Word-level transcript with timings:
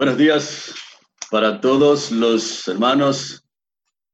Buenos 0.00 0.16
días 0.16 0.74
para 1.30 1.60
todos 1.60 2.10
los 2.10 2.66
hermanos 2.66 3.44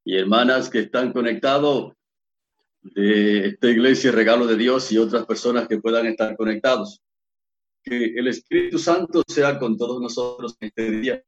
y 0.04 0.16
hermanas 0.16 0.68
que 0.68 0.80
están 0.80 1.12
conectados 1.12 1.92
de 2.82 3.50
esta 3.50 3.68
iglesia 3.68 4.10
Regalo 4.10 4.48
de 4.48 4.56
Dios 4.56 4.90
y 4.90 4.98
otras 4.98 5.24
personas 5.26 5.68
que 5.68 5.78
puedan 5.78 6.06
estar 6.06 6.36
conectados. 6.36 7.00
Que 7.84 8.06
el 8.16 8.26
Espíritu 8.26 8.80
Santo 8.80 9.22
sea 9.28 9.60
con 9.60 9.76
todos 9.76 10.02
nosotros 10.02 10.56
en 10.58 10.66
este 10.66 10.90
día 10.90 11.22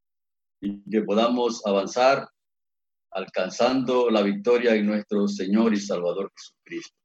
y 0.61 0.82
que 0.90 1.02
podamos 1.02 1.64
avanzar 1.64 2.29
alcanzando 3.12 4.11
la 4.11 4.22
victoria 4.22 4.75
en 4.75 4.86
nuestro 4.86 5.29
Señor 5.29 5.72
y 5.72 5.79
Salvador 5.79 6.32
Jesucristo. 6.36 6.96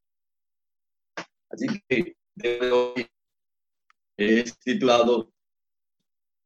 Así 1.51 1.67
que 1.87 2.15
de 2.33 2.71
hoy 2.71 3.07
es 4.17 4.57
titulado 4.57 5.32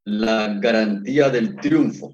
La 0.10 0.54
garantía 0.54 1.30
del 1.30 1.58
triunfo, 1.58 2.14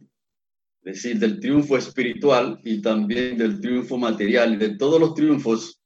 es 0.81 0.95
decir, 0.95 1.19
del 1.19 1.39
triunfo 1.39 1.77
espiritual 1.77 2.59
y 2.63 2.81
también 2.81 3.37
del 3.37 3.61
triunfo 3.61 3.99
material, 3.99 4.57
de 4.57 4.75
todos 4.77 4.99
los 4.99 5.13
triunfos 5.13 5.79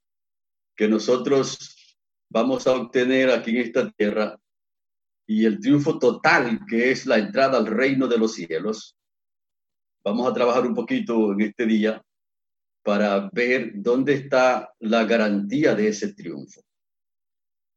que 0.74 0.88
nosotros 0.88 1.76
vamos 2.30 2.66
a 2.66 2.78
obtener 2.78 3.30
aquí 3.30 3.52
en 3.52 3.58
esta 3.58 3.92
tierra 3.92 4.40
y 5.28 5.44
el 5.44 5.60
triunfo 5.60 6.00
total 6.00 6.62
que 6.66 6.92
es 6.92 7.06
la 7.06 7.18
entrada 7.18 7.58
al 7.58 7.66
reino 7.66 8.08
de 8.08 8.18
los 8.18 8.36
cielos. 8.36 8.96
Vamos 10.02 10.32
a 10.32 10.34
trabajar 10.34 10.66
un 10.66 10.76
poquito 10.76 11.34
en 11.34 11.42
este 11.42 11.66
día 11.66 12.02
para 12.84 13.30
ver 13.34 13.74
dónde 13.76 14.14
está 14.14 14.74
la 14.80 15.04
garantía 15.04 15.76
de 15.76 15.90
ese 15.90 16.14
triunfo. 16.14 16.62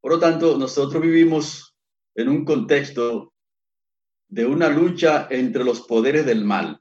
Por 0.00 0.12
lo 0.12 0.20
tanto, 0.20 0.56
nosotros 0.56 1.02
vivimos 1.02 1.74
en 2.14 2.28
un 2.28 2.44
contexto 2.44 3.29
de 4.30 4.46
una 4.46 4.68
lucha 4.68 5.26
entre 5.28 5.64
los 5.64 5.82
poderes 5.82 6.24
del 6.24 6.44
mal 6.44 6.80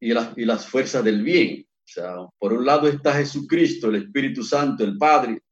y 0.00 0.12
las, 0.12 0.36
y 0.36 0.44
las 0.46 0.66
fuerzas 0.66 1.04
del 1.04 1.22
bien. 1.22 1.66
O 1.68 1.92
sea, 1.92 2.14
por 2.38 2.54
un 2.54 2.64
lado 2.64 2.88
está 2.88 3.12
Jesucristo, 3.14 3.88
el 3.88 3.96
Espíritu 3.96 4.42
Santo, 4.42 4.82
el 4.82 4.96
Padre 4.96 5.42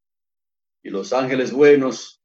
y 0.83 0.89
los 0.89 1.13
ángeles 1.13 1.53
buenos, 1.53 2.23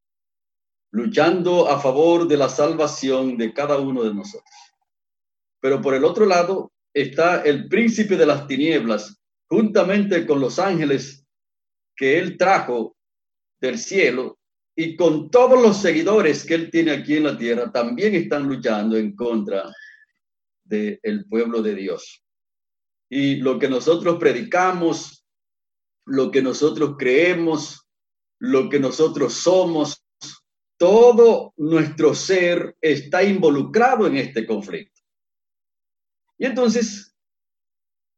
luchando 0.92 1.68
a 1.68 1.80
favor 1.80 2.28
de 2.28 2.38
la 2.38 2.48
salvación 2.48 3.38
de 3.38 3.54
cada 3.54 3.78
uno 3.80 4.04
de 4.04 4.14
nosotros. 4.14 4.56
Pero 5.60 5.82
por 5.82 5.94
el 5.96 6.06
otro 6.06 6.26
lado 6.26 6.72
está 6.94 7.42
el 7.42 7.68
príncipe 7.68 8.16
de 8.16 8.26
las 8.26 8.48
tinieblas, 8.48 9.20
juntamente 9.50 10.26
con 10.26 10.40
los 10.40 10.58
ángeles 10.58 11.26
que 11.96 12.18
él 12.18 12.38
trajo 12.38 12.96
del 13.60 13.78
cielo 13.78 14.40
y 14.76 14.96
con 14.96 15.30
todos 15.30 15.62
los 15.62 15.78
seguidores 15.78 16.46
que 16.46 16.56
él 16.56 16.72
tiene 16.72 16.92
aquí 16.92 17.18
en 17.18 17.26
la 17.26 17.38
tierra, 17.38 17.72
también 17.72 18.16
están 18.16 18.48
luchando 18.48 18.98
en 18.98 19.16
contra 19.16 19.72
del 20.64 21.26
pueblo 21.30 21.62
de 21.62 21.76
Dios. 21.76 22.24
Y 23.10 23.36
lo 23.36 23.60
que 23.60 23.70
nosotros 23.70 24.18
predicamos, 24.20 25.26
lo 26.06 26.32
que 26.32 26.42
nosotros 26.42 26.96
creemos, 26.98 27.88
lo 28.40 28.70
que 28.70 28.80
nosotros 28.80 29.34
somos, 29.34 30.04
todo 30.78 31.54
nuestro 31.58 32.16
ser 32.16 32.76
está 32.82 33.24
involucrado 33.24 34.08
en 34.08 34.18
este 34.18 34.46
conflicto. 34.46 35.02
Y 36.38 36.46
entonces 36.46 37.13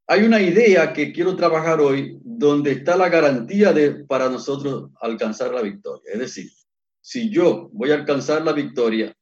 hay 0.08 0.24
una 0.24 0.42
idea 0.42 0.94
que 0.94 1.12
quiero 1.12 1.36
trabajar 1.36 1.80
hoy 1.82 2.20
donde 2.24 2.72
está 2.72 2.96
la 2.96 3.10
garantía 3.10 3.74
de 3.74 4.06
para 4.06 4.30
nosotros 4.30 4.92
alcanzar 5.02 5.54
la 5.54 5.62
victoria. 5.62 6.14
Es 6.14 6.20
decir, 6.20 6.52
si 7.02 7.30
yo 7.30 7.70
voy 7.74 7.92
a 7.92 7.96
alcanzar 7.96 8.44
la 8.44 8.54
victoria 8.54 9.16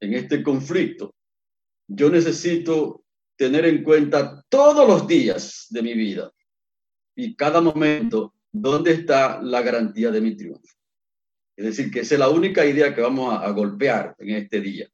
en 0.00 0.14
este 0.14 0.42
conflicto, 0.42 1.14
yo 1.88 2.10
necesito 2.10 3.04
tener 3.36 3.64
en 3.64 3.82
cuenta 3.82 4.44
todos 4.48 4.86
los 4.86 5.06
días 5.06 5.66
de 5.70 5.82
mi 5.82 5.94
vida 5.94 6.30
y 7.16 7.34
cada 7.34 7.60
momento 7.60 8.34
dónde 8.50 8.92
está 8.92 9.40
la 9.42 9.62
garantía 9.62 10.10
de 10.10 10.20
mi 10.20 10.36
triunfo. 10.36 10.76
Es 11.56 11.64
decir, 11.64 11.90
que 11.90 12.00
esa 12.00 12.14
es 12.14 12.18
la 12.18 12.28
única 12.28 12.64
idea 12.66 12.94
que 12.94 13.00
vamos 13.00 13.32
a, 13.32 13.44
a 13.44 13.50
golpear 13.50 14.14
en 14.18 14.30
este 14.30 14.60
día. 14.60 14.88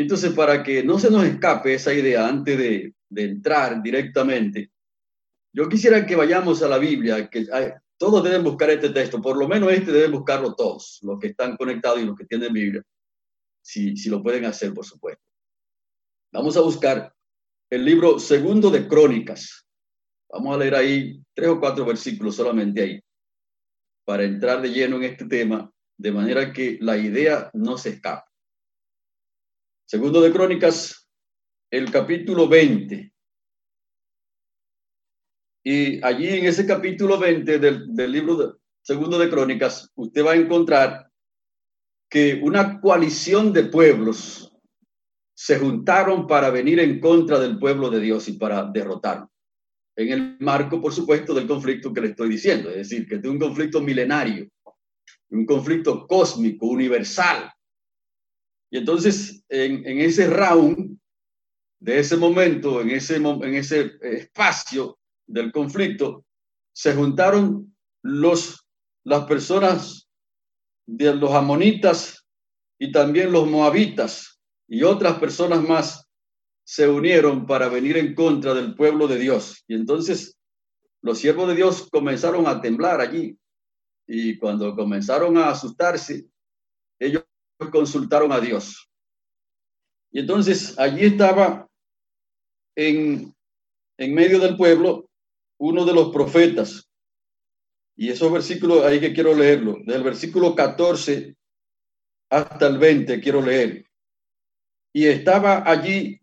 Entonces, 0.00 0.32
para 0.32 0.62
que 0.62 0.84
no 0.84 0.96
se 0.96 1.10
nos 1.10 1.24
escape 1.24 1.74
esa 1.74 1.92
idea 1.92 2.28
antes 2.28 2.56
de, 2.56 2.94
de 3.08 3.24
entrar 3.24 3.82
directamente, 3.82 4.70
yo 5.52 5.68
quisiera 5.68 6.06
que 6.06 6.14
vayamos 6.14 6.62
a 6.62 6.68
la 6.68 6.78
Biblia, 6.78 7.28
que 7.28 7.48
todos 7.96 8.22
deben 8.22 8.44
buscar 8.44 8.70
este 8.70 8.90
texto, 8.90 9.20
por 9.20 9.36
lo 9.36 9.48
menos 9.48 9.72
este 9.72 9.90
deben 9.90 10.12
buscarlo 10.12 10.54
todos, 10.54 11.00
los 11.02 11.18
que 11.18 11.26
están 11.26 11.56
conectados 11.56 12.00
y 12.00 12.04
los 12.04 12.16
que 12.16 12.26
tienen 12.26 12.52
Biblia, 12.52 12.80
si, 13.60 13.96
si 13.96 14.08
lo 14.08 14.22
pueden 14.22 14.44
hacer, 14.44 14.72
por 14.72 14.84
supuesto. 14.84 15.24
Vamos 16.32 16.56
a 16.56 16.60
buscar 16.60 17.12
el 17.68 17.84
libro 17.84 18.20
segundo 18.20 18.70
de 18.70 18.86
Crónicas. 18.86 19.66
Vamos 20.30 20.54
a 20.54 20.58
leer 20.58 20.76
ahí 20.76 21.20
tres 21.34 21.48
o 21.48 21.58
cuatro 21.58 21.84
versículos 21.84 22.36
solamente 22.36 22.82
ahí, 22.82 23.00
para 24.04 24.22
entrar 24.22 24.62
de 24.62 24.70
lleno 24.70 24.94
en 24.98 25.02
este 25.02 25.24
tema, 25.24 25.68
de 25.96 26.12
manera 26.12 26.52
que 26.52 26.78
la 26.80 26.96
idea 26.96 27.50
no 27.52 27.76
se 27.76 27.88
escape. 27.88 28.27
Segundo 29.90 30.20
de 30.20 30.30
Crónicas, 30.30 31.08
el 31.70 31.90
capítulo 31.90 32.46
20. 32.46 33.10
Y 35.64 36.04
allí 36.04 36.28
en 36.28 36.44
ese 36.44 36.66
capítulo 36.66 37.18
20 37.18 37.58
del, 37.58 38.12
libro 38.12 38.36
de, 38.36 38.52
segundo 38.82 39.18
de 39.18 39.30
Crónicas, 39.30 39.90
usted 39.94 40.26
va 40.26 40.32
a 40.32 40.36
encontrar 40.36 41.10
que 42.10 42.38
una 42.42 42.82
coalición 42.82 43.50
de 43.54 43.64
pueblos 43.64 44.54
se 45.34 45.58
juntaron 45.58 46.26
para 46.26 46.50
venir 46.50 46.80
en 46.80 47.00
contra 47.00 47.38
del 47.38 47.58
pueblo 47.58 47.88
de 47.88 48.00
Dios 48.00 48.28
y 48.28 48.34
para 48.34 48.64
derrotarlo. 48.70 49.30
En 49.96 50.12
el 50.12 50.36
marco, 50.40 50.82
por 50.82 50.92
supuesto, 50.92 51.32
del 51.32 51.48
conflicto 51.48 51.94
que 51.94 52.02
le 52.02 52.08
estoy 52.08 52.28
diciendo, 52.28 52.68
es 52.68 52.76
decir, 52.76 53.08
que 53.08 53.14
es 53.14 53.24
un 53.24 53.38
conflicto 53.38 53.80
milenario, 53.80 54.50
un 55.30 55.46
conflicto 55.46 56.06
cósmico, 56.06 56.66
universal. 56.66 57.50
Y 58.70 58.78
entonces, 58.78 59.42
en, 59.48 60.00
ese 60.00 60.28
round, 60.28 60.98
de 61.80 61.98
ese 62.00 62.16
momento, 62.16 62.80
en 62.80 62.90
ese, 62.90 63.16
en 63.16 63.54
ese 63.54 63.92
espacio 64.00 64.98
del 65.26 65.52
conflicto, 65.52 66.24
se 66.72 66.94
juntaron 66.94 67.76
los, 68.02 68.66
las 69.04 69.24
personas 69.24 70.08
de 70.86 71.14
los 71.14 71.32
amonitas 71.32 72.24
y 72.78 72.92
también 72.92 73.32
los 73.32 73.48
moabitas 73.48 74.40
y 74.68 74.82
otras 74.82 75.18
personas 75.18 75.62
más 75.62 76.06
se 76.64 76.86
unieron 76.86 77.46
para 77.46 77.68
venir 77.68 77.96
en 77.96 78.14
contra 78.14 78.52
del 78.52 78.74
pueblo 78.74 79.08
de 79.08 79.18
Dios. 79.18 79.64
Y 79.66 79.74
entonces 79.74 80.38
los 81.00 81.18
siervos 81.18 81.48
de 81.48 81.54
Dios 81.54 81.88
comenzaron 81.90 82.46
a 82.46 82.60
temblar 82.60 83.00
allí. 83.00 83.38
Y 84.06 84.38
cuando 84.38 84.74
comenzaron 84.76 85.38
a 85.38 85.50
asustarse, 85.50 86.26
ellos 86.98 87.24
consultaron 87.66 88.32
a 88.32 88.40
Dios. 88.40 88.88
Y 90.10 90.20
entonces 90.20 90.78
allí 90.78 91.06
estaba 91.06 91.68
en, 92.76 93.34
en 93.98 94.14
medio 94.14 94.38
del 94.38 94.56
pueblo 94.56 95.10
uno 95.58 95.84
de 95.84 95.92
los 95.92 96.10
profetas. 96.10 96.88
Y 97.96 98.10
esos 98.10 98.32
versículos 98.32 98.84
ahí 98.84 99.00
que 99.00 99.12
quiero 99.12 99.34
leerlo, 99.34 99.76
del 99.84 100.04
versículo 100.04 100.54
14 100.54 101.36
hasta 102.30 102.66
el 102.66 102.78
20 102.78 103.20
quiero 103.20 103.42
leer. 103.42 103.84
Y 104.92 105.06
estaba 105.06 105.68
allí 105.68 106.20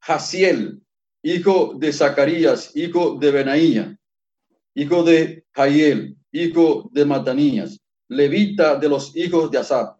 Jaciel, 0.00 0.80
hijo 1.22 1.74
de 1.76 1.92
Zacarías, 1.92 2.74
hijo 2.76 3.16
de 3.16 3.30
Benaía, 3.30 3.98
hijo 4.74 5.02
de 5.02 5.44
Jaiel, 5.52 6.16
hijo 6.32 6.88
de 6.92 7.04
Matanías, 7.04 7.80
levita 8.08 8.76
de 8.76 8.88
los 8.88 9.14
hijos 9.16 9.50
de 9.50 9.58
Asap, 9.58 9.99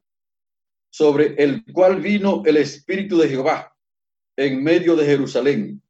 sobre 0.90 1.34
el 1.42 1.64
cual 1.72 2.00
vino 2.00 2.42
el 2.44 2.56
Espíritu 2.56 3.18
de 3.18 3.28
Jehová 3.28 3.74
en 4.36 4.62
medio 4.62 4.96
de 4.96 5.06
Jerusalén, 5.06 5.82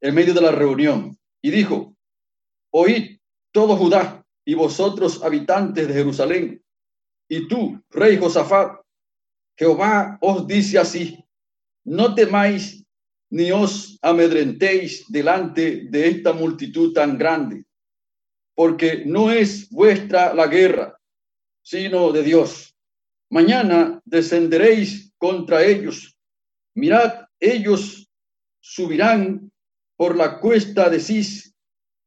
en 0.00 0.14
medio 0.14 0.34
de 0.34 0.40
la 0.40 0.52
reunión, 0.52 1.16
y 1.40 1.50
dijo, 1.50 1.96
oíd 2.70 3.18
todo 3.52 3.76
Judá 3.76 4.24
y 4.44 4.54
vosotros 4.54 5.22
habitantes 5.22 5.88
de 5.88 5.94
Jerusalén, 5.94 6.64
y 7.28 7.48
tú, 7.48 7.82
rey 7.90 8.18
Josafat, 8.18 8.80
Jehová 9.56 10.18
os 10.20 10.46
dice 10.46 10.78
así, 10.78 11.24
no 11.84 12.14
temáis 12.14 12.84
ni 13.30 13.50
os 13.50 13.98
amedrentéis 14.02 15.10
delante 15.10 15.86
de 15.88 16.08
esta 16.08 16.32
multitud 16.32 16.92
tan 16.92 17.16
grande, 17.16 17.64
porque 18.54 19.04
no 19.06 19.30
es 19.30 19.70
vuestra 19.70 20.34
la 20.34 20.46
guerra, 20.46 20.98
sino 21.62 22.12
de 22.12 22.22
Dios. 22.22 22.71
Mañana 23.32 24.00
descenderéis 24.04 25.12
contra 25.16 25.64
ellos 25.64 26.12
Mirad, 26.74 27.26
ellos 27.38 28.10
subirán 28.60 29.52
por 29.96 30.16
la 30.16 30.40
cuesta 30.40 30.88
de 30.88 31.00
Cis 31.00 31.54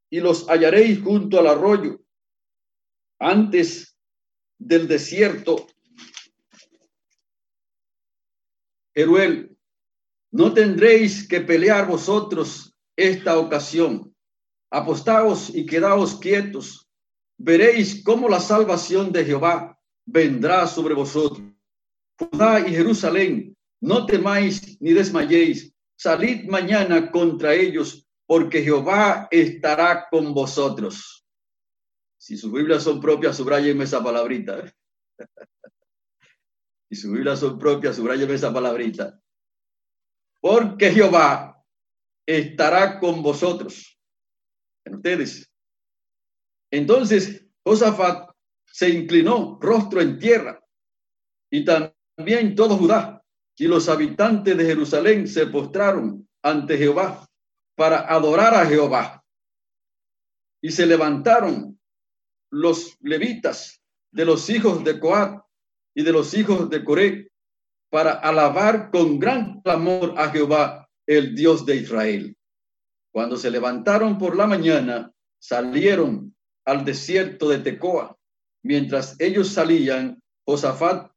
y 0.09 0.19
los 0.19 0.47
hallaréis 0.47 1.01
junto 1.01 1.39
al 1.39 1.47
arroyo, 1.47 2.01
antes 3.19 3.97
del 4.57 4.87
desierto. 4.87 5.67
Jeruel, 8.93 9.55
no 10.31 10.53
tendréis 10.53 11.27
que 11.27 11.41
pelear 11.41 11.87
vosotros 11.87 12.73
esta 12.95 13.37
ocasión. 13.37 14.15
Apostaos 14.71 15.53
y 15.53 15.65
quedaos 15.65 16.19
quietos. 16.19 16.89
Veréis 17.37 18.03
cómo 18.03 18.29
la 18.29 18.39
salvación 18.39 19.11
de 19.11 19.25
Jehová 19.25 19.74
vendrá 20.05 20.67
sobre 20.67 20.93
vosotros. 20.93 21.41
Judá 22.17 22.65
y 22.65 22.71
Jerusalén, 22.71 23.55
no 23.81 24.05
temáis 24.05 24.79
ni 24.81 24.93
desmayéis. 24.93 25.73
Salid 25.97 26.45
mañana 26.49 27.11
contra 27.11 27.53
ellos, 27.53 28.07
porque 28.25 28.61
Jehová 28.63 29.27
estará 29.31 30.07
con 30.09 30.33
vosotros. 30.33 31.25
Si 32.17 32.37
sus 32.37 32.51
Biblias 32.51 32.83
son 32.83 32.99
propias, 32.99 33.37
subrayenme 33.37 33.83
esa 33.83 34.03
palabrita. 34.03 34.59
¿eh? 34.59 34.73
si 36.89 36.95
sus 36.95 37.11
Biblias 37.11 37.39
son 37.39 37.57
propias, 37.59 37.95
subrayenme 37.95 38.33
esa 38.33 38.53
palabrita. 38.53 39.19
Porque 40.41 40.91
Jehová 40.91 41.63
estará 42.25 42.99
con 42.99 43.21
vosotros. 43.21 43.99
En 44.85 44.95
ustedes. 44.95 45.51
Entonces, 46.71 47.45
Josafat 47.63 48.34
se 48.75 48.89
inclinó 48.89 49.57
rostro 49.61 50.01
en 50.01 50.19
tierra 50.19 50.61
y 51.49 51.63
también 51.63 52.55
todo 52.55 52.75
Judá 52.75 53.23
y 53.57 53.67
los 53.67 53.87
habitantes 53.87 54.57
de 54.57 54.65
Jerusalén 54.65 55.29
se 55.29 55.47
postraron 55.47 56.27
ante 56.43 56.77
Jehová 56.77 57.25
para 57.77 57.99
adorar 57.99 58.53
a 58.53 58.65
Jehová. 58.65 59.23
Y 60.61 60.71
se 60.71 60.85
levantaron 60.85 61.79
los 62.51 62.97
levitas 62.99 63.81
de 64.11 64.25
los 64.25 64.49
hijos 64.49 64.83
de 64.83 64.99
Coat 64.99 65.41
y 65.95 66.03
de 66.03 66.11
los 66.11 66.33
hijos 66.33 66.69
de 66.69 66.83
Coré 66.83 67.31
para 67.89 68.11
alabar 68.11 68.91
con 68.91 69.19
gran 69.19 69.61
clamor 69.61 70.15
a 70.17 70.31
Jehová, 70.31 70.89
el 71.07 71.33
Dios 71.33 71.65
de 71.65 71.77
Israel. 71.77 72.35
Cuando 73.13 73.37
se 73.37 73.49
levantaron 73.49 74.17
por 74.17 74.35
la 74.35 74.47
mañana, 74.47 75.13
salieron 75.39 76.35
al 76.65 76.83
desierto 76.83 77.47
de 77.47 77.59
Tecoa. 77.59 78.14
Mientras 78.65 79.15
ellos 79.19 79.49
salían, 79.49 80.19
Josafat, 80.43 81.11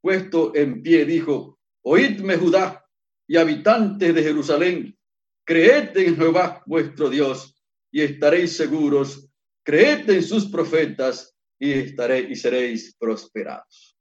puesto 0.00 0.54
en 0.54 0.84
pie, 0.84 1.04
dijo, 1.04 1.58
Oídme 1.84 2.36
Judá 2.36 2.86
y 3.26 3.38
habitantes 3.38 4.14
de 4.14 4.22
Jerusalén, 4.22 4.96
creed 5.44 5.96
en 5.96 6.14
Jehová 6.14 6.62
vuestro 6.64 7.10
Dios 7.10 7.60
y 7.90 8.02
estaréis 8.02 8.56
seguros, 8.56 9.28
creed 9.64 10.08
en 10.10 10.22
sus 10.22 10.46
profetas 10.46 11.36
y 11.58 11.72
estaréis 11.72 12.30
y 12.30 12.36
seréis 12.36 12.96
prosperados. 12.96 13.98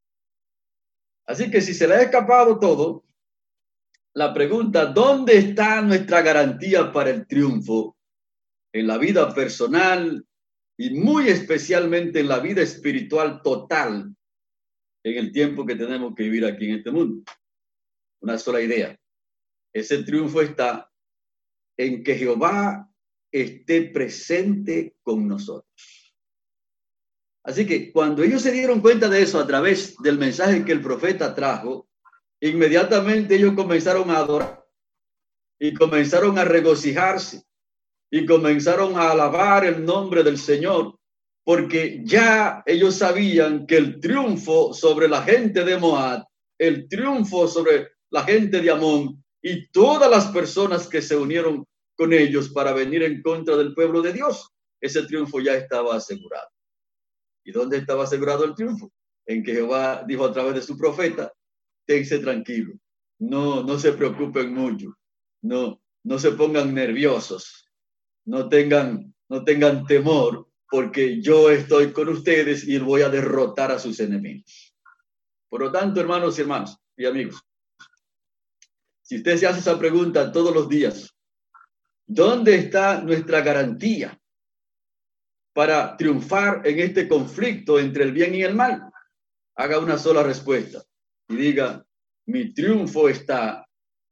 Así 1.25 1.50
que 1.50 1.59
si 1.59 1.74
se 1.74 1.88
le 1.88 1.95
ha 1.95 2.01
escapado 2.04 2.59
todo, 2.59 3.04
la 4.13 4.31
pregunta, 4.31 4.86
¿dónde 4.86 5.38
está 5.39 5.81
nuestra 5.81 6.21
garantía 6.21 6.92
para 6.94 7.09
el 7.09 7.25
triunfo 7.25 7.97
en 8.71 8.86
la 8.86 9.00
vida 9.00 9.33
personal 9.33 10.24
y 10.81 10.89
muy 10.89 11.28
especialmente 11.28 12.22
en 12.22 12.28
la 12.28 12.39
vida 12.39 12.63
espiritual 12.63 13.44
total 13.44 14.16
en 15.04 15.18
el 15.18 15.31
tiempo 15.31 15.63
que 15.63 15.75
tenemos 15.75 16.16
que 16.16 16.24
vivir 16.24 16.44
aquí 16.44 16.69
en 16.69 16.78
este 16.78 16.89
mundo? 16.89 17.24
una 18.22 18.38
sola 18.38 18.62
idea. 18.62 18.95
Ese 19.74 20.04
triunfo 20.04 20.42
está 20.42 20.92
en 21.78 22.04
que 22.04 22.16
Jehová 22.16 22.88
esté 23.31 23.83
presente 23.83 24.95
con 25.01 25.28
nosotros. 25.28 26.16
Así 27.44 27.66
que 27.66 27.92
cuando 27.92 28.24
ellos 28.24 28.44
se 28.44 28.51
dieron 28.51 28.81
cuenta 28.81 29.10
de 29.10 29.24
eso 29.24 29.39
a 29.39 29.48
través 29.48 29.95
del 29.98 30.19
mensaje 30.19 30.63
que 30.63 30.72
el 30.72 30.81
profeta 30.81 31.33
trajo, 31.33 31.89
inmediatamente 32.39 33.36
ellos 33.36 33.54
comenzaron 33.54 34.12
a 34.12 34.18
adorar 34.18 34.63
y 35.60 35.74
comenzaron 35.74 36.38
a 36.38 36.45
regocijarse 36.45 37.44
y 38.12 38.25
comenzaron 38.25 38.98
a 38.98 39.12
alabar 39.12 39.66
el 39.66 39.86
nombre 39.86 40.22
del 40.22 40.38
Señor, 40.38 41.00
porque 41.46 42.02
ya 42.04 42.62
ellos 42.66 42.96
sabían 42.96 43.66
que 43.66 43.78
el 43.78 44.00
triunfo 44.02 44.74
sobre 44.74 45.08
la 45.08 45.24
gente 45.24 45.63
de 45.63 45.78
Moab, 45.78 46.25
el 46.60 46.90
triunfo 46.90 47.48
sobre 47.48 47.88
la 48.12 48.24
gente 48.24 48.62
de 48.62 48.69
Amón 48.69 49.24
y 49.42 49.68
todas 49.69 50.12
las 50.12 50.28
personas 50.28 50.88
que 50.88 51.02
se 51.02 51.16
unieron 51.16 51.66
con 51.96 52.13
ellos 52.13 52.50
para 52.50 52.74
venir 52.74 53.02
en 53.04 53.22
contra 53.22 53.56
del 53.56 53.74
pueblo 53.74 54.02
de 54.02 54.14
Dios. 54.14 54.50
Ese 54.81 55.04
triunfo 55.04 55.40
ya 55.40 55.56
estaba 55.56 55.96
asegurado. 55.96 56.50
¿Y 57.46 57.52
dónde 57.52 57.78
estaba 57.78 58.04
asegurado 58.04 58.44
el 58.44 58.56
triunfo? 58.56 58.92
En 59.25 59.42
que 59.42 59.54
Jehová 59.54 60.04
dijo 60.06 60.25
a 60.25 60.34
través 60.34 60.56
de 60.56 60.62
su 60.62 60.78
profeta, 60.78 61.31
tense 61.86 62.19
tranquilo, 62.19 62.74
no, 63.19 63.64
no 63.64 63.80
se 63.80 63.94
preocupen 63.94 64.54
mucho, 64.54 64.96
no, 65.44 65.81
no 66.04 66.19
se 66.19 66.31
pongan 66.31 66.74
nerviosos, 66.74 67.61
no 68.25 68.50
tengan, 68.50 69.13
no 69.29 69.44
tengan 69.44 69.85
temor, 69.85 70.47
porque 70.69 71.21
yo 71.21 71.50
estoy 71.50 71.91
con 71.91 72.09
ustedes 72.09 72.68
y 72.68 72.77
voy 72.79 73.01
a 73.01 73.09
derrotar 73.09 73.71
a 73.71 73.79
sus 73.79 74.00
enemigos. 74.00 74.73
Por 75.50 75.62
lo 75.62 75.71
tanto, 75.71 76.00
hermanos 76.00 76.38
y 76.38 76.41
hermanos 76.41 76.77
y 76.95 77.06
amigos, 77.06 77.41
si 79.01 79.18
usted 79.18 79.35
se 79.35 79.47
hace 79.47 79.59
esa 79.59 79.77
pregunta 79.77 80.31
todos 80.31 80.56
los 80.56 80.69
días, 80.69 81.13
¿dónde 82.07 82.56
está 82.56 83.01
nuestra 83.01 83.41
garantía 83.41 84.18
para 85.53 85.97
triunfar 85.97 86.65
en 86.65 86.79
este 86.79 87.09
conflicto 87.09 87.77
entre 87.77 88.06
el 88.06 88.13
bien 88.13 88.33
y 88.33 88.44
el 88.44 88.56
mal? 88.56 88.89
Haga 89.56 89.79
una 89.79 89.97
sola 89.97 90.23
respuesta 90.23 90.81
y 91.27 91.35
diga, 91.35 91.85
mi 92.27 92.53
triunfo 92.53 93.09
está 93.09 93.68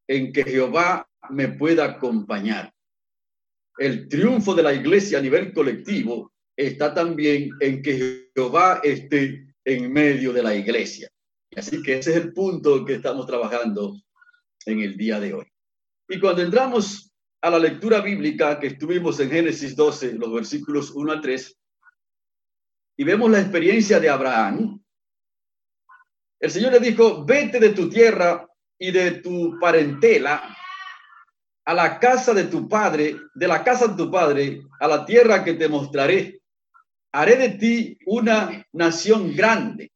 en 0.06 0.34
que 0.34 0.44
Jehová 0.44 1.10
me 1.30 1.48
pueda 1.48 1.86
acompañar. 1.86 2.74
El 3.80 4.10
triunfo 4.10 4.54
de 4.54 4.64
la 4.64 4.74
iglesia 4.74 5.20
a 5.20 5.22
nivel 5.22 5.54
colectivo 5.54 6.34
está 6.56 6.94
también 6.94 7.52
en 7.62 7.82
que 7.82 8.30
Jehová 8.36 8.82
esté 8.84 9.56
en 9.64 9.94
medio 9.94 10.34
de 10.34 10.44
la 10.44 10.54
iglesia. 10.54 11.10
Así 11.56 11.82
que 11.82 12.00
ese 12.00 12.12
es 12.12 12.18
el 12.18 12.34
punto 12.34 12.84
que 12.84 12.96
estamos 12.96 13.26
trabajando 13.26 13.96
en 14.66 14.82
el 14.82 14.98
día 14.98 15.22
de 15.22 15.34
hoy. 15.34 15.46
Y 16.10 16.20
cuando 16.20 16.42
entramos 16.42 17.14
a 17.42 17.50
la 17.50 17.58
lectura 17.58 18.02
bíblica 18.02 18.60
que 18.60 18.68
estuvimos 18.68 19.18
en 19.22 19.32
Génesis 19.32 19.78
12, 19.78 20.16
los 20.16 20.34
versículos 20.34 20.92
1 20.92 21.14
a 21.14 21.22
3, 21.22 21.58
y 22.98 23.04
vemos 23.06 23.32
la 23.32 23.40
experiencia 23.40 23.98
de 24.02 24.10
Abraham, 24.10 24.84
el 26.42 26.52
Señor 26.52 26.74
le 26.74 26.80
dijo, 26.82 27.24
vete 27.24 27.62
de 27.62 27.70
tu 27.70 27.90
tierra 27.90 28.46
y 28.78 28.92
de 28.92 29.12
tu 29.12 29.58
parentela 29.58 30.54
a 31.70 31.74
la 31.76 32.00
casa 32.00 32.34
de 32.34 32.46
tu 32.46 32.68
padre, 32.68 33.16
de 33.36 33.48
la 33.48 33.64
casa 33.64 33.90
de 33.90 33.96
tu 33.96 34.10
padre, 34.10 34.64
a 34.80 34.88
la 34.88 35.06
tierra 35.06 35.44
que 35.44 35.54
te 35.54 35.68
mostraré. 35.68 36.42
Haré 37.12 37.36
de 37.36 37.50
ti 37.50 38.00
una 38.08 38.66
nación 38.74 39.36
grande. 39.36 39.92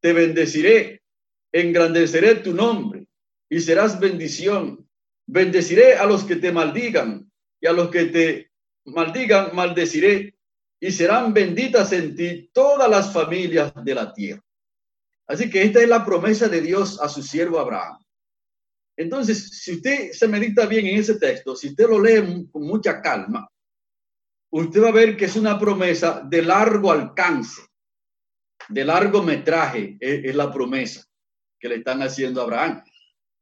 Te 0.00 0.12
bendeciré, 0.12 1.02
engrandeceré 1.50 2.36
tu 2.36 2.54
nombre 2.54 3.08
y 3.50 3.58
serás 3.58 3.98
bendición. 3.98 4.88
Bendeciré 5.26 5.94
a 5.94 6.06
los 6.06 6.22
que 6.22 6.36
te 6.36 6.52
maldigan 6.52 7.28
y 7.60 7.66
a 7.66 7.72
los 7.72 7.90
que 7.90 8.04
te 8.04 8.52
maldigan, 8.84 9.50
maldeciré 9.52 10.36
y 10.78 10.92
serán 10.92 11.34
benditas 11.34 11.92
en 11.92 12.14
ti 12.14 12.50
todas 12.52 12.88
las 12.88 13.12
familias 13.12 13.72
de 13.82 13.94
la 13.96 14.12
tierra. 14.12 14.44
Así 15.26 15.50
que 15.50 15.64
esta 15.64 15.82
es 15.82 15.88
la 15.88 16.04
promesa 16.04 16.46
de 16.46 16.60
Dios 16.60 17.00
a 17.00 17.08
su 17.08 17.20
siervo 17.20 17.58
Abraham. 17.58 18.03
Entonces, 18.96 19.60
si 19.60 19.72
usted 19.72 20.12
se 20.12 20.28
medita 20.28 20.66
bien 20.66 20.86
en 20.86 20.98
ese 20.98 21.18
texto, 21.18 21.56
si 21.56 21.68
usted 21.68 21.88
lo 21.88 22.00
lee 22.00 22.48
con 22.50 22.62
mucha 22.62 23.00
calma, 23.02 23.48
usted 24.50 24.82
va 24.82 24.88
a 24.88 24.92
ver 24.92 25.16
que 25.16 25.24
es 25.24 25.36
una 25.36 25.58
promesa 25.58 26.22
de 26.24 26.42
largo 26.42 26.92
alcance, 26.92 27.62
de 28.68 28.84
largo 28.84 29.22
metraje, 29.22 29.96
es, 30.00 30.24
es 30.24 30.34
la 30.34 30.52
promesa 30.52 31.04
que 31.58 31.68
le 31.68 31.76
están 31.76 32.02
haciendo 32.02 32.40
a 32.40 32.44
Abraham. 32.44 32.84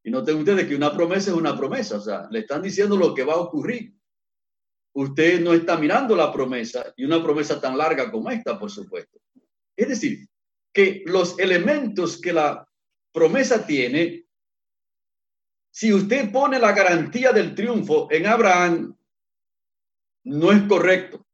Y 0.04 0.10
noten 0.10 0.36
ustedes 0.36 0.66
que 0.66 0.74
una 0.74 0.92
promesa 0.92 1.30
es 1.30 1.36
una 1.36 1.56
promesa, 1.56 1.96
o 1.96 2.00
sea, 2.00 2.26
le 2.30 2.40
están 2.40 2.62
diciendo 2.62 2.96
lo 2.96 3.14
que 3.14 3.24
va 3.24 3.34
a 3.34 3.40
ocurrir. 3.40 3.92
Usted 4.94 5.40
no 5.40 5.52
está 5.54 5.76
mirando 5.76 6.16
la 6.16 6.32
promesa 6.32 6.92
y 6.96 7.04
una 7.04 7.22
promesa 7.22 7.60
tan 7.60 7.78
larga 7.78 8.10
como 8.10 8.30
esta, 8.30 8.58
por 8.58 8.70
supuesto. 8.70 9.18
Es 9.76 9.88
decir, 9.88 10.26
que 10.72 11.02
los 11.06 11.38
elementos 11.38 12.20
que 12.20 12.32
la 12.32 12.66
promesa 13.12 13.66
tiene, 13.66 14.21
si 15.72 15.92
usted 15.92 16.30
pone 16.30 16.58
la 16.58 16.72
garantía 16.72 17.32
del 17.32 17.54
triunfo 17.54 18.06
en 18.10 18.26
Abraham, 18.26 18.94
no 20.24 20.52
es 20.52 20.62
correcto. 20.68 21.26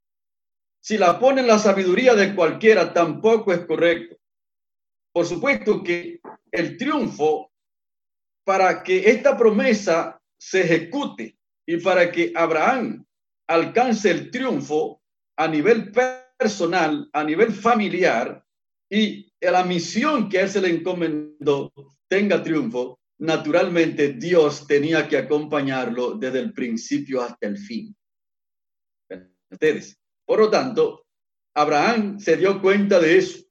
Si 0.80 0.96
la 0.96 1.18
pone 1.18 1.40
en 1.40 1.48
la 1.48 1.58
sabiduría 1.58 2.14
de 2.14 2.34
cualquiera, 2.36 2.92
tampoco 2.94 3.52
es 3.52 3.66
correcto. 3.66 4.16
Por 5.12 5.26
supuesto 5.26 5.82
que 5.82 6.20
el 6.52 6.76
triunfo 6.76 7.50
para 8.44 8.82
que 8.82 9.10
esta 9.10 9.36
promesa 9.36 10.22
se 10.38 10.60
ejecute 10.60 11.36
y 11.66 11.78
para 11.78 12.10
que 12.12 12.32
Abraham 12.34 13.04
alcance 13.48 14.08
el 14.08 14.30
triunfo 14.30 15.02
a 15.36 15.48
nivel 15.48 15.90
personal, 15.90 17.10
a 17.12 17.24
nivel 17.24 17.52
familiar 17.52 18.44
y 18.88 19.32
la 19.40 19.64
misión 19.64 20.28
que 20.28 20.38
a 20.38 20.42
él 20.42 20.48
se 20.48 20.60
le 20.60 20.70
encomendó 20.70 21.72
tenga 22.08 22.42
triunfo, 22.42 22.98
naturalmente 23.18 24.14
Dios 24.14 24.66
tenía 24.66 25.08
que 25.08 25.18
acompañarlo 25.18 26.14
desde 26.14 26.40
el 26.40 26.52
principio 26.52 27.22
hasta 27.22 27.46
el 27.46 27.58
fin. 27.58 27.94
Ustedes. 29.50 29.98
Por 30.24 30.40
lo 30.40 30.50
tanto, 30.50 31.06
Abraham 31.54 32.18
se 32.20 32.36
dio 32.36 32.60
cuenta 32.60 33.00
de 33.00 33.18
eso. 33.18 33.44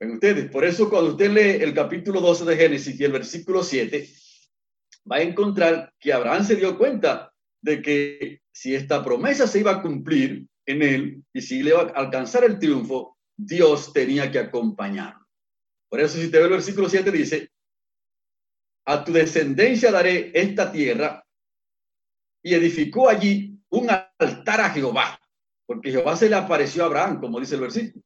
Ven 0.00 0.12
ustedes, 0.12 0.50
por 0.50 0.64
eso 0.64 0.88
cuando 0.88 1.10
usted 1.10 1.30
lee 1.30 1.62
el 1.62 1.74
capítulo 1.74 2.20
12 2.20 2.44
de 2.44 2.56
Génesis 2.56 2.98
y 2.98 3.04
el 3.04 3.12
versículo 3.12 3.62
7, 3.62 4.08
va 5.10 5.16
a 5.16 5.22
encontrar 5.22 5.92
que 5.98 6.12
Abraham 6.12 6.44
se 6.44 6.56
dio 6.56 6.78
cuenta 6.78 7.32
de 7.60 7.82
que 7.82 8.40
si 8.52 8.74
esta 8.74 9.04
promesa 9.04 9.46
se 9.46 9.60
iba 9.60 9.72
a 9.72 9.82
cumplir 9.82 10.46
en 10.66 10.82
él 10.82 11.24
y 11.32 11.40
si 11.40 11.62
le 11.62 11.70
iba 11.70 11.82
a 11.82 12.00
alcanzar 12.00 12.44
el 12.44 12.58
triunfo, 12.58 13.18
Dios 13.36 13.92
tenía 13.92 14.30
que 14.30 14.38
acompañarlo. 14.38 15.26
Por 15.88 16.00
eso 16.00 16.18
si 16.18 16.30
te 16.30 16.38
ve 16.38 16.44
el 16.44 16.50
versículo 16.50 16.88
7 16.88 17.10
dice, 17.10 17.50
a 18.88 19.04
tu 19.04 19.12
descendencia 19.12 19.92
daré 19.92 20.32
esta 20.32 20.72
tierra 20.72 21.22
y 22.42 22.54
edificó 22.54 23.10
allí 23.10 23.60
un 23.68 23.90
altar 23.90 24.62
a 24.62 24.70
Jehová, 24.70 25.20
porque 25.66 25.90
Jehová 25.90 26.16
se 26.16 26.30
le 26.30 26.36
apareció 26.36 26.82
a 26.82 26.86
Abraham, 26.86 27.20
como 27.20 27.38
dice 27.38 27.56
el 27.56 27.60
versículo, 27.60 28.02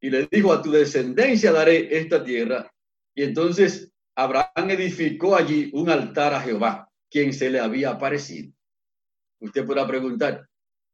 y 0.00 0.10
le 0.10 0.26
dijo, 0.28 0.52
a 0.52 0.60
tu 0.60 0.72
descendencia 0.72 1.52
daré 1.52 1.96
esta 1.96 2.24
tierra. 2.24 2.68
Y 3.14 3.22
entonces 3.22 3.92
Abraham 4.16 4.70
edificó 4.70 5.36
allí 5.36 5.70
un 5.72 5.88
altar 5.88 6.34
a 6.34 6.40
Jehová, 6.40 6.90
quien 7.08 7.32
se 7.32 7.48
le 7.48 7.60
había 7.60 7.90
aparecido. 7.90 8.52
Usted 9.40 9.64
podrá 9.64 9.86
preguntar, 9.86 10.48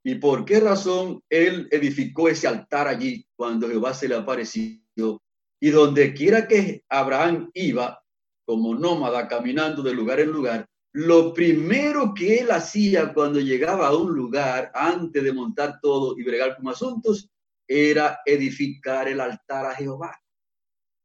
¿y 0.04 0.16
por 0.16 0.44
qué 0.44 0.60
razón 0.60 1.22
él 1.30 1.66
edificó 1.70 2.28
ese 2.28 2.46
altar 2.46 2.88
allí 2.88 3.26
cuando 3.36 3.70
Jehová 3.70 3.94
se 3.94 4.06
le 4.06 4.16
apareció? 4.16 5.22
Y 5.62 5.70
donde 5.70 6.12
quiera 6.12 6.46
que 6.46 6.84
Abraham 6.90 7.50
iba, 7.54 8.02
como 8.50 8.74
nómada, 8.74 9.28
caminando 9.28 9.80
de 9.80 9.94
lugar 9.94 10.18
en 10.18 10.32
lugar, 10.32 10.66
lo 10.92 11.32
primero 11.32 12.12
que 12.12 12.38
él 12.38 12.50
hacía 12.50 13.14
cuando 13.14 13.38
llegaba 13.38 13.86
a 13.86 13.96
un 13.96 14.12
lugar, 14.12 14.72
antes 14.74 15.22
de 15.22 15.32
montar 15.32 15.78
todo 15.80 16.18
y 16.18 16.24
bregar 16.24 16.56
con 16.56 16.66
asuntos, 16.66 17.30
era 17.68 18.18
edificar 18.26 19.06
el 19.06 19.20
altar 19.20 19.66
a 19.66 19.74
Jehová. 19.76 20.20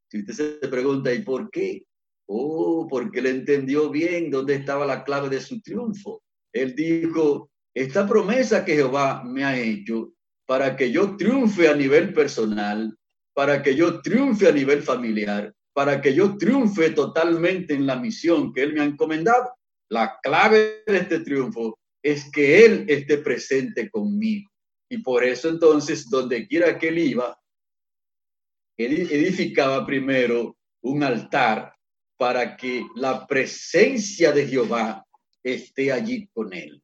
Si 0.09 0.21
usted 0.21 0.59
se 0.59 0.67
pregunta, 0.67 1.13
¿y 1.13 1.21
por 1.21 1.51
qué? 1.51 1.85
Oh, 2.27 2.87
porque 2.89 3.19
él 3.19 3.27
entendió 3.27 3.91
bien 3.91 4.31
dónde 4.31 4.55
estaba 4.55 4.83
la 4.83 5.03
clave 5.03 5.29
de 5.29 5.39
su 5.39 5.61
triunfo. 5.61 6.23
Él 6.51 6.73
dijo, 6.73 7.51
esta 7.75 8.07
promesa 8.07 8.65
que 8.65 8.73
Jehová 8.73 9.23
me 9.23 9.45
ha 9.45 9.55
hecho 9.55 10.13
para 10.47 10.75
que 10.75 10.91
yo 10.91 11.15
triunfe 11.15 11.69
a 11.69 11.75
nivel 11.75 12.11
personal, 12.11 12.97
para 13.35 13.61
que 13.61 13.75
yo 13.75 14.01
triunfe 14.01 14.47
a 14.47 14.51
nivel 14.51 14.81
familiar, 14.81 15.54
para 15.75 16.00
que 16.00 16.15
yo 16.15 16.38
triunfe 16.38 16.91
totalmente 16.91 17.74
en 17.74 17.86
la 17.86 17.98
misión 17.98 18.53
que 18.53 18.63
Él 18.63 18.74
me 18.74 18.79
ha 18.79 18.86
encomendado. 18.86 19.51
La 19.89 20.17
clave 20.24 20.84
de 20.88 20.98
este 20.98 21.20
triunfo 21.20 21.77
es 22.01 22.32
que 22.32 22.63
Él 22.63 22.86
esté 22.88 23.17
presente 23.17 23.89
conmigo. 23.89 24.50
Y 24.89 25.00
por 25.00 25.25
eso 25.25 25.50
entonces, 25.50 26.10
donde 26.10 26.48
quiera 26.48 26.79
que 26.79 26.88
Él 26.88 27.00
iba, 27.00 27.38
edificaba 28.77 29.86
primero 29.86 30.55
un 30.82 31.03
altar 31.03 31.74
para 32.17 32.55
que 32.55 32.86
la 32.96 33.27
presencia 33.27 34.32
de 34.32 34.48
Jehová 34.48 35.05
esté 35.44 35.91
allí 35.91 36.27
con 36.34 36.53
él. 36.53 36.82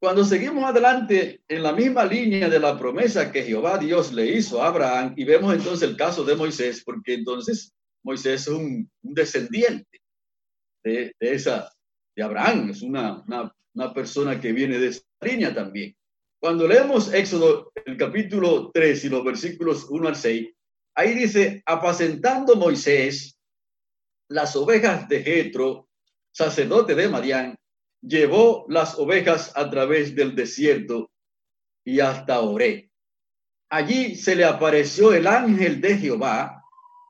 Cuando 0.00 0.24
seguimos 0.24 0.64
adelante 0.64 1.42
en 1.48 1.62
la 1.62 1.72
misma 1.72 2.04
línea 2.04 2.48
de 2.48 2.58
la 2.58 2.78
promesa 2.78 3.30
que 3.30 3.44
Jehová 3.44 3.78
Dios 3.78 4.12
le 4.12 4.26
hizo 4.26 4.62
a 4.62 4.68
Abraham, 4.68 5.14
y 5.16 5.24
vemos 5.24 5.54
entonces 5.54 5.88
el 5.88 5.96
caso 5.96 6.24
de 6.24 6.34
Moisés, 6.34 6.82
porque 6.84 7.14
entonces 7.14 7.73
Moisés 8.04 8.42
es 8.42 8.48
un, 8.48 8.90
descendiente 9.02 10.00
de, 10.84 11.14
esa, 11.18 11.72
de 12.14 12.22
Abraham, 12.22 12.70
es 12.70 12.82
una, 12.82 13.24
una, 13.26 13.94
persona 13.94 14.40
que 14.40 14.52
viene 14.52 14.78
de 14.78 14.88
esa 14.88 15.02
línea 15.22 15.54
también. 15.54 15.96
Cuando 16.40 16.68
leemos 16.68 17.12
Éxodo, 17.12 17.72
el 17.86 17.96
capítulo 17.96 18.70
3 18.72 19.04
y 19.06 19.08
los 19.08 19.24
versículos 19.24 19.86
1 19.88 20.08
al 20.08 20.16
6, 20.16 20.48
ahí 20.94 21.14
dice, 21.14 21.62
apacentando 21.66 22.54
Moisés 22.56 23.38
las 24.28 24.54
ovejas 24.54 25.08
de 25.08 25.22
Jetro, 25.22 25.88
sacerdote 26.32 26.94
de 26.94 27.08
Madián, 27.08 27.56
llevó 28.02 28.66
las 28.68 28.98
ovejas 28.98 29.52
a 29.56 29.70
través 29.70 30.14
del 30.14 30.34
desierto 30.34 31.10
y 31.84 32.00
hasta 32.00 32.40
Oré. 32.40 32.90
Allí 33.70 34.14
se 34.14 34.36
le 34.36 34.44
apareció 34.44 35.14
el 35.14 35.26
ángel 35.26 35.80
de 35.80 35.96
Jehová 35.96 36.63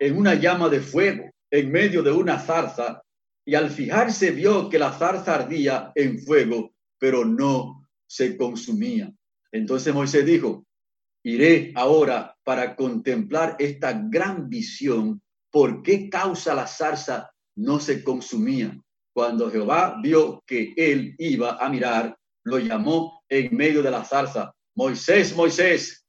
en 0.05 0.19
una 0.19 0.35
llama 0.35 0.69
de 0.69 0.81
fuego 0.81 1.31
en 1.51 1.73
medio 1.73 2.03
de 2.03 2.13
una 2.13 2.39
zarza 2.39 3.03
y 3.47 3.55
al 3.55 3.71
fijarse 3.71 4.33
vio 4.33 4.69
que 4.69 4.79
la 4.79 4.93
zarza 4.93 5.37
ardía 5.37 5.93
en 5.95 6.19
fuego, 6.19 6.75
pero 6.99 7.25
no 7.25 7.89
se 8.07 8.37
consumía. 8.37 9.11
Entonces 9.51 9.95
Moisés 9.95 10.27
dijo, 10.27 10.67
iré 11.23 11.73
ahora 11.75 12.37
para 12.43 12.77
contemplar 12.77 13.57
esta 13.59 13.93
gran 13.95 14.51
visión 14.51 15.23
¿por 15.51 15.83
qué 15.83 16.11
causa 16.11 16.55
la 16.55 16.67
zarza 16.67 17.31
no 17.57 17.81
se 17.81 18.05
consumía? 18.05 18.77
Cuando 19.15 19.51
Jehová 19.51 20.01
vio 20.03 20.43
que 20.47 20.75
él 20.77 21.15
iba 21.17 21.65
a 21.65 21.71
mirar, 21.71 22.15
lo 22.43 22.59
llamó 22.59 23.23
en 23.29 23.57
medio 23.57 23.83
de 23.83 23.91
la 23.91 24.05
zarza. 24.05 24.53
Moisés, 24.75 25.35
Moisés, 25.35 26.05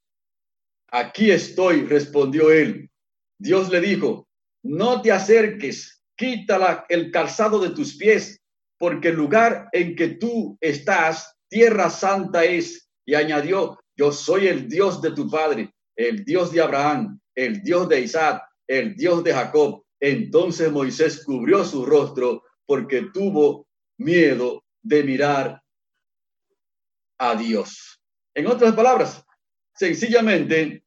aquí 0.88 1.32
estoy, 1.32 1.86
respondió 1.86 2.52
él. 2.52 2.90
Dios 3.38 3.70
le 3.70 3.82
dijo, 3.82 4.28
no 4.64 5.02
te 5.02 5.12
acerques, 5.12 6.04
quítala 6.16 6.86
el 6.90 7.12
calzado 7.12 7.60
de 7.60 7.70
tus 7.70 7.96
pies, 7.98 8.42
porque 8.78 9.10
el 9.10 9.16
lugar 9.16 9.70
en 9.72 9.96
que 9.96 10.10
tú 10.10 10.58
estás, 10.62 11.36
tierra 11.50 11.90
santa 11.90 12.44
es. 12.44 12.90
Y 13.06 13.14
añadió, 13.14 13.80
yo 13.96 14.12
soy 14.12 14.48
el 14.48 14.68
Dios 14.68 15.02
de 15.02 15.12
tu 15.12 15.30
padre, 15.30 15.72
el 15.96 16.26
Dios 16.26 16.52
de 16.52 16.62
Abraham, 16.62 17.20
el 17.36 17.62
Dios 17.62 17.88
de 17.88 18.02
Isaac 18.02 18.42
el 18.68 18.96
Dios 18.96 19.24
de 19.24 19.34
Jacob. 19.34 19.84
Entonces 20.00 20.72
Moisés 20.72 21.24
cubrió 21.24 21.64
su 21.64 21.86
rostro 21.86 22.44
porque 22.66 23.10
tuvo 23.14 23.68
miedo 23.98 24.64
de 24.82 25.04
mirar 25.04 25.62
a 27.18 27.36
Dios. 27.36 28.02
En 28.34 28.48
otras 28.48 28.74
palabras, 28.76 29.24
sencillamente, 29.74 30.84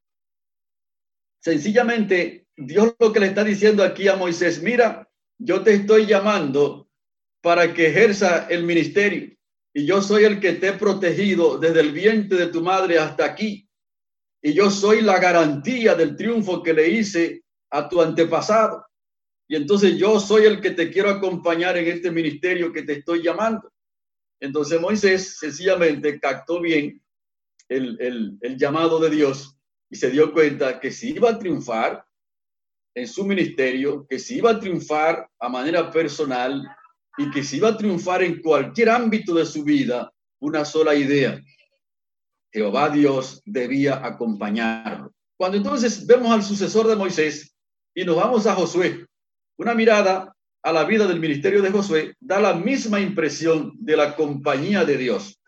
sencillamente, 1.40 2.37
Dios 2.58 2.94
lo 2.98 3.12
que 3.12 3.20
le 3.20 3.26
está 3.26 3.44
diciendo 3.44 3.84
aquí 3.84 4.08
a 4.08 4.16
Moisés, 4.16 4.62
mira, 4.62 5.08
yo 5.38 5.62
te 5.62 5.74
estoy 5.74 6.06
llamando 6.06 6.88
para 7.40 7.72
que 7.72 7.86
ejerza 7.86 8.48
el 8.48 8.64
ministerio 8.64 9.38
y 9.72 9.86
yo 9.86 10.02
soy 10.02 10.24
el 10.24 10.40
que 10.40 10.54
te 10.54 10.68
he 10.68 10.72
protegido 10.72 11.56
desde 11.56 11.80
el 11.80 11.92
vientre 11.92 12.36
de 12.36 12.46
tu 12.48 12.62
madre 12.62 12.98
hasta 12.98 13.24
aquí. 13.24 13.68
Y 14.42 14.52
yo 14.52 14.70
soy 14.70 15.02
la 15.02 15.18
garantía 15.20 15.94
del 15.94 16.16
triunfo 16.16 16.62
que 16.62 16.72
le 16.72 16.88
hice 16.88 17.44
a 17.70 17.88
tu 17.88 18.02
antepasado. 18.02 18.84
Y 19.46 19.54
entonces 19.54 19.96
yo 19.96 20.18
soy 20.18 20.46
el 20.46 20.60
que 20.60 20.72
te 20.72 20.90
quiero 20.90 21.10
acompañar 21.10 21.76
en 21.76 21.86
este 21.86 22.10
ministerio 22.10 22.72
que 22.72 22.82
te 22.82 22.94
estoy 22.94 23.22
llamando. 23.22 23.72
Entonces 24.40 24.80
Moisés 24.80 25.38
sencillamente 25.38 26.18
captó 26.18 26.60
bien 26.60 27.00
el, 27.68 28.38
llamado 28.56 28.98
de 28.98 29.10
Dios 29.10 29.56
y 29.90 29.96
se 29.96 30.10
dio 30.10 30.32
cuenta 30.32 30.80
que 30.80 30.90
si 30.90 31.10
iba 31.10 31.30
a 31.30 31.38
triunfar 31.38 32.04
en 32.94 33.06
su 33.06 33.24
ministerio, 33.24 34.06
que 34.08 34.18
si 34.18 34.36
iba 34.38 34.50
a 34.50 34.60
triunfar 34.60 35.28
a 35.38 35.48
manera 35.48 35.90
personal 35.90 36.66
y 37.16 37.30
que 37.30 37.42
si 37.42 37.58
iba 37.58 37.68
a 37.68 37.76
triunfar 37.76 38.22
en 38.22 38.40
cualquier 38.40 38.90
ámbito 38.90 39.34
de 39.34 39.46
su 39.46 39.64
vida, 39.64 40.12
una 40.40 40.64
sola 40.64 40.94
idea. 40.94 41.40
Jehová 42.52 42.90
Dios 42.90 43.42
debía 43.44 44.04
acompañarlo. 44.04 45.12
Cuando 45.36 45.58
entonces 45.58 46.06
vemos 46.06 46.30
al 46.30 46.42
sucesor 46.42 46.86
de 46.86 46.96
Moisés, 46.96 47.54
y 47.98 48.04
nos 48.04 48.14
vamos 48.14 48.46
a 48.46 48.54
Josué. 48.54 49.06
Una 49.56 49.74
mirada 49.74 50.32
a 50.62 50.72
la 50.72 50.84
vida 50.84 51.06
del 51.08 51.18
ministerio 51.18 51.62
de 51.62 51.72
Josué 51.72 52.14
da 52.20 52.38
la 52.40 52.54
misma 52.54 53.00
impresión 53.00 53.72
de 53.76 53.96
la 53.96 54.14
compañía 54.14 54.84
de 54.84 54.96
Dios. 54.96 55.40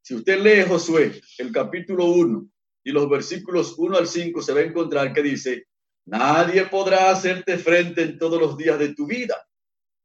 Si 0.00 0.16
usted 0.16 0.40
lee 0.40 0.68
Josué, 0.68 1.20
el 1.38 1.52
capítulo 1.52 2.06
1 2.06 2.44
y 2.82 2.90
los 2.90 3.08
versículos 3.08 3.74
1 3.78 3.98
al 3.98 4.08
5, 4.08 4.42
se 4.42 4.52
va 4.52 4.60
a 4.60 4.64
encontrar 4.64 5.12
que 5.12 5.22
dice, 5.22 5.66
nadie 6.06 6.66
podrá 6.66 7.10
hacerte 7.10 7.58
frente 7.58 8.02
en 8.02 8.18
todos 8.18 8.40
los 8.40 8.56
días 8.56 8.78
de 8.78 8.94
tu 8.94 9.06
vida. 9.06 9.36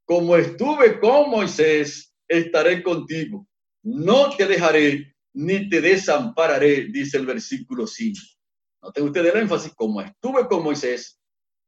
Como 0.05 0.35
estuve 0.37 0.99
con 0.99 1.29
Moisés, 1.29 2.13
estaré 2.27 2.83
contigo. 2.83 3.47
No 3.83 4.35
te 4.35 4.47
dejaré 4.47 5.15
ni 5.33 5.69
te 5.69 5.81
desampararé, 5.81 6.87
dice 6.91 7.17
el 7.17 7.25
versículo 7.25 7.85
5. 7.85 8.19
Noten 8.81 9.03
ustedes 9.03 9.33
el 9.33 9.41
énfasis, 9.41 9.73
como 9.75 10.01
estuve 10.01 10.47
con 10.47 10.63
Moisés, 10.63 11.19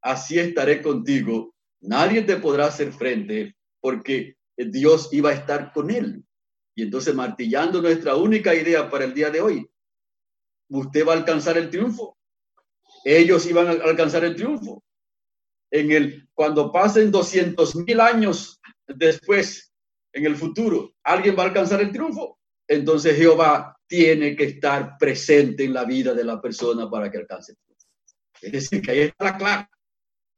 así 0.01 0.39
estaré 0.39 0.81
contigo. 0.81 1.53
Nadie 1.81 2.23
te 2.23 2.37
podrá 2.37 2.65
hacer 2.65 2.91
frente 2.91 3.55
porque 3.79 4.35
Dios 4.57 5.09
iba 5.11 5.29
a 5.29 5.33
estar 5.33 5.71
con 5.71 5.91
él. 5.91 6.23
Y 6.75 6.83
entonces 6.83 7.13
martillando 7.13 7.81
nuestra 7.81 8.15
única 8.15 8.55
idea 8.55 8.89
para 8.89 9.05
el 9.05 9.13
día 9.13 9.29
de 9.29 9.41
hoy, 9.41 9.69
usted 10.69 11.05
va 11.05 11.13
a 11.13 11.17
alcanzar 11.17 11.57
el 11.57 11.69
triunfo. 11.69 12.17
Ellos 13.03 13.45
iban 13.45 13.67
a 13.67 13.71
alcanzar 13.71 14.23
el 14.23 14.35
triunfo. 14.35 14.83
En 15.71 15.91
el, 15.91 16.27
cuando 16.33 16.71
pasen 16.71 17.11
200 17.11 17.75
mil 17.75 17.99
años 17.99 18.59
después, 18.87 19.71
en 20.13 20.25
el 20.25 20.35
futuro, 20.35 20.95
alguien 21.03 21.35
va 21.37 21.43
a 21.43 21.47
alcanzar 21.47 21.81
el 21.81 21.91
triunfo, 21.91 22.39
entonces 22.67 23.15
Jehová 23.15 23.77
tiene 23.87 24.35
que 24.35 24.45
estar 24.45 24.97
presente 24.97 25.63
en 25.63 25.73
la 25.73 25.85
vida 25.85 26.13
de 26.13 26.23
la 26.23 26.41
persona 26.41 26.89
para 26.89 27.09
que 27.11 27.17
alcance. 27.17 27.55
Es 28.41 28.51
decir, 28.51 28.81
que 28.81 28.91
ahí 28.91 28.99
está 28.99 29.25
la 29.25 29.37
clave. 29.37 29.67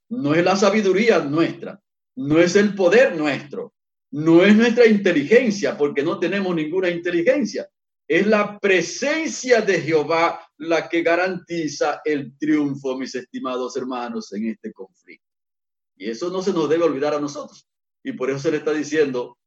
No 0.09 0.33
es 0.33 0.43
la 0.43 0.55
sabiduría 0.55 1.19
nuestra, 1.19 1.79
no 2.15 2.39
es 2.39 2.55
el 2.55 2.75
poder 2.75 3.15
nuestro, 3.15 3.73
no 4.11 4.43
es 4.43 4.55
nuestra 4.55 4.85
inteligencia, 4.85 5.77
porque 5.77 6.03
no 6.03 6.19
tenemos 6.19 6.53
ninguna 6.55 6.89
inteligencia. 6.89 7.69
Es 8.11 8.27
la 8.27 8.59
presencia 8.59 9.61
de 9.61 9.79
Jehová 9.79 10.45
la 10.57 10.89
que 10.89 11.01
garantiza 11.01 12.01
el 12.03 12.37
triunfo, 12.37 12.97
mis 12.97 13.15
estimados 13.15 13.77
hermanos, 13.77 14.33
en 14.33 14.47
este 14.47 14.73
conflicto. 14.73 15.25
Y 15.95 16.09
eso 16.09 16.29
no 16.29 16.41
se 16.41 16.51
nos 16.51 16.67
debe 16.67 16.83
olvidar 16.83 17.13
a 17.13 17.21
nosotros. 17.21 17.65
Y 18.03 18.11
por 18.11 18.29
eso 18.29 18.39
se 18.39 18.51
le 18.51 18.57
está 18.57 18.73
diciendo 18.73 19.37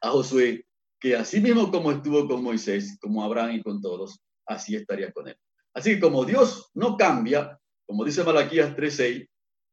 a 0.00 0.10
Josué 0.10 0.64
que 1.00 1.16
así 1.16 1.40
mismo 1.40 1.72
como 1.72 1.90
estuvo 1.90 2.28
con 2.28 2.44
Moisés, 2.44 2.96
como 3.00 3.24
Abraham 3.24 3.56
y 3.56 3.62
con 3.64 3.82
todos, 3.82 4.20
así 4.46 4.76
estaría 4.76 5.10
con 5.10 5.26
él. 5.26 5.36
Así 5.74 5.94
que 5.94 6.00
como 6.02 6.24
Dios 6.24 6.70
no 6.74 6.96
cambia, 6.96 7.58
como 7.84 8.04
dice 8.04 8.22
Malaquías 8.22 8.76
3:6, 8.76 9.28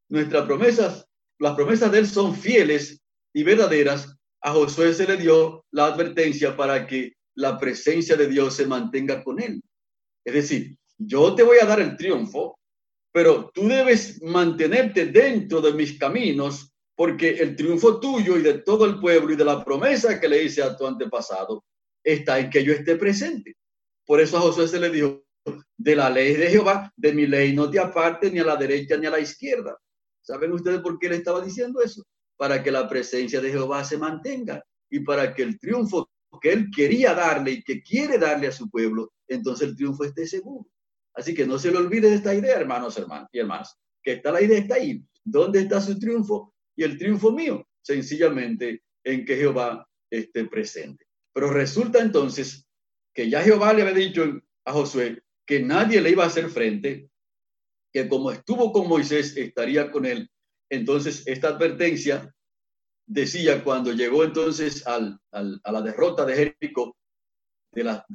nuestras 0.10 0.48
promesas, 0.48 1.06
las 1.38 1.54
promesas 1.54 1.92
de 1.92 2.00
él 2.00 2.08
son 2.08 2.34
fieles 2.36 3.04
y 3.36 3.44
verdaderas. 3.44 4.18
A 4.42 4.52
Josué 4.54 4.96
se 4.96 5.06
le 5.06 5.16
dio 5.16 5.64
la 5.70 5.86
advertencia 5.86 6.58
para 6.58 6.88
que 6.88 7.19
la 7.40 7.58
presencia 7.58 8.18
de 8.18 8.28
Dios 8.28 8.56
se 8.56 8.68
mantenga 8.68 9.24
con 9.24 9.42
él. 9.42 9.62
Es 10.26 10.34
decir, 10.34 10.78
yo 10.98 11.34
te 11.34 11.44
voy 11.44 11.58
a 11.62 11.66
dar 11.66 11.80
el 11.80 11.96
triunfo, 11.96 12.60
pero 13.14 13.50
tú 13.54 13.68
debes 13.68 14.22
mantenerte 14.22 15.06
dentro 15.06 15.62
de 15.62 15.74
mis 15.74 15.98
caminos, 15.98 16.72
porque 16.96 17.30
el 17.30 17.56
triunfo 17.56 18.00
tuyo 18.00 18.38
y 18.38 18.42
de 18.42 18.60
todo 18.60 18.86
el 18.86 19.00
pueblo 19.00 19.32
y 19.34 19.38
de 19.38 19.46
la 19.46 19.64
promesa 19.64 20.20
que 20.20 20.28
le 20.28 20.44
hice 20.44 20.62
a 20.62 20.76
tu 20.76 20.86
antepasado 20.86 21.64
está 22.04 22.40
en 22.40 22.50
que 22.50 22.62
yo 22.62 22.74
esté 22.74 22.98
presente. 22.98 23.56
Por 24.06 24.20
eso 24.20 24.38
a 24.38 24.42
Josué 24.42 24.68
se 24.68 24.80
le 24.80 24.90
dijo, 24.90 25.24
de 25.78 25.96
la 25.96 26.10
ley 26.10 26.34
de 26.36 26.50
Jehová, 26.50 26.92
de 26.98 27.14
mi 27.14 27.26
ley 27.26 27.54
no 27.54 27.70
te 27.70 27.80
aparte 27.80 28.30
ni 28.30 28.40
a 28.40 28.44
la 28.44 28.58
derecha 28.58 28.98
ni 28.98 29.06
a 29.06 29.12
la 29.12 29.20
izquierda. 29.20 29.78
¿Saben 30.22 30.52
ustedes 30.52 30.82
por 30.82 31.00
qué 31.00 31.08
le 31.08 31.16
estaba 31.16 31.40
diciendo 31.40 31.82
eso? 31.82 32.04
Para 32.36 32.62
que 32.62 32.70
la 32.70 32.90
presencia 32.90 33.40
de 33.40 33.52
Jehová 33.52 33.86
se 33.86 33.98
mantenga 33.98 34.62
y 34.90 35.00
para 35.00 35.34
que 35.34 35.44
el 35.44 35.58
triunfo 35.58 36.10
que 36.42 36.52
él 36.52 36.70
quería 36.76 37.14
darle 37.14 37.52
y 37.52 37.64
que 37.64 37.82
quiere 37.82 38.18
darle 38.18 38.48
a 38.48 38.52
su 38.52 38.70
pueblo, 38.70 39.14
entonces 39.28 39.68
el 39.68 39.76
triunfo 39.76 40.04
esté 40.04 40.28
seguro. 40.28 40.70
Así 41.14 41.34
que 41.34 41.46
no 41.46 41.58
se 41.58 41.72
le 41.72 41.78
olvide 41.78 42.10
de 42.10 42.16
esta 42.16 42.34
idea, 42.34 42.56
hermanos, 42.58 42.98
hermanos 42.98 43.30
y 43.32 43.40
hermanas, 43.40 43.78
que 44.04 44.14
está 44.14 44.32
la 44.32 44.42
idea, 44.42 44.60
está 44.60 44.76
ahí. 44.76 45.04
¿Dónde 45.24 45.62
está 45.62 45.82
su 45.82 45.98
triunfo? 45.98 46.54
Y 46.76 46.84
el 46.84 46.98
triunfo 46.98 47.32
mío, 47.32 47.68
sencillamente 47.82 48.84
en 49.04 49.26
que 49.26 49.36
Jehová 49.36 49.88
esté 50.10 50.46
presente. 50.46 51.06
Pero 51.34 51.52
resulta 51.52 52.00
entonces 52.00 52.68
que 53.14 53.30
ya 53.30 53.42
Jehová 53.42 53.74
le 53.74 53.82
había 53.82 53.94
dicho 53.94 54.40
a 54.66 54.72
Josué 54.72 55.22
que 55.46 55.62
nadie 55.62 56.00
le 56.00 56.12
iba 56.12 56.24
a 56.24 56.28
hacer 56.28 56.50
frente, 56.50 57.10
que 57.92 58.08
como 58.08 58.32
estuvo 58.32 58.72
con 58.72 58.88
Moisés, 58.88 59.36
estaría 59.36 59.92
con 59.92 60.06
él. 60.06 60.30
Entonces, 60.70 61.24
esta 61.26 61.50
advertencia 61.50 62.34
decía 63.10 63.64
cuando 63.64 63.92
llegó 63.92 64.24
entonces 64.24 64.86
al, 64.86 65.20
a 65.32 65.72
la 65.72 65.82
derrota 65.82 66.26
de 66.26 66.54
Jericó, 66.60 66.96
de, 67.72 67.84
las 67.84 68.06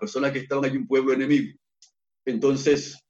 personas 0.00 0.32
que 0.32 0.38
estaban 0.38 0.64
allí, 0.64 0.76
un 0.76 0.86
pueblo 0.86 1.12
enemigo. 1.12 1.58
Entonces, 2.24 3.04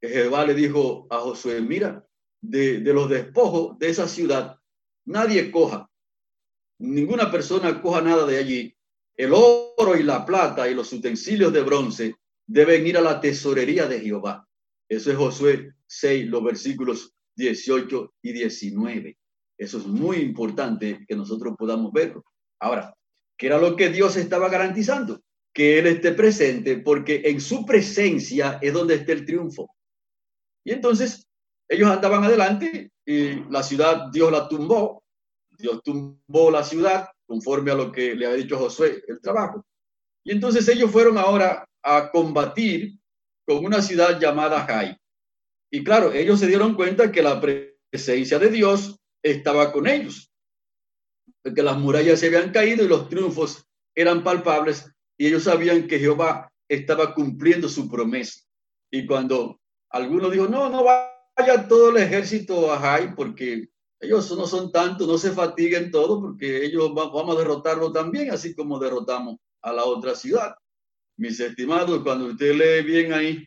Jehová 0.00 0.46
le 0.46 0.54
dijo 0.54 1.06
a 1.10 1.18
Josué, 1.18 1.60
mira, 1.60 2.06
de, 2.40 2.80
de 2.80 2.92
los 2.92 3.10
despojos 3.10 3.78
de 3.78 3.88
esa 3.88 4.06
ciudad, 4.06 4.56
nadie 5.04 5.50
coja, 5.50 5.90
ninguna 6.78 7.30
persona 7.30 7.82
coja 7.82 8.00
nada 8.00 8.24
de 8.24 8.38
allí. 8.38 8.76
El 9.16 9.32
oro 9.32 9.96
y 9.98 10.02
la 10.02 10.24
plata 10.24 10.70
y 10.70 10.74
los 10.74 10.92
utensilios 10.92 11.52
de 11.52 11.62
bronce 11.62 12.16
deben 12.46 12.86
ir 12.86 12.98
a 12.98 13.00
la 13.00 13.20
tesorería 13.20 13.88
de 13.88 14.00
Jehová. 14.00 14.46
Eso 14.88 15.10
es 15.10 15.16
Josué 15.16 15.72
6, 15.86 16.28
los 16.28 16.44
versículos 16.44 17.14
18 17.34 18.14
y 18.22 18.32
19. 18.32 19.16
Eso 19.58 19.78
es 19.78 19.86
muy 19.86 20.18
importante 20.18 21.04
que 21.06 21.16
nosotros 21.16 21.54
podamos 21.56 21.92
verlo. 21.92 22.24
Ahora, 22.60 22.94
¿qué 23.36 23.46
era 23.46 23.58
lo 23.58 23.76
que 23.76 23.88
Dios 23.88 24.16
estaba 24.16 24.48
garantizando? 24.48 25.20
Que 25.54 25.78
Él 25.78 25.86
esté 25.86 26.12
presente, 26.12 26.78
porque 26.78 27.22
en 27.24 27.40
su 27.40 27.64
presencia 27.64 28.58
es 28.60 28.72
donde 28.72 28.96
está 28.96 29.12
el 29.12 29.24
triunfo. 29.24 29.74
Y 30.64 30.72
entonces 30.72 31.26
ellos 31.68 31.90
andaban 31.90 32.24
adelante 32.24 32.90
y 33.04 33.40
la 33.50 33.62
ciudad 33.62 34.10
Dios 34.12 34.30
la 34.30 34.48
tumbó. 34.48 35.02
Dios 35.58 35.80
tumbó 35.82 36.50
la 36.50 36.62
ciudad 36.62 37.08
conforme 37.26 37.70
a 37.70 37.74
lo 37.74 37.90
que 37.90 38.14
le 38.14 38.26
había 38.26 38.42
dicho 38.42 38.58
Josué, 38.58 39.02
el 39.08 39.20
trabajo. 39.20 39.64
Y 40.24 40.32
entonces 40.32 40.68
ellos 40.68 40.90
fueron 40.90 41.18
ahora 41.18 41.64
a 41.82 42.10
combatir 42.10 42.98
con 43.46 43.64
una 43.64 43.80
ciudad 43.80 44.20
llamada 44.20 44.64
Jai. 44.66 44.96
Y 45.70 45.82
claro, 45.84 46.12
ellos 46.12 46.40
se 46.40 46.46
dieron 46.46 46.74
cuenta 46.74 47.10
que 47.10 47.22
la 47.22 47.40
presencia 47.40 48.38
de 48.38 48.50
Dios 48.50 48.98
estaba 49.22 49.72
con 49.72 49.86
ellos, 49.86 50.32
porque 51.42 51.62
las 51.62 51.78
murallas 51.78 52.20
se 52.20 52.26
habían 52.26 52.50
caído 52.50 52.84
y 52.84 52.88
los 52.88 53.08
triunfos 53.08 53.66
eran 53.94 54.22
palpables 54.22 54.90
y 55.18 55.26
ellos 55.26 55.44
sabían 55.44 55.86
que 55.86 55.98
Jehová 55.98 56.52
estaba 56.68 57.14
cumpliendo 57.14 57.68
su 57.68 57.88
promesa. 57.88 58.40
Y 58.90 59.06
cuando 59.06 59.60
alguno 59.90 60.30
dijo, 60.30 60.46
no, 60.46 60.68
no 60.68 60.84
vaya 60.84 61.68
todo 61.68 61.90
el 61.90 61.96
ejército 61.96 62.72
a 62.72 62.78
Jai, 62.78 63.14
porque 63.14 63.68
ellos 64.00 64.30
no 64.36 64.46
son 64.46 64.70
tantos, 64.70 65.08
no 65.08 65.18
se 65.18 65.32
fatiguen 65.32 65.90
todo, 65.90 66.20
porque 66.20 66.64
ellos 66.64 66.92
vamos 66.94 67.34
a 67.34 67.38
derrotarlo 67.38 67.92
también, 67.92 68.30
así 68.30 68.54
como 68.54 68.78
derrotamos 68.78 69.36
a 69.62 69.72
la 69.72 69.84
otra 69.84 70.14
ciudad. 70.14 70.54
Mis 71.18 71.40
estimados, 71.40 72.02
cuando 72.02 72.26
usted 72.26 72.54
lee 72.54 72.86
bien 72.86 73.12
ahí 73.12 73.46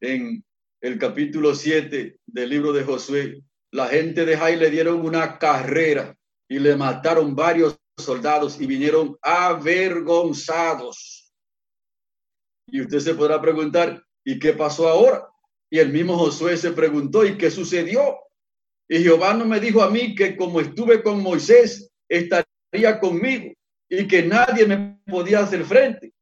en 0.00 0.42
el 0.80 0.98
capítulo 0.98 1.54
7 1.54 2.18
del 2.26 2.48
libro 2.48 2.72
de 2.72 2.84
Josué, 2.84 3.42
la 3.72 3.88
gente 3.88 4.24
de 4.24 4.36
Jai 4.36 4.56
le 4.56 4.70
dieron 4.70 5.04
una 5.04 5.38
carrera 5.38 6.16
y 6.48 6.58
le 6.58 6.76
mataron 6.76 7.36
varios 7.36 7.78
soldados 7.96 8.60
y 8.60 8.66
vinieron 8.66 9.16
avergonzados. 9.22 11.32
Y 12.66 12.82
usted 12.82 13.00
se 13.00 13.14
podrá 13.14 13.40
preguntar, 13.40 14.04
¿y 14.24 14.38
qué 14.38 14.52
pasó 14.52 14.88
ahora? 14.88 15.26
Y 15.70 15.78
el 15.78 15.92
mismo 15.92 16.18
Josué 16.18 16.56
se 16.56 16.72
preguntó, 16.72 17.24
¿y 17.24 17.38
qué 17.38 17.50
sucedió? 17.50 18.18
Y 18.88 19.02
Jehová 19.02 19.34
no 19.34 19.44
me 19.44 19.60
dijo 19.60 19.82
a 19.82 19.90
mí 19.90 20.14
que 20.14 20.36
como 20.36 20.60
estuve 20.60 21.02
con 21.02 21.22
Moisés, 21.22 21.92
estaría 22.08 22.98
conmigo 22.98 23.52
y 23.88 24.08
que 24.08 24.24
nadie 24.24 24.66
me 24.66 25.00
podía 25.06 25.40
hacer 25.40 25.64
frente. 25.64 26.12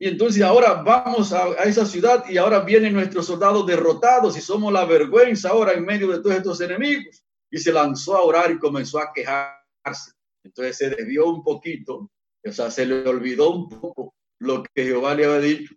Y 0.00 0.06
entonces 0.06 0.42
ahora 0.42 0.74
vamos 0.74 1.32
a, 1.32 1.54
esa 1.64 1.84
ciudad 1.84 2.24
y 2.28 2.36
ahora 2.36 2.60
vienen 2.60 2.92
nuestros 2.92 3.26
soldados 3.26 3.66
derrotados 3.66 4.36
y 4.36 4.40
somos 4.40 4.72
la 4.72 4.84
vergüenza 4.84 5.50
ahora 5.50 5.72
en 5.72 5.84
medio 5.84 6.08
de 6.08 6.20
todos 6.20 6.36
estos 6.36 6.60
enemigos. 6.60 7.24
Y 7.50 7.58
se 7.58 7.72
lanzó 7.72 8.16
a 8.16 8.22
orar 8.22 8.50
y 8.52 8.58
comenzó 8.58 9.00
a 9.00 9.12
quejarse. 9.12 10.12
Entonces 10.44 10.76
se 10.76 10.90
desvió 10.90 11.28
un 11.28 11.42
poquito, 11.42 12.10
o 12.44 12.52
sea, 12.52 12.70
se 12.70 12.86
le 12.86 13.06
olvidó 13.08 13.50
un 13.50 13.68
poco 13.68 14.14
lo 14.38 14.62
que 14.62 14.84
Jehová 14.84 15.14
le 15.14 15.24
había 15.24 15.40
dicho. 15.40 15.74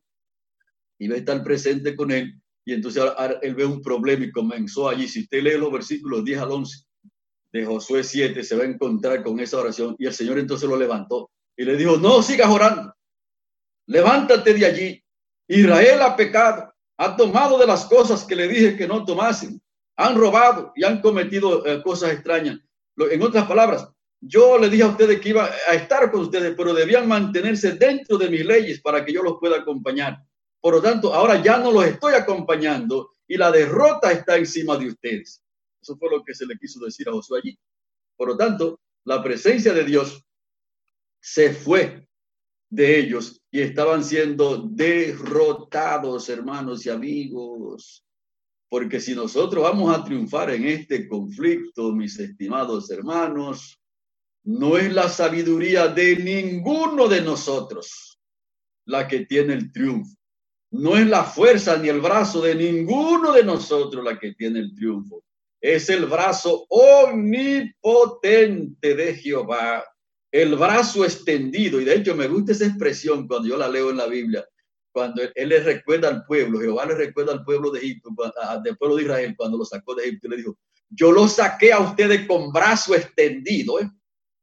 Y 0.99 1.07
va 1.07 1.15
a 1.15 1.17
estar 1.17 1.43
presente 1.43 1.95
con 1.95 2.11
él. 2.11 2.39
Y 2.63 2.73
entonces 2.73 3.01
ahora 3.01 3.39
él 3.41 3.55
ve 3.55 3.65
un 3.65 3.81
problema 3.81 4.23
y 4.25 4.31
comenzó 4.31 4.87
allí. 4.87 5.07
Si 5.07 5.21
usted 5.21 5.41
lee 5.41 5.57
los 5.57 5.71
versículos 5.71 6.23
10 6.23 6.39
al 6.41 6.51
11 6.51 6.85
de 7.53 7.65
Josué 7.65 8.03
7, 8.03 8.43
se 8.43 8.55
va 8.55 8.63
a 8.63 8.67
encontrar 8.67 9.23
con 9.23 9.39
esa 9.39 9.57
oración. 9.57 9.95
Y 9.97 10.05
el 10.05 10.13
Señor 10.13 10.37
entonces 10.37 10.69
lo 10.69 10.77
levantó 10.77 11.31
y 11.57 11.63
le 11.63 11.75
dijo, 11.75 11.97
no 11.97 12.21
sigas 12.21 12.49
orando 12.51 12.93
levántate 13.91 14.53
de 14.53 14.65
allí. 14.65 15.03
Israel 15.47 16.01
ha 16.01 16.15
pecado, 16.15 16.73
ha 16.97 17.15
tomado 17.15 17.57
de 17.57 17.67
las 17.67 17.85
cosas 17.85 18.23
que 18.23 18.35
le 18.35 18.47
dije 18.47 18.77
que 18.77 18.87
no 18.87 19.03
tomasen, 19.03 19.61
han 19.97 20.15
robado 20.15 20.71
y 20.75 20.85
han 20.85 21.01
cometido 21.01 21.65
eh, 21.65 21.83
cosas 21.83 22.13
extrañas. 22.13 22.57
En 22.97 23.21
otras 23.21 23.45
palabras, 23.47 23.87
yo 24.21 24.57
le 24.57 24.69
dije 24.69 24.83
a 24.83 24.87
ustedes 24.87 25.19
que 25.19 25.29
iba 25.29 25.49
a 25.67 25.73
estar 25.73 26.09
con 26.09 26.21
ustedes, 26.21 26.53
pero 26.55 26.73
debían 26.73 27.07
mantenerse 27.07 27.73
dentro 27.73 28.17
de 28.17 28.29
mis 28.29 28.45
leyes 28.45 28.81
para 28.81 29.03
que 29.03 29.11
yo 29.11 29.23
los 29.23 29.37
pueda 29.39 29.57
acompañar. 29.57 30.23
Por 30.61 30.75
lo 30.75 30.81
tanto, 30.81 31.13
ahora 31.13 31.41
ya 31.41 31.57
no 31.57 31.71
los 31.71 31.85
estoy 31.85 32.13
acompañando 32.13 33.11
y 33.27 33.35
la 33.35 33.51
derrota 33.51 34.11
está 34.11 34.37
encima 34.37 34.77
de 34.77 34.87
ustedes. 34.87 35.43
Eso 35.81 35.97
fue 35.97 36.09
lo 36.09 36.23
que 36.23 36.33
se 36.33 36.45
le 36.45 36.57
quiso 36.57 36.79
decir 36.85 37.09
a 37.09 37.11
Josué 37.11 37.39
allí. 37.39 37.59
Por 38.15 38.29
lo 38.29 38.37
tanto, 38.37 38.79
la 39.03 39.21
presencia 39.21 39.73
de 39.73 39.83
Dios 39.83 40.23
se 41.19 41.51
fue 41.53 42.07
de 42.71 42.99
ellos 42.99 43.39
y 43.51 43.61
estaban 43.61 44.03
siendo 44.03 44.57
derrotados, 44.57 46.27
hermanos 46.29 46.83
y 46.85 46.89
amigos. 46.89 48.03
Porque 48.69 48.99
si 49.01 49.13
nosotros 49.13 49.63
vamos 49.63 49.95
a 49.95 50.03
triunfar 50.03 50.49
en 50.51 50.65
este 50.65 51.07
conflicto, 51.07 51.91
mis 51.91 52.17
estimados 52.17 52.89
hermanos, 52.89 53.77
no 54.43 54.77
es 54.77 54.91
la 54.93 55.09
sabiduría 55.09 55.89
de 55.89 56.15
ninguno 56.15 57.07
de 57.09 57.21
nosotros 57.21 58.17
la 58.85 59.07
que 59.07 59.25
tiene 59.25 59.53
el 59.53 59.71
triunfo. 59.71 60.15
No 60.71 60.95
es 60.95 61.05
la 61.05 61.25
fuerza 61.25 61.77
ni 61.77 61.89
el 61.89 61.99
brazo 61.99 62.41
de 62.41 62.55
ninguno 62.55 63.33
de 63.33 63.43
nosotros 63.43 64.03
la 64.03 64.17
que 64.17 64.33
tiene 64.33 64.59
el 64.59 64.73
triunfo. 64.73 65.23
es 65.59 65.89
el 65.89 66.05
brazo 66.07 66.65
omnipotente 66.69 67.75
de 68.95 69.13
Jehová, 69.13 69.83
el 70.31 70.55
brazo 70.55 71.03
extendido. 71.03 71.79
Y 71.79 71.85
de 71.85 71.95
hecho 71.95 72.15
me 72.15 72.27
gusta 72.27 72.53
esa 72.53 72.65
expresión 72.65 73.27
cuando 73.27 73.49
yo 73.49 73.57
la 73.57 73.67
leo 73.67 73.89
en 73.89 73.97
la 73.97 74.07
Biblia, 74.07 74.45
cuando 74.91 75.21
él, 75.21 75.49
le 75.49 75.59
recuerda 75.59 76.09
al 76.09 76.25
pueblo, 76.25 76.59
Jehová 76.59 76.85
le 76.85 76.95
recuerda 76.95 77.33
al 77.33 77.43
pueblo 77.43 77.71
de 77.71 77.79
Egipto, 77.79 78.09
al 78.41 78.77
pueblo 78.77 78.95
de 78.97 79.03
Israel, 79.03 79.35
cuando 79.37 79.57
lo 79.57 79.65
sacó 79.65 79.95
de 79.95 80.03
Egipto, 80.03 80.27
le 80.29 80.37
dijo, 80.37 80.57
yo 80.89 81.11
lo 81.11 81.27
saqué 81.27 81.71
a 81.71 81.79
ustedes 81.79 82.27
con 82.27 82.51
brazo 82.51 82.95
extendido. 82.95 83.79
¿eh? 83.79 83.89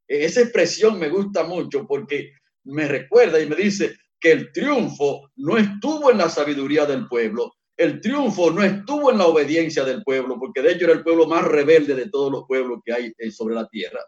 Esa 0.07 0.40
expresión 0.40 0.98
me 0.98 1.11
gusta 1.11 1.44
mucho 1.44 1.87
porque 1.87 2.33
me 2.64 2.88
recuerda 2.88 3.40
y 3.40 3.46
me 3.46 3.57
dice 3.57 3.94
que 4.18 4.33
el 4.33 4.53
triunfo 4.53 5.31
no 5.37 5.57
estuvo 5.59 6.11
en 6.11 6.18
la 6.18 6.29
sabiduría 6.29 6.87
del 6.87 7.07
pueblo, 7.07 7.53
el 7.77 8.01
triunfo 8.01 8.51
no 8.51 8.62
estuvo 8.62 9.12
en 9.12 9.18
la 9.18 9.27
obediencia 9.27 9.85
del 9.85 10.03
pueblo, 10.03 10.37
porque 10.38 10.62
de 10.62 10.72
hecho 10.72 10.87
era 10.87 10.94
el 10.94 11.05
pueblo 11.05 11.27
más 11.27 11.44
rebelde 11.44 11.94
de 11.94 12.11
todos 12.11 12.33
los 12.33 12.44
pueblos 12.48 12.81
que 12.85 12.92
hay 12.92 13.12
eh, 13.16 13.31
sobre 13.31 13.55
la 13.55 13.68
tierra. 13.68 14.01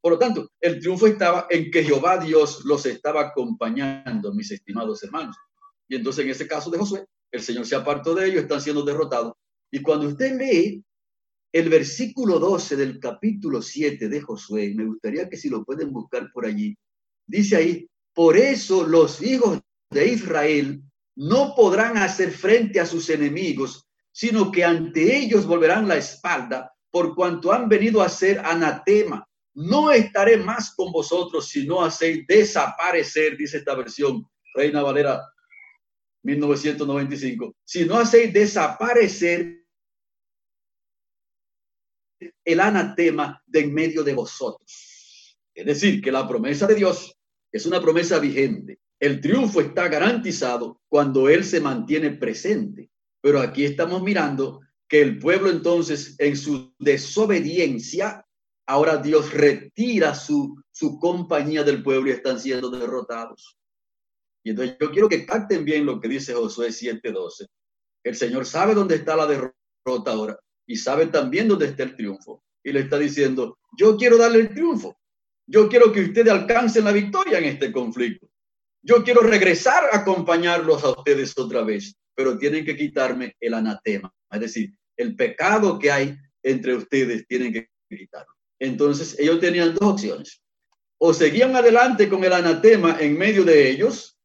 Por 0.00 0.12
lo 0.12 0.18
tanto, 0.18 0.50
el 0.60 0.78
triunfo 0.78 1.06
estaba 1.06 1.46
en 1.50 1.70
que 1.70 1.82
Jehová 1.82 2.18
Dios 2.18 2.64
los 2.64 2.86
estaba 2.86 3.22
acompañando, 3.22 4.32
mis 4.32 4.50
estimados 4.50 5.02
hermanos. 5.02 5.36
Y 5.88 5.96
entonces 5.96 6.24
en 6.24 6.30
ese 6.30 6.46
caso 6.46 6.70
de 6.70 6.78
Josué, 6.78 7.06
el 7.32 7.42
Señor 7.42 7.66
se 7.66 7.74
apartó 7.74 8.14
de 8.14 8.26
ellos, 8.26 8.42
están 8.42 8.60
siendo 8.60 8.82
derrotados. 8.82 9.32
Y 9.70 9.82
cuando 9.82 10.06
usted 10.06 10.38
lee 10.38 10.82
el 11.52 11.68
versículo 11.68 12.38
12 12.38 12.76
del 12.76 13.00
capítulo 13.00 13.60
7 13.60 14.08
de 14.08 14.20
Josué, 14.20 14.72
me 14.74 14.84
gustaría 14.84 15.28
que 15.28 15.36
si 15.36 15.48
lo 15.48 15.64
pueden 15.64 15.92
buscar 15.92 16.30
por 16.32 16.46
allí, 16.46 16.76
dice 17.26 17.56
ahí, 17.56 17.88
por 18.14 18.36
eso 18.36 18.86
los 18.86 19.22
hijos 19.22 19.60
de 19.90 20.08
Israel 20.08 20.82
no 21.16 21.54
podrán 21.56 21.96
hacer 21.96 22.30
frente 22.30 22.80
a 22.80 22.86
sus 22.86 23.10
enemigos, 23.10 23.86
sino 24.12 24.52
que 24.52 24.64
ante 24.64 25.16
ellos 25.16 25.46
volverán 25.46 25.88
la 25.88 25.96
espalda, 25.96 26.72
por 26.90 27.14
cuanto 27.14 27.52
han 27.52 27.68
venido 27.68 28.02
a 28.02 28.08
ser 28.08 28.40
anatema. 28.40 29.27
No 29.60 29.90
estaré 29.90 30.36
más 30.36 30.72
con 30.76 30.92
vosotros 30.92 31.48
si 31.48 31.66
no 31.66 31.82
hacéis 31.82 32.24
desaparecer, 32.28 33.36
dice 33.36 33.58
esta 33.58 33.74
versión, 33.74 34.24
Reina 34.54 34.82
Valera 34.82 35.20
1995, 36.22 37.56
si 37.64 37.84
no 37.84 37.98
hacéis 37.98 38.32
desaparecer 38.32 39.64
el 42.44 42.60
anatema 42.60 43.42
de 43.46 43.60
en 43.60 43.74
medio 43.74 44.04
de 44.04 44.14
vosotros. 44.14 45.36
Es 45.52 45.66
decir, 45.66 46.00
que 46.00 46.12
la 46.12 46.28
promesa 46.28 46.68
de 46.68 46.76
Dios 46.76 47.18
es 47.50 47.66
una 47.66 47.80
promesa 47.80 48.20
vigente. 48.20 48.78
El 49.00 49.20
triunfo 49.20 49.60
está 49.60 49.88
garantizado 49.88 50.80
cuando 50.86 51.28
Él 51.28 51.44
se 51.44 51.60
mantiene 51.60 52.12
presente. 52.12 52.90
Pero 53.20 53.40
aquí 53.40 53.64
estamos 53.64 54.04
mirando 54.04 54.60
que 54.86 55.00
el 55.00 55.18
pueblo 55.18 55.50
entonces 55.50 56.14
en 56.20 56.36
su 56.36 56.72
desobediencia, 56.78 58.24
ahora 58.68 58.98
Dios 58.98 59.32
retira 59.32 60.14
su, 60.14 60.62
su 60.70 60.98
compañía 60.98 61.64
del 61.64 61.82
pueblo 61.82 62.08
y 62.08 62.12
están 62.12 62.38
siendo 62.38 62.70
derrotados. 62.70 63.58
Y 64.44 64.50
entonces 64.50 64.76
yo 64.78 64.90
quiero 64.90 65.08
que 65.08 65.26
capten 65.26 65.64
bien 65.64 65.86
lo 65.86 66.00
que 66.00 66.08
dice 66.08 66.34
Josué 66.34 66.68
7:12. 66.68 67.46
El 68.04 68.14
Señor 68.14 68.46
sabe 68.46 68.74
dónde 68.74 68.96
está 68.96 69.16
la 69.16 69.26
derrota 69.26 70.12
ahora 70.12 70.38
y 70.66 70.76
sabe 70.76 71.06
también 71.06 71.48
dónde 71.48 71.66
está 71.66 71.82
el 71.82 71.96
triunfo. 71.96 72.44
Y 72.62 72.72
le 72.72 72.80
está 72.80 72.98
diciendo, 72.98 73.58
yo 73.78 73.96
quiero 73.96 74.18
darle 74.18 74.40
el 74.40 74.50
triunfo. 74.50 74.98
Yo 75.46 75.68
quiero 75.68 75.90
que 75.90 76.02
ustedes 76.02 76.30
alcancen 76.30 76.84
la 76.84 76.92
victoria 76.92 77.38
en 77.38 77.44
este 77.44 77.72
conflicto. 77.72 78.28
Yo 78.82 79.02
quiero 79.02 79.22
regresar 79.22 79.84
a 79.90 79.96
acompañarlos 79.96 80.84
a 80.84 80.90
ustedes 80.90 81.36
otra 81.38 81.62
vez, 81.62 81.96
pero 82.14 82.36
tienen 82.36 82.66
que 82.66 82.76
quitarme 82.76 83.34
el 83.40 83.54
anatema, 83.54 84.12
es 84.30 84.40
decir, 84.40 84.74
el 84.96 85.16
pecado 85.16 85.78
que 85.78 85.90
hay 85.90 86.16
entre 86.42 86.74
ustedes 86.74 87.26
tienen 87.26 87.52
que 87.52 87.70
quitarlo. 87.88 88.37
Entonces 88.58 89.18
ellos 89.18 89.40
tenían 89.40 89.74
dos 89.74 89.92
opciones. 89.92 90.42
O 90.98 91.14
seguían 91.14 91.54
adelante 91.54 92.08
con 92.08 92.24
el 92.24 92.32
anatema 92.32 92.98
en 93.00 93.16
medio 93.16 93.44
de 93.44 93.70
ellos 93.70 94.18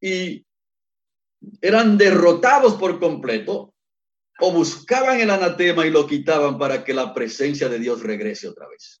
y 0.00 0.44
eran 1.60 1.96
derrotados 1.96 2.74
por 2.74 2.98
completo, 2.98 3.72
o 4.40 4.52
buscaban 4.52 5.20
el 5.20 5.30
anatema 5.30 5.86
y 5.86 5.90
lo 5.90 6.06
quitaban 6.06 6.58
para 6.58 6.82
que 6.82 6.92
la 6.92 7.14
presencia 7.14 7.68
de 7.68 7.78
Dios 7.78 8.02
regrese 8.02 8.48
otra 8.48 8.68
vez. 8.68 9.00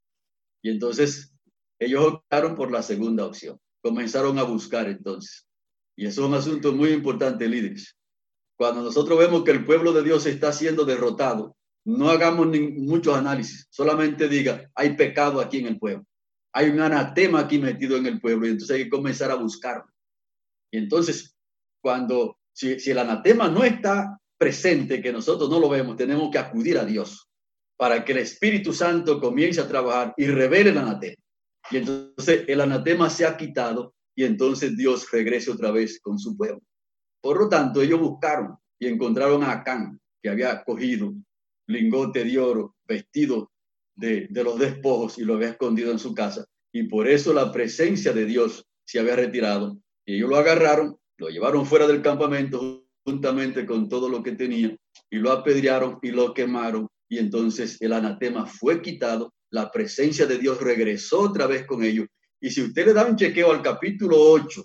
Y 0.62 0.70
entonces 0.70 1.34
ellos 1.78 2.04
optaron 2.06 2.54
por 2.54 2.70
la 2.70 2.82
segunda 2.82 3.26
opción 3.26 3.58
comenzaron 3.84 4.38
a 4.38 4.44
buscar 4.44 4.88
entonces. 4.88 5.46
Y 5.94 6.06
eso 6.06 6.22
es 6.22 6.28
un 6.28 6.34
asunto 6.34 6.72
muy 6.72 6.88
importante, 6.88 7.46
líderes. 7.46 7.94
Cuando 8.56 8.80
nosotros 8.80 9.18
vemos 9.18 9.44
que 9.44 9.50
el 9.50 9.66
pueblo 9.66 9.92
de 9.92 10.02
Dios 10.02 10.24
está 10.24 10.52
siendo 10.54 10.86
derrotado, 10.86 11.54
no 11.84 12.10
hagamos 12.10 12.46
muchos 12.46 13.16
análisis, 13.16 13.66
solamente 13.70 14.28
diga, 14.28 14.70
hay 14.74 14.96
pecado 14.96 15.40
aquí 15.40 15.58
en 15.58 15.66
el 15.66 15.78
pueblo, 15.78 16.06
hay 16.52 16.70
un 16.70 16.80
anatema 16.80 17.40
aquí 17.40 17.58
metido 17.58 17.96
en 17.96 18.06
el 18.06 18.20
pueblo 18.20 18.46
y 18.46 18.50
entonces 18.50 18.76
hay 18.76 18.84
que 18.84 18.90
comenzar 18.90 19.30
a 19.30 19.36
buscarlo. 19.36 19.86
Y 20.70 20.78
entonces, 20.78 21.36
cuando, 21.82 22.38
si, 22.52 22.80
si 22.80 22.90
el 22.90 22.98
anatema 22.98 23.48
no 23.48 23.64
está 23.64 24.18
presente, 24.38 25.02
que 25.02 25.12
nosotros 25.12 25.50
no 25.50 25.60
lo 25.60 25.68
vemos, 25.68 25.96
tenemos 25.96 26.30
que 26.30 26.38
acudir 26.38 26.78
a 26.78 26.84
Dios 26.84 27.28
para 27.76 28.04
que 28.04 28.12
el 28.12 28.18
Espíritu 28.18 28.72
Santo 28.72 29.20
comience 29.20 29.60
a 29.60 29.68
trabajar 29.68 30.14
y 30.16 30.26
revele 30.26 30.70
el 30.70 30.78
anatema. 30.78 31.16
Y 31.70 31.78
entonces 31.78 32.44
el 32.46 32.60
anatema 32.60 33.10
se 33.10 33.26
ha 33.26 33.36
quitado 33.36 33.94
y 34.14 34.24
entonces 34.24 34.76
Dios 34.76 35.10
regrese 35.10 35.50
otra 35.50 35.70
vez 35.70 36.00
con 36.00 36.18
su 36.18 36.36
pueblo. 36.36 36.62
Por 37.20 37.38
lo 37.40 37.48
tanto, 37.48 37.82
ellos 37.82 38.00
buscaron 38.00 38.56
y 38.78 38.86
encontraron 38.86 39.42
a 39.42 39.52
Acán, 39.52 40.00
que 40.22 40.28
había 40.28 40.62
cogido 40.62 41.14
lingote 41.66 42.24
de 42.24 42.38
oro, 42.38 42.76
vestido 42.86 43.50
de, 43.94 44.26
de 44.30 44.44
los 44.44 44.58
despojos 44.58 45.18
y 45.18 45.24
lo 45.24 45.34
había 45.34 45.50
escondido 45.50 45.92
en 45.92 45.98
su 45.98 46.14
casa. 46.14 46.44
Y 46.72 46.84
por 46.84 47.08
eso 47.08 47.32
la 47.32 47.52
presencia 47.52 48.12
de 48.12 48.26
Dios 48.26 48.66
se 48.84 48.98
había 48.98 49.16
retirado. 49.16 49.78
Y 50.04 50.16
ellos 50.16 50.30
lo 50.30 50.36
agarraron, 50.36 50.98
lo 51.18 51.28
llevaron 51.28 51.64
fuera 51.66 51.86
del 51.86 52.02
campamento 52.02 52.84
juntamente 53.04 53.66
con 53.66 53.88
todo 53.88 54.08
lo 54.08 54.22
que 54.22 54.32
tenía 54.32 54.76
y 55.10 55.16
lo 55.18 55.30
apedrearon 55.30 55.98
y 56.02 56.10
lo 56.10 56.34
quemaron. 56.34 56.88
Y 57.08 57.18
entonces 57.18 57.80
el 57.80 57.92
anatema 57.92 58.46
fue 58.46 58.82
quitado 58.82 59.32
la 59.50 59.70
presencia 59.70 60.26
de 60.26 60.38
Dios 60.38 60.60
regresó 60.60 61.20
otra 61.20 61.46
vez 61.46 61.64
con 61.64 61.84
ellos. 61.84 62.08
Y 62.40 62.50
si 62.50 62.62
usted 62.62 62.86
le 62.86 62.92
da 62.92 63.06
un 63.06 63.14
chequeo 63.14 63.52
al 63.52 63.62
capítulo 63.62 64.18
8 64.18 64.64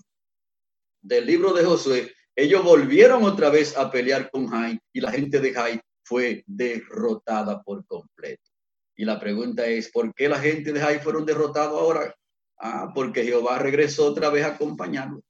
del 1.03 1.27
libro 1.27 1.53
de 1.53 1.63
Josué, 1.63 2.11
ellos 2.35 2.63
volvieron 2.63 3.23
otra 3.23 3.51
vez 3.51 3.77
a 3.77 3.91
pelear 3.91 4.31
con 4.31 4.47
Jai 4.47 4.79
y 4.91 4.99
la 4.99 5.11
gente 5.11 5.39
de 5.39 5.53
Jai 5.53 5.79
fue 6.09 6.43
derrotada 6.47 7.61
por 7.61 7.85
completo. 7.85 8.49
Y 8.97 9.05
la 9.05 9.19
pregunta 9.19 9.67
es, 9.67 9.89
¿por 9.89 10.11
qué 10.15 10.27
la 10.27 10.39
gente 10.39 10.73
de 10.73 10.79
Jai 10.79 10.99
fueron 10.99 11.23
derrotados 11.23 11.79
ahora? 11.79 12.15
Ah, 12.57 12.91
porque 12.93 13.23
Jehová 13.23 13.59
regresó 13.59 14.07
otra 14.07 14.29
vez 14.29 14.43
a 14.43 14.55
acompañarlo. 14.55 15.21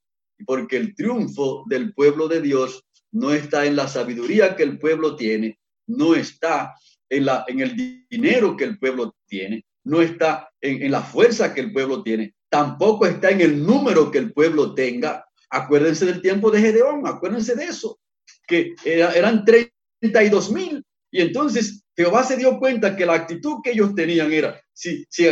Porque 0.45 0.77
el 0.77 0.95
triunfo 0.95 1.65
del 1.67 1.93
pueblo 1.93 2.29
de 2.29 2.41
Dios 2.41 2.85
no 3.11 3.33
está 3.33 3.65
en 3.65 3.75
la 3.75 3.89
sabiduría 3.89 4.55
que 4.55 4.63
el 4.63 4.79
pueblo 4.79 5.17
tiene, 5.17 5.59
no 5.85 6.15
está 6.15 6.73
en, 7.09 7.25
la, 7.25 7.43
en 7.47 7.59
el 7.59 8.05
dinero 8.09 8.55
que 8.55 8.63
el 8.63 8.79
pueblo 8.79 9.15
tiene, 9.27 9.65
no 9.83 10.01
está 10.01 10.49
en, 10.61 10.89
la 10.89 11.01
fuerza 11.01 11.53
que 11.53 11.61
el 11.61 11.73
pueblo 11.73 12.03
tiene, 12.03 12.35
tampoco 12.47 13.05
está 13.05 13.31
en 13.31 13.41
el 13.41 13.65
número 13.65 14.09
que 14.09 14.19
el 14.19 14.31
pueblo 14.31 14.73
tenga. 14.73 15.25
Acuérdense 15.49 16.05
del 16.05 16.21
tiempo 16.21 16.49
de 16.51 16.61
Gedeón, 16.61 17.05
acuérdense 17.05 17.55
de 17.55 17.65
eso, 17.65 17.99
que 18.47 18.75
eran 18.85 19.43
32 19.99 20.51
mil. 20.51 20.83
Y 21.11 21.21
entonces 21.21 21.83
Jehová 21.95 22.23
se 22.23 22.37
dio 22.37 22.59
cuenta 22.59 22.95
que 22.95 23.05
la 23.05 23.15
actitud 23.15 23.57
que 23.63 23.71
ellos 23.71 23.95
tenían 23.95 24.31
era, 24.31 24.61
si, 24.73 25.05
si 25.09 25.27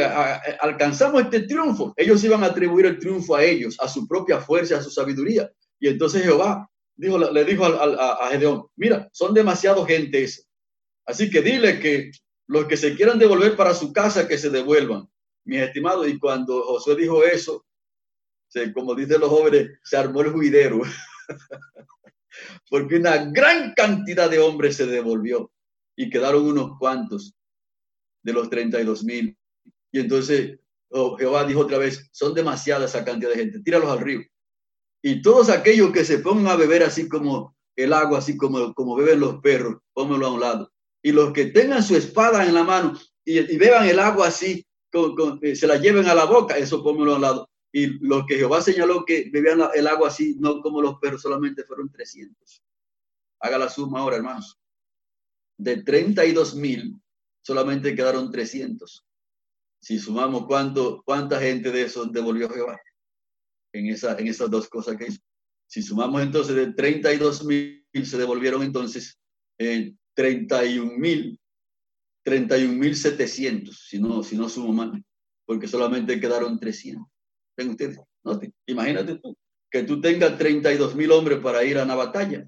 alcanzamos 0.59 1.21
este 1.21 1.41
triunfo, 1.41 1.93
ellos 1.95 2.23
iban 2.23 2.43
a 2.43 2.47
atribuir 2.47 2.87
el 2.87 2.99
triunfo 2.99 3.35
a 3.35 3.43
ellos, 3.43 3.77
a 3.79 3.87
su 3.87 4.07
propia 4.07 4.39
fuerza, 4.39 4.77
a 4.77 4.81
su 4.81 4.89
sabiduría. 4.89 5.51
Y 5.79 5.87
entonces 5.87 6.23
Jehová 6.23 6.67
dijo, 6.95 7.19
le 7.19 7.45
dijo 7.45 7.65
a, 7.65 8.25
a 8.25 8.29
Gedeón, 8.29 8.65
mira, 8.75 9.07
son 9.11 9.33
demasiado 9.33 9.85
gentes 9.85 10.47
Así 11.07 11.29
que 11.29 11.41
dile 11.41 11.79
que 11.79 12.11
los 12.47 12.65
que 12.65 12.75
se 12.75 12.93
quieran 12.93 13.17
devolver 13.17 13.55
para 13.55 13.73
su 13.73 13.93
casa, 13.93 14.27
que 14.27 14.37
se 14.37 14.49
devuelvan, 14.49 15.09
mis 15.45 15.61
estimados. 15.61 16.07
Y 16.07 16.19
cuando 16.19 16.61
Josué 16.63 16.97
dijo 16.97 17.23
eso, 17.23 17.65
como 18.73 18.93
dicen 18.93 19.21
los 19.21 19.29
jóvenes, 19.29 19.79
se 19.83 19.97
armó 19.97 20.21
el 20.21 20.31
juidero. 20.31 20.81
Porque 22.69 22.97
una 22.97 23.25
gran 23.31 23.73
cantidad 23.73 24.29
de 24.29 24.39
hombres 24.39 24.75
se 24.75 24.85
devolvió 24.85 25.51
y 25.95 26.09
quedaron 26.09 26.45
unos 26.45 26.77
cuantos 26.77 27.33
de 28.23 28.33
los 28.33 28.49
32 28.49 29.03
mil. 29.03 29.37
Y 29.91 29.99
entonces 29.99 30.59
oh, 30.89 31.17
Jehová 31.17 31.45
dijo 31.45 31.61
otra 31.61 31.77
vez, 31.77 32.09
son 32.11 32.33
demasiadas 32.33 32.91
esa 32.91 33.05
cantidad 33.05 33.31
de 33.31 33.37
gente, 33.37 33.59
tíralos 33.61 33.89
al 33.89 33.99
río. 33.99 34.21
Y 35.01 35.21
todos 35.21 35.49
aquellos 35.49 35.91
que 35.91 36.03
se 36.03 36.19
pongan 36.19 36.47
a 36.47 36.55
beber 36.55 36.83
así 36.83 37.07
como 37.07 37.55
el 37.75 37.93
agua, 37.93 38.19
así 38.19 38.35
como, 38.35 38.73
como 38.73 38.95
beben 38.95 39.19
los 39.19 39.39
perros, 39.39 39.77
pónmelo 39.93 40.27
a 40.27 40.33
un 40.33 40.39
lado 40.39 40.71
y 41.07 41.13
los 41.13 41.31
que 41.31 41.45
tengan 41.45 41.81
su 41.81 41.95
espada 41.95 42.45
en 42.45 42.53
la 42.53 42.65
mano 42.65 42.93
y, 43.23 43.57
beban 43.57 43.87
el 43.87 43.97
agua 43.97 44.27
así, 44.27 44.65
eh, 45.41 45.55
se 45.55 45.65
la 45.65 45.77
lleven 45.77 46.05
a 46.07 46.13
la 46.13 46.25
boca, 46.25 46.57
eso 46.57 46.83
póngalo 46.83 47.15
al 47.15 47.21
lado. 47.21 47.49
Y 47.71 47.87
los 48.05 48.25
que 48.25 48.37
Jehová 48.37 48.61
señaló 48.61 49.03
que 49.05 49.29
bebían 49.31 49.61
el 49.75 49.87
agua 49.87 50.07
así, 50.07 50.35
no 50.39 50.61
como 50.61 50.81
los 50.81 50.99
perros, 50.99 51.21
solamente 51.21 51.63
fueron 51.63 51.91
300. 51.91 52.63
Haga 53.39 53.57
la 53.57 53.69
suma 53.69 53.99
ahora, 53.99 54.17
hermanos. 54.17 54.57
de 55.59 55.83
32 55.83 56.55
mil, 56.55 56.99
solamente 57.41 57.95
quedaron 57.95 58.31
300. 58.31 59.05
Si 59.81 59.99
sumamos 59.99 60.45
cuánto, 60.47 61.01
cuánta 61.03 61.39
gente 61.39 61.71
de 61.71 61.83
esos 61.83 62.11
devolvió 62.11 62.49
Jehová 62.49 62.79
en, 63.73 63.87
esa, 63.87 64.17
en 64.17 64.27
esas 64.27 64.49
dos 64.49 64.67
cosas 64.67 64.97
que 64.97 65.07
hizo. 65.07 65.21
Si 65.67 65.81
sumamos 65.81 66.21
entonces 66.21 66.55
de 66.55 66.73
32 66.73 67.43
mil, 67.43 67.85
se 68.03 68.17
devolvieron 68.17 68.63
entonces 68.63 69.19
eh, 69.57 69.93
31 70.13 70.97
mil, 70.97 71.39
31 72.23 72.73
mil 72.73 72.95
700, 72.95 73.87
si 73.87 73.99
no, 73.99 74.23
si 74.23 74.37
no 74.37 74.49
sumo 74.49 74.73
mal, 74.73 75.03
porque 75.45 75.67
solamente 75.67 76.19
quedaron 76.19 76.59
300. 76.59 77.05
Ven 77.57 77.69
ustedes, 77.69 77.99
imagínate 78.67 79.15
tú, 79.15 79.35
que 79.71 79.83
tú 79.83 79.99
tengas 79.99 80.37
32 80.37 80.95
mil 80.95 81.11
hombres 81.11 81.39
para 81.39 81.63
ir 81.63 81.77
a 81.77 81.83
una 81.83 81.95
batalla 81.95 82.47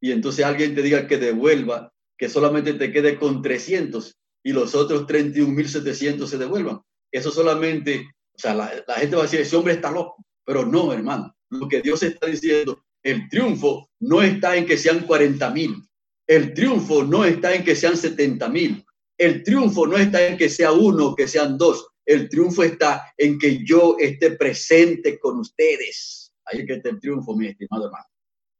y 0.00 0.12
entonces 0.12 0.44
alguien 0.44 0.74
te 0.74 0.82
diga 0.82 1.06
que 1.06 1.18
devuelva, 1.18 1.92
que 2.16 2.28
solamente 2.28 2.74
te 2.74 2.92
quede 2.92 3.18
con 3.18 3.42
300 3.42 4.16
y 4.44 4.52
los 4.52 4.74
otros 4.74 5.06
31.700 5.06 6.26
se 6.26 6.38
devuelvan. 6.38 6.80
Eso 7.10 7.30
solamente, 7.30 8.06
o 8.34 8.38
sea, 8.38 8.54
la, 8.54 8.72
la, 8.86 8.94
gente 8.94 9.16
va 9.16 9.22
a 9.22 9.24
decir, 9.24 9.40
ese 9.40 9.56
hombre 9.56 9.74
está 9.74 9.90
loco, 9.90 10.24
pero 10.44 10.64
no, 10.64 10.92
hermano. 10.92 11.34
Lo 11.50 11.68
que 11.68 11.80
Dios 11.82 12.02
está 12.02 12.26
diciendo, 12.26 12.84
el 13.02 13.28
triunfo 13.28 13.88
no 14.00 14.22
está 14.22 14.56
en 14.56 14.66
que 14.66 14.76
sean 14.76 15.06
40.000, 15.06 15.88
el 16.26 16.54
triunfo 16.54 17.04
no 17.04 17.24
está 17.24 17.54
en 17.54 17.64
que 17.64 17.76
sean 17.76 17.94
70.000, 17.94 18.84
el 19.18 19.42
triunfo 19.42 19.86
no 19.86 19.96
está 19.96 20.26
en 20.26 20.36
que 20.36 20.48
sea 20.48 20.72
uno, 20.72 21.14
que 21.14 21.28
sean 21.28 21.56
dos, 21.56 21.88
el 22.06 22.28
triunfo 22.28 22.62
está 22.62 23.12
en 23.16 23.38
que 23.38 23.64
yo 23.64 23.96
esté 23.98 24.30
presente 24.32 25.18
con 25.18 25.38
ustedes. 25.40 26.32
Ahí 26.44 26.64
que 26.64 26.74
está 26.74 26.88
el 26.88 27.00
triunfo, 27.00 27.36
mi 27.36 27.48
estimado 27.48 27.86
hermano. 27.86 28.06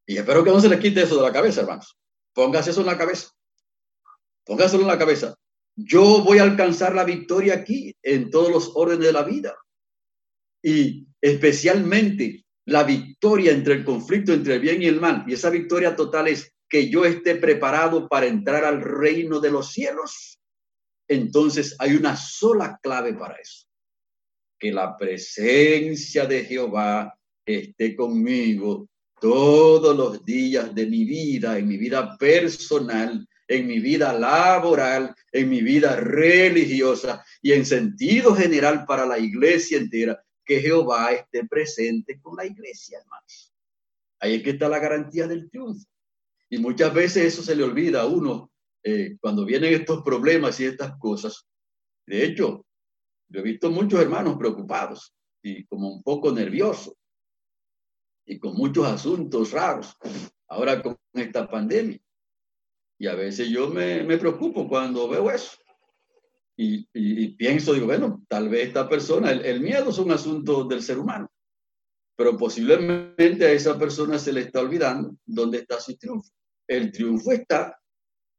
Y 0.07 0.19
espero 0.19 0.45
que 0.45 0.51
no 0.51 0.61
se 0.61 0.69
les 0.69 0.81
quite 0.81 1.03
eso 1.03 1.17
de 1.17 1.23
la 1.23 1.33
cabeza, 1.33 1.63
hermanos. 1.63 1.97
Póngase 2.35 2.71
eso 2.71 2.81
en 2.81 2.87
la 2.87 2.99
cabeza. 2.99 3.31
Póngaselo 4.45 4.83
en 4.83 4.89
la 4.89 4.99
cabeza. 4.99 5.35
Yo 5.75 6.23
voy 6.23 6.39
a 6.39 6.45
alcanzar 6.45 6.95
la 6.95 7.05
victoria 7.05 7.55
aquí 7.55 7.95
en 8.03 8.31
todos 8.31 8.51
los 8.51 8.73
órdenes 8.75 9.07
de 9.07 9.13
la 9.13 9.25
vida. 9.25 9.57
Y 10.63 11.07
especialmente 11.21 12.45
la 12.65 12.85
victoria 12.85 13.53
entre 13.53 13.75
el 13.75 13.85
conflicto 13.85 14.33
entre 14.33 14.55
el 14.55 14.61
bien 14.61 14.83
y 14.83 14.87
el 14.87 15.01
mal. 15.01 15.25
Y 15.27 15.35
esa 15.35 15.51
victoria 15.51 15.97
total 15.97 16.29
es 16.29 16.53
que 16.69 16.89
yo 16.89 17.05
esté 17.05 17.37
preparado 17.37 18.09
para 18.09 18.27
entrar 18.27 18.65
al 18.65 18.81
reino 18.81 19.41
de 19.41 19.51
los 19.51 19.73
cielos. 19.73 20.39
Entonces 21.09 21.77
hay 21.79 21.95
una 21.95 22.17
sola 22.17 22.79
clave 22.83 23.15
para 23.15 23.37
eso. 23.37 23.67
Que 24.59 24.73
la 24.73 24.97
presencia 24.97 26.27
de 26.27 26.45
Jehová 26.45 27.17
esté 27.45 27.95
conmigo 27.95 28.89
todos 29.21 29.97
los 29.97 30.25
días 30.25 30.75
de 30.75 30.87
mi 30.87 31.05
vida, 31.05 31.59
en 31.59 31.69
mi 31.69 31.77
vida 31.77 32.17
personal, 32.19 33.27
en 33.49 33.67
mi 33.67 33.81
vida 33.81 34.13
laboral, 34.13 35.15
en 35.33 35.49
mi 35.49 35.63
vida 35.63 35.97
religiosa 35.97 37.25
y 37.41 37.53
en 37.53 37.65
sentido 37.65 38.35
general 38.35 38.85
para 38.87 39.07
la 39.07 39.19
iglesia 39.19 39.79
entera, 39.79 40.21
que 40.45 40.61
Jehová 40.61 41.13
esté 41.13 41.45
presente 41.47 42.21
con 42.21 42.37
la 42.37 42.47
iglesia, 42.47 42.99
hermanos. 42.99 43.53
Ahí 44.21 44.37
es 44.37 44.43
que 44.43 44.51
está 44.51 44.69
la 44.69 44.79
garantía 44.79 45.27
del 45.27 45.51
triunfo. 45.51 45.87
Y 46.49 46.59
muchas 46.59 46.95
veces 46.95 47.25
eso 47.25 47.43
se 47.43 47.57
le 47.57 47.65
olvida 47.65 48.03
a 48.03 48.07
uno 48.07 48.51
eh, 48.89 49.17
cuando 49.21 49.45
vienen 49.45 49.75
estos 49.75 50.05
problemas 50.05 50.61
y 50.61 50.65
estas 50.67 50.97
cosas. 50.97 51.45
De 52.07 52.25
hecho, 52.25 52.65
yo 53.29 53.41
he 53.41 53.43
visto 53.43 53.69
muchos 53.69 54.01
hermanos 54.01 54.37
preocupados 54.39 55.13
y 55.43 55.67
como 55.67 55.93
un 55.93 56.05
poco 56.05 56.31
nerviosos 56.31 56.95
y 58.25 58.39
con 58.39 58.55
muchos 58.55 58.87
asuntos 58.87 59.51
raros, 59.51 59.97
ahora 60.47 60.81
con 60.81 60.97
esta 61.15 61.51
pandemia. 61.51 61.99
Y 62.97 63.09
a 63.09 63.17
veces 63.17 63.49
yo 63.49 63.71
me, 63.71 64.05
me 64.05 64.19
preocupo 64.19 64.69
cuando 64.69 65.09
veo 65.09 65.33
eso. 65.33 65.57
Y, 66.57 66.89
y, 66.95 67.35
pienso, 67.35 67.75
digo, 67.75 67.87
bueno, 67.87 68.25
tal 68.29 68.49
vez 68.49 68.69
esta 68.69 68.89
persona, 68.89 69.33
el, 69.33 69.45
el, 69.45 69.61
miedo 69.63 69.91
es 69.91 69.99
un 69.99 70.13
asunto 70.13 70.63
del 70.63 70.81
ser 70.81 71.01
humano, 71.01 71.29
pero 72.17 72.37
posiblemente 72.37 73.47
a 73.47 73.51
esa 73.51 73.77
persona 73.77 74.17
se 74.17 74.33
le 74.33 74.43
está 74.43 74.61
olvidando 74.61 75.17
dónde 75.25 75.59
está 75.59 75.81
su 75.81 75.97
triunfo. 75.97 76.31
El 76.69 76.93
triunfo 76.93 77.33
está 77.33 77.77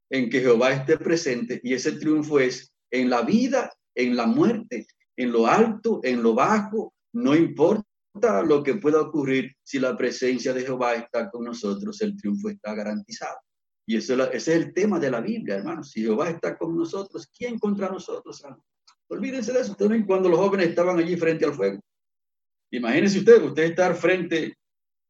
en 0.10 0.30
que 0.30 0.42
Jehová 0.42 0.72
esté 0.72 0.98
presente 0.98 1.60
y 1.64 1.74
ese 1.74 1.94
triunfo 1.94 2.40
es 2.40 2.72
en 2.92 3.10
la 3.10 3.22
vida, 3.22 3.74
en 3.96 4.16
la 4.16 4.26
muerte, 4.26 4.88
en 5.16 5.32
lo 5.32 5.48
alto, 5.48 6.00
en 6.04 6.24
lo 6.24 6.34
bajo, 6.34 6.94
no 7.14 7.36
importa 7.36 7.84
lo 8.46 8.64
que 8.64 8.76
pueda 8.76 9.02
ocurrir, 9.02 9.56
si 9.64 9.80
la 9.80 9.98
presencia 9.98 10.54
de 10.54 10.62
Jehová 10.62 10.96
está 10.96 11.30
con 11.30 11.44
nosotros, 11.44 12.02
el 12.02 12.16
triunfo 12.16 12.50
está 12.50 12.74
garantizado. 12.74 13.38
Y 13.86 13.98
ese 13.98 14.18
es 14.34 14.48
el 14.50 14.74
tema 14.74 15.00
de 15.00 15.12
la 15.12 15.22
Biblia, 15.22 15.56
hermanos. 15.56 15.92
Si 15.92 16.02
Jehová 16.02 16.30
está 16.30 16.58
con 16.58 16.76
nosotros, 16.76 17.28
¿quién 17.36 17.58
contra 17.58 17.90
nosotros? 17.90 18.44
Olvídense 19.08 19.54
de 19.54 19.62
eso. 19.62 19.76
También 19.76 20.06
cuando 20.06 20.28
los 20.28 20.40
jóvenes 20.40 20.68
estaban 20.68 21.00
allí 21.00 21.16
frente 21.16 21.46
al 21.46 21.54
fuego. 21.54 21.80
Imagínense 22.72 23.20
usted, 23.20 23.42
usted 23.42 23.64
estar 23.64 23.96
frente 23.96 24.58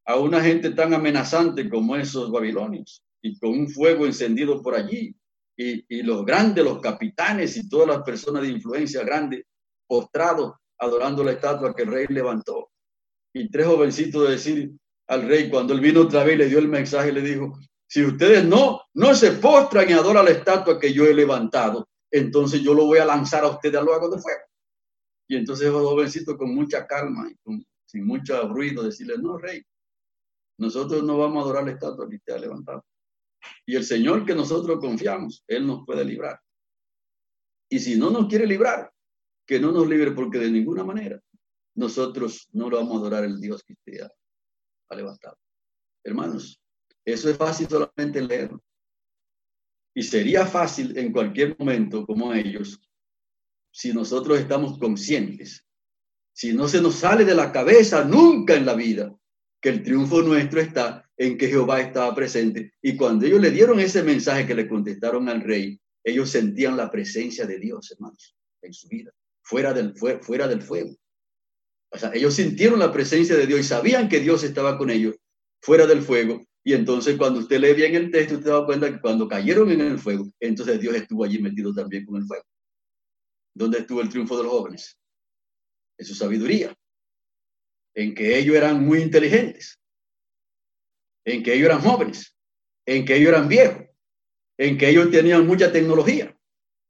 a 0.06 0.18
una 0.18 0.42
gente 0.42 0.70
tan 0.72 0.94
amenazante 0.94 1.68
como 1.68 1.96
esos 1.96 2.32
babilonios 2.32 3.04
y 3.22 3.38
con 3.40 3.52
un 3.52 3.70
fuego 3.70 4.06
encendido 4.06 4.62
por 4.62 4.76
allí. 4.76 5.16
Y, 5.60 5.84
y 5.90 6.04
los 6.04 6.24
grandes, 6.24 6.64
los 6.64 6.80
capitanes 6.80 7.58
y 7.58 7.68
todas 7.68 7.88
las 7.88 8.04
personas 8.04 8.44
de 8.44 8.50
influencia 8.50 9.04
grande 9.04 9.46
postrados 9.88 10.54
adorando 10.78 11.24
la 11.24 11.32
estatua 11.32 11.76
que 11.76 11.84
el 11.84 11.92
rey 11.92 12.06
levantó 12.10 12.70
y 13.34 13.50
tres 13.50 13.68
jovencitos 13.68 14.24
de 14.24 14.32
decir 14.32 14.72
al 15.08 15.28
rey, 15.28 15.50
cuando 15.50 15.74
él 15.74 15.80
vino 15.80 16.02
otra 16.02 16.24
vez, 16.24 16.38
le 16.38 16.48
dio 16.48 16.60
el 16.60 16.68
mensaje, 16.68 17.12
le 17.12 17.22
dijo, 17.22 17.58
si 17.88 18.04
ustedes 18.04 18.44
no, 18.44 18.82
no 18.94 19.16
se 19.16 19.32
postran 19.34 19.90
y 19.90 19.94
adoran 19.94 20.26
la 20.26 20.32
estatua 20.32 20.80
que 20.80 20.92
yo 20.92 21.06
he 21.06 21.14
levantado, 21.14 21.88
entonces 22.12 22.62
yo 22.62 22.74
lo 22.74 22.86
voy 22.86 23.00
a 23.00 23.06
lanzar 23.06 23.44
a 23.44 23.50
ustedes 23.50 23.76
al 23.76 23.86
lago 23.86 24.10
de 24.10 24.22
fuego. 24.22 24.42
Y 25.30 25.38
entonces 25.38 25.72
los 25.72 25.82
jovencitos 25.82 26.36
con 26.38 26.54
mucha 26.54 26.86
calma 26.86 27.30
y 27.30 27.66
sin 27.86 28.06
mucho 28.06 28.48
ruido 28.50 28.84
decirle, 28.84 29.16
no, 29.18 29.38
rey, 29.38 29.62
nosotros 30.60 31.04
no 31.04 31.18
vamos 31.18 31.38
a 31.38 31.44
adorar 31.46 31.66
la 31.66 31.72
estatua 31.72 32.10
que 32.10 32.16
usted 32.18 32.34
ha 32.34 32.40
levantado. 32.40 32.84
Y 33.66 33.76
el 33.76 33.84
Señor 33.84 34.26
que 34.26 34.36
nosotros 34.36 34.80
confiamos, 34.80 35.44
Él 35.48 35.66
nos 35.66 35.86
puede 35.86 36.04
librar. 36.06 36.40
Y 37.70 37.80
si 37.80 37.98
no 37.98 38.10
nos 38.10 38.28
quiere 38.28 38.48
librar, 38.48 38.92
que 39.46 39.60
no 39.60 39.72
nos 39.72 39.88
libre 39.88 40.12
porque 40.12 40.40
de 40.40 40.52
ninguna 40.52 40.84
manera 40.84 41.22
nosotros 41.76 42.48
no 42.54 42.70
lo 42.70 42.78
vamos 42.78 42.96
a 42.96 43.00
adorar 43.00 43.24
el 43.24 43.40
Dios 43.40 43.64
que 43.64 43.74
usted 43.74 44.02
ha, 44.02 44.96
levantado. 44.96 45.38
Hermanos, 46.04 46.60
eso 47.06 47.30
es 47.30 47.38
fácil 47.38 47.68
solamente 47.68 48.22
leer. 48.22 48.52
Y 49.94 50.04
sería 50.04 50.46
fácil 50.46 50.98
en 50.98 51.12
cualquier 51.12 51.56
momento 51.58 52.06
como 52.06 52.34
ellos, 52.34 52.82
si 53.72 53.94
nosotros 53.94 54.40
estamos 54.40 54.78
conscientes, 54.80 55.66
si 56.34 56.54
no 56.54 56.68
se 56.68 56.82
nos 56.82 56.96
sale 56.96 57.26
de 57.26 57.36
la 57.36 57.52
cabeza 57.52 58.04
nunca 58.04 58.56
en 58.56 58.66
la 58.66 58.74
vida, 58.74 59.16
que 59.62 59.70
el 59.70 59.84
triunfo 59.84 60.22
nuestro 60.22 60.62
está 60.62 61.10
en 61.18 61.38
que 61.38 61.48
Jehová 61.48 61.82
estaba 61.82 62.14
presente. 62.14 62.74
Y 62.82 62.96
cuando 62.96 63.26
ellos 63.26 63.42
le 63.42 63.52
dieron 63.52 63.80
ese 63.80 64.04
mensaje 64.04 64.46
que 64.46 64.56
le 64.56 64.68
contestaron 64.68 65.28
al 65.30 65.42
rey, 65.42 65.80
ellos 66.04 66.30
sentían 66.30 66.78
la 66.78 66.90
presencia 66.90 67.46
de 67.46 67.60
Dios, 67.60 67.92
hermanos, 67.92 68.36
en 68.62 68.74
su 68.74 68.88
vida, 68.88 69.12
fuera 69.42 69.74
del, 69.74 69.94
fuera 69.96 70.48
del 70.48 70.62
fuego. 70.62 70.96
O 71.92 71.98
sea, 71.98 72.12
ellos 72.14 72.36
sintieron 72.36 72.80
la 72.80 72.92
presencia 72.92 73.36
de 73.36 73.48
Dios 73.48 73.62
y 73.62 73.64
sabían 73.64 74.10
que 74.10 74.20
Dios 74.20 74.44
estaba 74.44 74.78
con 74.78 74.90
ellos 74.90 75.16
fuera 75.62 75.86
del 75.86 76.02
fuego. 76.02 76.46
Y 76.64 76.74
entonces 76.74 77.18
cuando 77.18 77.40
usted 77.40 77.60
lee 77.60 77.74
bien 77.74 77.96
el 77.96 78.12
texto, 78.12 78.36
usted 78.36 78.52
da 78.52 78.66
cuenta 78.66 78.92
que 78.92 79.00
cuando 79.00 79.28
cayeron 79.28 79.72
en 79.72 79.82
el 79.82 79.98
fuego, 79.98 80.30
entonces 80.40 80.80
Dios 80.80 80.96
estuvo 80.96 81.24
allí 81.24 81.40
metido 81.40 81.74
también 81.74 82.06
con 82.06 82.18
el 82.18 82.26
fuego. 82.26 82.44
¿Dónde 83.54 83.80
estuvo 83.80 84.02
el 84.02 84.10
triunfo 84.10 84.38
de 84.38 84.44
los 84.44 84.52
jóvenes? 84.52 84.98
En 85.98 86.06
su 86.06 86.14
sabiduría. 86.14 86.78
En 87.98 88.14
que 88.14 88.38
ellos 88.38 88.56
eran 88.56 88.86
muy 88.86 89.02
inteligentes. 89.02 89.82
En 91.26 91.42
que 91.42 91.56
ellos 91.56 91.66
eran 91.66 91.82
jóvenes. 91.82 92.38
En 92.86 93.04
que 93.06 93.16
ellos 93.16 93.30
eran 93.30 93.50
viejos. 93.50 93.88
En 94.60 94.78
que 94.78 94.90
ellos 94.90 95.10
tenían 95.10 95.48
mucha 95.48 95.72
tecnología. 95.72 96.38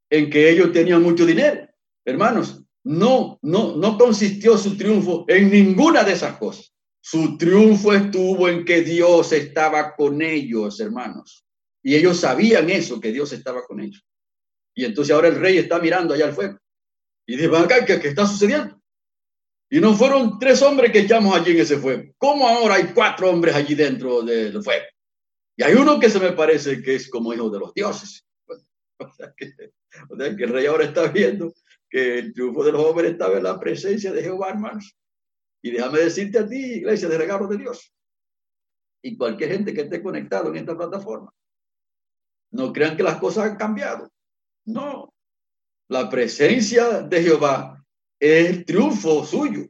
En 0.10 0.30
que 0.30 0.50
ellos 0.50 0.74
tenían 0.74 1.02
mucho 1.02 1.26
dinero. 1.26 1.66
Hermanos, 2.04 2.62
no, 2.84 3.40
no, 3.42 3.78
no 3.78 3.98
consistió 3.98 4.58
su 4.58 4.76
triunfo 4.76 5.24
en 5.30 5.50
ninguna 5.50 6.04
de 6.04 6.12
esas 6.12 6.38
cosas. 6.38 6.74
Su 7.00 7.38
triunfo 7.38 7.94
estuvo 7.94 8.50
en 8.50 8.66
que 8.66 8.82
Dios 8.82 9.32
estaba 9.32 9.96
con 9.96 10.22
ellos, 10.22 10.78
hermanos. 10.82 11.46
Y 11.82 11.96
ellos 11.96 12.20
sabían 12.20 12.70
eso, 12.70 13.00
que 13.00 13.14
Dios 13.14 13.32
estaba 13.32 13.64
con 13.64 13.80
ellos. 13.80 14.06
Y 14.76 14.84
entonces 14.84 15.16
ahora 15.16 15.30
el 15.30 15.40
rey 15.40 15.58
está 15.58 15.80
mirando 15.80 16.14
allá 16.14 16.26
al 16.26 16.34
fuego. 16.34 16.60
Y 17.26 17.38
dice, 17.38 17.50
¿qué, 17.88 18.00
¿qué 18.02 18.08
está 18.10 18.28
sucediendo? 18.28 18.77
Y 19.70 19.80
no 19.82 19.94
fueron 19.94 20.40
tres 20.40 20.62
hombres 20.62 20.92
que 20.92 21.00
echamos 21.00 21.36
allí 21.36 21.52
en 21.52 21.60
ese 21.60 21.78
fuego. 21.78 22.14
¿Cómo 22.18 22.48
ahora 22.48 22.76
hay 22.76 22.94
cuatro 22.94 23.30
hombres 23.30 23.54
allí 23.56 23.76
dentro 23.76 24.22
del 24.22 24.64
fuego? 24.64 24.86
Y 25.58 25.64
hay 25.64 25.74
uno 25.74 26.00
que 26.00 26.10
se 26.10 26.20
me 26.20 26.32
parece 26.32 26.82
que 26.82 26.96
es 26.96 27.10
como 27.10 27.34
hijo 27.34 27.50
de 27.50 27.60
los 27.60 27.74
dioses. 27.74 28.26
O 29.00 29.14
sea 29.14 29.32
que, 29.38 29.54
o 30.10 30.18
sea 30.18 30.36
que 30.36 30.44
el 30.44 30.50
rey 30.50 30.66
ahora 30.66 30.86
está 30.86 31.08
viendo 31.10 31.54
que 31.88 32.18
el 32.18 32.34
triunfo 32.34 32.64
de 32.64 32.72
los 32.72 32.82
jóvenes 32.82 33.12
estaba 33.12 33.38
en 33.38 33.44
la 33.44 33.60
presencia 33.60 34.12
de 34.12 34.24
Jehová, 34.24 34.50
hermanos. 34.50 34.98
Y 35.62 35.70
déjame 35.70 36.00
decirte 36.00 36.40
a 36.40 36.48
ti, 36.48 36.56
iglesia 36.56 37.08
de 37.08 37.18
regalo 37.20 37.46
de 37.46 37.58
Dios, 37.58 37.94
y 39.04 39.18
cualquier 39.18 39.52
gente 39.52 39.74
que 39.74 39.82
esté 39.82 40.02
conectado 40.02 40.50
en 40.50 40.58
esta 40.58 40.76
plataforma, 40.76 41.32
No 42.52 42.74
crean 42.74 42.98
que 42.98 43.04
las 43.04 43.20
cosas 43.20 43.52
han 43.52 43.58
cambiado. 43.58 44.10
No. 44.66 45.14
La 45.90 46.10
presencia 46.10 47.02
de 47.02 47.22
Jehová 47.22 47.77
el 48.20 48.66
triunfo 48.66 49.26
suyo 49.26 49.68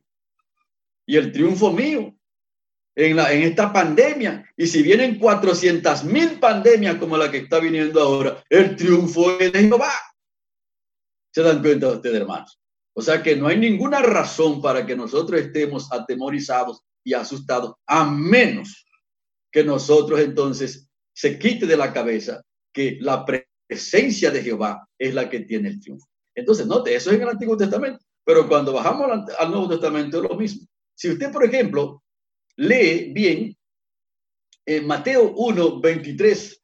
y 1.06 1.18
el 1.18 1.32
triunfo 1.32 1.72
mío 1.72 2.16
en, 2.96 3.16
la, 3.16 3.32
en 3.32 3.44
esta 3.44 3.72
pandemia. 3.72 4.50
Y 4.58 4.68
si 4.68 4.82
vienen 4.82 5.20
400 5.20 6.04
mil 6.06 6.40
pandemias 6.40 6.96
como 6.96 7.18
la 7.18 7.32
que 7.32 7.38
está 7.38 7.60
viniendo 7.60 8.02
ahora, 8.02 8.44
el 8.50 8.76
triunfo 8.76 9.38
de 9.38 9.52
Jehová. 9.52 9.94
¿Se 11.32 11.42
dan 11.44 11.62
cuenta 11.62 11.90
ustedes, 11.90 12.16
hermanos? 12.16 12.60
O 12.94 13.02
sea 13.02 13.22
que 13.22 13.36
no 13.36 13.48
hay 13.48 13.58
ninguna 13.58 14.02
razón 14.02 14.60
para 14.60 14.86
que 14.86 14.96
nosotros 14.96 15.40
estemos 15.40 15.92
atemorizados 15.92 16.82
y 17.04 17.14
asustados, 17.14 17.76
a 17.86 18.10
menos 18.10 18.88
que 19.52 19.64
nosotros 19.64 20.20
entonces 20.20 20.90
se 21.14 21.38
quite 21.38 21.66
de 21.68 21.78
la 21.78 21.94
cabeza 21.94 22.42
que 22.74 22.98
la 23.00 23.24
presencia 23.24 24.32
de 24.32 24.42
Jehová 24.42 24.88
es 24.98 25.14
la 25.14 25.30
que 25.30 25.42
tiene 25.42 25.70
el 25.70 25.80
triunfo. 25.80 26.08
Entonces, 26.36 26.66
note, 26.66 26.96
eso 26.96 27.12
es 27.12 27.18
en 27.18 27.22
el 27.22 27.30
Antiguo 27.30 27.56
Testamento, 27.56 28.04
pero 28.28 28.46
cuando 28.46 28.74
bajamos 28.74 29.10
al 29.40 29.52
Nuevo 29.52 29.70
Testamento 29.70 30.18
es 30.18 30.30
lo 30.30 30.36
mismo. 30.36 30.68
Si 30.94 31.10
usted, 31.10 31.32
por 31.32 31.46
ejemplo, 31.46 32.04
lee 32.58 33.14
bien 33.14 33.58
en 34.66 34.86
Mateo 34.86 35.32
1, 35.34 35.80
23, 35.80 36.62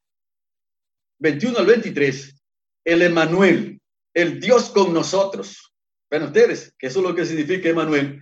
21 1.19 1.57
al 1.57 1.65
23, 1.65 2.35
el 2.83 3.01
Emanuel, 3.03 3.79
el 4.13 4.41
Dios 4.41 4.71
con 4.71 4.93
nosotros. 4.93 5.73
Ven 6.11 6.23
ustedes, 6.23 6.75
que 6.77 6.87
eso 6.87 6.99
es 6.99 7.05
lo 7.05 7.15
que 7.15 7.25
significa 7.25 7.69
Emanuel. 7.69 8.21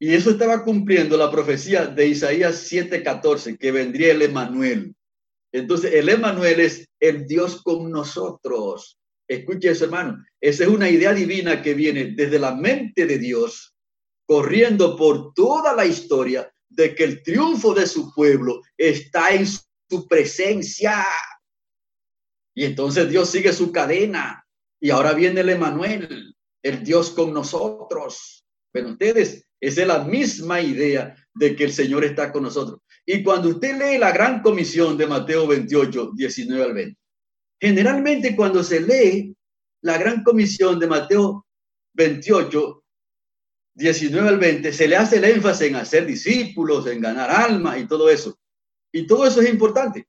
Y 0.00 0.12
eso 0.14 0.30
estaba 0.30 0.64
cumpliendo 0.64 1.16
la 1.16 1.30
profecía 1.30 1.86
de 1.86 2.08
Isaías 2.08 2.68
7:14, 2.68 3.58
que 3.58 3.70
vendría 3.70 4.10
el 4.10 4.22
Emanuel. 4.22 4.92
Entonces, 5.52 5.94
el 5.94 6.08
Emanuel 6.08 6.58
es 6.58 6.88
el 6.98 7.28
Dios 7.28 7.62
con 7.62 7.92
nosotros. 7.92 8.98
Escuche 9.28 9.70
eso, 9.70 9.84
hermano. 9.84 10.24
Esa 10.40 10.64
es 10.64 10.70
una 10.70 10.90
idea 10.90 11.12
divina 11.12 11.62
que 11.62 11.74
viene 11.74 12.12
desde 12.16 12.38
la 12.38 12.54
mente 12.54 13.06
de 13.06 13.18
Dios, 13.18 13.74
corriendo 14.26 14.96
por 14.96 15.32
toda 15.34 15.74
la 15.74 15.86
historia 15.86 16.52
de 16.68 16.94
que 16.94 17.04
el 17.04 17.22
triunfo 17.22 17.74
de 17.74 17.86
su 17.86 18.12
pueblo 18.14 18.60
está 18.76 19.30
en 19.34 19.46
su 19.46 20.08
presencia. 20.08 21.04
Y 22.54 22.64
entonces 22.64 23.08
Dios 23.08 23.30
sigue 23.30 23.52
su 23.52 23.72
cadena. 23.72 24.44
Y 24.80 24.90
ahora 24.90 25.12
viene 25.12 25.42
el 25.42 25.50
Emanuel, 25.50 26.34
el 26.62 26.82
Dios 26.82 27.10
con 27.10 27.32
nosotros. 27.32 28.44
Pero 28.72 28.90
ustedes, 28.90 29.46
es 29.60 29.76
la 29.76 30.00
misma 30.00 30.60
idea 30.60 31.14
de 31.34 31.54
que 31.54 31.64
el 31.64 31.72
Señor 31.72 32.04
está 32.04 32.32
con 32.32 32.42
nosotros. 32.42 32.80
Y 33.06 33.22
cuando 33.22 33.50
usted 33.50 33.78
lee 33.78 33.98
la 33.98 34.12
gran 34.12 34.42
comisión 34.42 34.96
de 34.96 35.06
Mateo 35.06 35.46
28, 35.46 36.12
19 36.14 36.64
al 36.64 36.74
20, 36.74 37.00
generalmente 37.62 38.34
cuando 38.34 38.64
se 38.64 38.80
lee 38.80 39.36
la 39.82 39.96
gran 39.96 40.24
comisión 40.24 40.80
de 40.80 40.88
Mateo 40.88 41.46
28, 41.94 42.84
19 43.74 44.28
al 44.28 44.38
20, 44.38 44.72
se 44.72 44.88
le 44.88 44.96
hace 44.96 45.18
el 45.18 45.24
énfasis 45.24 45.68
en 45.68 45.76
hacer 45.76 46.04
discípulos, 46.04 46.88
en 46.88 47.00
ganar 47.00 47.30
almas 47.30 47.78
y 47.78 47.86
todo 47.86 48.10
eso. 48.10 48.36
Y 48.90 49.06
todo 49.06 49.24
eso 49.24 49.40
es 49.40 49.48
importante. 49.48 50.08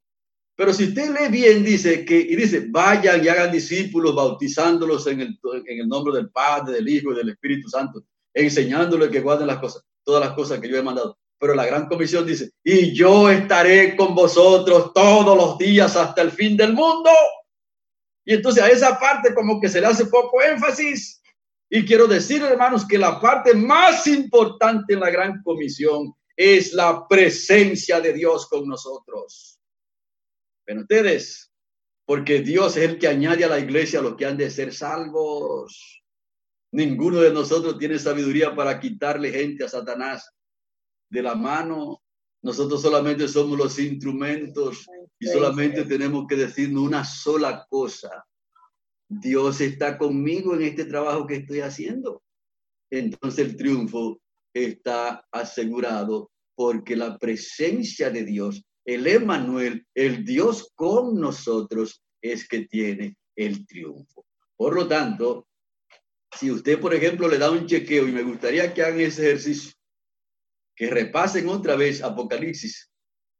Pero 0.55 0.73
si 0.73 0.85
usted 0.85 1.11
lee 1.11 1.29
bien, 1.29 1.63
dice 1.63 2.03
que, 2.03 2.19
y 2.19 2.35
dice, 2.35 2.65
vayan 2.69 3.23
y 3.23 3.27
hagan 3.27 3.51
discípulos, 3.51 4.15
bautizándolos 4.15 5.05
en 5.05 5.21
el, 5.21 5.39
en 5.67 5.79
el 5.79 5.87
nombre 5.87 6.15
del 6.15 6.31
Padre, 6.31 6.73
del 6.73 6.89
Hijo 6.89 7.11
y 7.11 7.15
del 7.17 7.29
Espíritu 7.29 7.69
Santo, 7.69 8.03
enseñándoles 8.33 9.09
que 9.09 9.21
guarden 9.21 9.45
las 9.45 9.59
cosas, 9.59 9.83
todas 10.03 10.25
las 10.25 10.33
cosas 10.33 10.59
que 10.59 10.69
yo 10.69 10.77
he 10.77 10.81
mandado. 10.83 11.19
Pero 11.39 11.53
la 11.53 11.67
gran 11.67 11.87
comisión 11.87 12.25
dice, 12.25 12.49
y 12.63 12.95
yo 12.95 13.29
estaré 13.29 13.95
con 13.95 14.15
vosotros 14.15 14.91
todos 14.91 15.37
los 15.37 15.59
días 15.59 15.95
hasta 15.95 16.23
el 16.23 16.31
fin 16.31 16.57
del 16.57 16.73
mundo. 16.73 17.11
Y 18.25 18.33
entonces 18.33 18.63
a 18.63 18.69
esa 18.69 18.99
parte 18.99 19.33
como 19.33 19.59
que 19.59 19.69
se 19.69 19.81
le 19.81 19.87
hace 19.87 20.05
poco 20.05 20.41
énfasis. 20.41 21.21
Y 21.69 21.85
quiero 21.85 22.07
decir, 22.07 22.41
hermanos, 22.41 22.85
que 22.87 22.97
la 22.97 23.19
parte 23.19 23.53
más 23.53 24.05
importante 24.07 24.93
en 24.93 24.99
la 24.99 25.09
gran 25.09 25.41
comisión 25.43 26.13
es 26.35 26.73
la 26.73 27.07
presencia 27.07 27.99
de 27.99 28.13
Dios 28.13 28.47
con 28.47 28.67
nosotros. 28.67 29.59
Pero 30.65 30.81
ustedes, 30.81 31.51
porque 32.05 32.41
Dios 32.41 32.77
es 32.77 32.89
el 32.89 32.99
que 32.99 33.07
añade 33.07 33.43
a 33.43 33.49
la 33.49 33.59
iglesia 33.59 33.99
a 33.99 34.03
los 34.03 34.15
que 34.15 34.25
han 34.25 34.37
de 34.37 34.49
ser 34.49 34.73
salvos. 34.73 36.03
Ninguno 36.71 37.19
de 37.19 37.31
nosotros 37.33 37.77
tiene 37.77 37.99
sabiduría 37.99 38.55
para 38.55 38.79
quitarle 38.79 39.31
gente 39.31 39.63
a 39.63 39.69
Satanás 39.69 40.29
de 41.09 41.21
la 41.21 41.35
mano. 41.35 42.01
Nosotros 42.41 42.81
solamente 42.81 43.27
somos 43.27 43.57
los 43.57 43.77
instrumentos 43.79 44.85
solamente 45.25 45.85
tenemos 45.85 46.25
que 46.27 46.35
decirnos 46.35 46.83
una 46.83 47.05
sola 47.05 47.65
cosa. 47.69 48.25
Dios 49.07 49.61
está 49.61 49.97
conmigo 49.97 50.55
en 50.55 50.63
este 50.63 50.85
trabajo 50.85 51.27
que 51.27 51.35
estoy 51.35 51.59
haciendo. 51.59 52.23
Entonces 52.89 53.47
el 53.47 53.55
triunfo 53.55 54.19
está 54.53 55.25
asegurado 55.31 56.31
porque 56.55 56.95
la 56.95 57.17
presencia 57.17 58.09
de 58.09 58.23
Dios, 58.23 58.63
el 58.85 59.07
Emanuel, 59.07 59.85
el 59.95 60.23
Dios 60.23 60.71
con 60.75 61.19
nosotros, 61.19 62.03
es 62.21 62.47
que 62.47 62.65
tiene 62.65 63.17
el 63.35 63.65
triunfo. 63.65 64.25
Por 64.55 64.75
lo 64.75 64.87
tanto, 64.87 65.47
si 66.39 66.51
usted, 66.51 66.79
por 66.79 66.93
ejemplo, 66.93 67.27
le 67.27 67.37
da 67.37 67.51
un 67.51 67.65
chequeo 67.65 68.07
y 68.07 68.11
me 68.11 68.23
gustaría 68.23 68.73
que 68.73 68.83
hagan 68.83 69.01
ese 69.01 69.27
ejercicio, 69.27 69.73
que 70.75 70.89
repasen 70.89 71.49
otra 71.49 71.75
vez 71.75 72.01
Apocalipsis, 72.01 72.91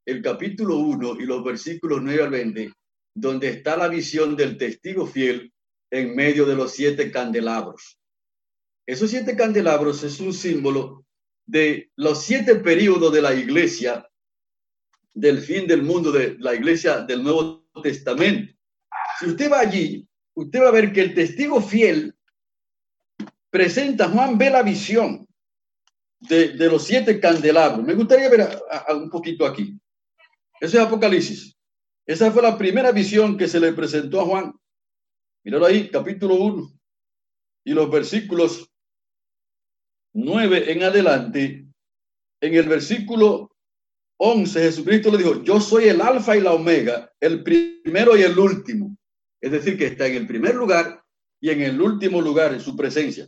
el 0.05 0.21
capítulo 0.21 0.77
1 0.77 1.17
y 1.19 1.25
los 1.25 1.43
versículos 1.43 2.01
9 2.01 2.23
al 2.23 2.29
20, 2.29 2.73
donde 3.15 3.49
está 3.49 3.77
la 3.77 3.87
visión 3.87 4.35
del 4.35 4.57
testigo 4.57 5.05
fiel 5.05 5.51
en 5.91 6.15
medio 6.15 6.45
de 6.45 6.55
los 6.55 6.73
siete 6.73 7.11
candelabros. 7.11 7.99
Esos 8.85 9.09
siete 9.09 9.35
candelabros 9.35 10.03
es 10.03 10.19
un 10.19 10.33
símbolo 10.33 11.05
de 11.45 11.91
los 11.95 12.23
siete 12.23 12.55
periodos 12.55 13.13
de 13.13 13.21
la 13.21 13.33
iglesia, 13.33 14.07
del 15.13 15.39
fin 15.39 15.67
del 15.67 15.83
mundo, 15.83 16.11
de 16.11 16.35
la 16.39 16.55
iglesia 16.55 17.01
del 17.01 17.23
Nuevo 17.23 17.65
Testamento. 17.81 18.53
Si 19.19 19.27
usted 19.27 19.51
va 19.51 19.59
allí, 19.59 20.07
usted 20.33 20.61
va 20.61 20.69
a 20.69 20.71
ver 20.71 20.91
que 20.91 21.01
el 21.01 21.13
testigo 21.13 21.61
fiel 21.61 22.15
presenta, 23.49 24.09
Juan 24.09 24.37
ve 24.37 24.49
la 24.49 24.63
visión 24.63 25.27
de, 26.19 26.55
los 26.55 26.83
siete 26.83 27.19
candelabros. 27.19 27.85
Me 27.85 27.93
gustaría 27.93 28.29
ver 28.29 28.49
un 28.89 29.09
poquito 29.09 29.45
aquí. 29.45 29.77
Ese 30.63 30.77
es 30.77 30.83
Apocalipsis. 30.83 31.57
Esa 32.07 32.31
fue 32.31 32.41
la 32.41 32.57
primera 32.57 32.93
visión 32.93 33.37
que 33.37 33.49
se 33.49 33.59
le 33.59 33.73
presentó 33.73 34.21
a 34.21 34.25
Juan. 34.25 34.53
Míralo 35.43 35.65
ahí, 35.65 35.89
capítulo 35.89 36.35
1 36.35 36.71
y 37.65 37.73
los 37.73 37.91
versículos 37.91 38.71
9 40.13 40.71
en 40.71 40.83
adelante. 40.83 41.67
En 42.41 42.53
el 42.53 42.69
versículo 42.69 43.51
11, 44.21 44.61
Jesucristo 44.61 45.11
le 45.11 45.17
dijo, 45.17 45.43
yo 45.43 45.59
soy 45.59 45.89
el 45.89 45.99
alfa 45.99 46.37
y 46.37 46.39
la 46.39 46.53
omega, 46.53 47.11
el 47.19 47.43
primero 47.43 48.15
y 48.15 48.21
el 48.21 48.39
último. 48.39 48.95
Es 49.41 49.51
decir, 49.51 49.77
que 49.77 49.87
está 49.87 50.07
en 50.07 50.15
el 50.15 50.27
primer 50.27 50.55
lugar 50.55 51.03
y 51.41 51.49
en 51.49 51.61
el 51.61 51.81
último 51.81 52.21
lugar 52.21 52.53
en 52.53 52.61
su 52.61 52.77
presencia. 52.77 53.27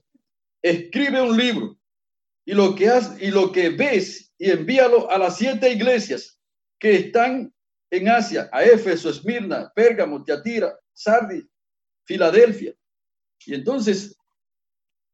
Escribe 0.61 1.21
un 1.21 1.35
libro 1.35 1.77
y 2.45 2.53
lo 2.53 2.75
que 2.75 2.87
has, 2.87 3.21
y 3.21 3.29
lo 3.29 3.51
que 3.51 3.71
ves 3.71 4.31
y 4.37 4.51
envíalo 4.51 5.11
a 5.11 5.17
las 5.17 5.37
siete 5.37 5.69
iglesias 5.69 6.34
que 6.79 6.95
están 6.95 7.53
en 7.91 8.09
Asia, 8.09 8.49
a 8.51 8.63
Éfeso, 8.63 9.09
Esmirna, 9.09 9.71
Pérgamo, 9.75 10.23
Tiatira, 10.23 10.77
Sardis, 10.93 11.45
Filadelfia. 12.03 12.73
Y 13.45 13.53
entonces, 13.53 14.17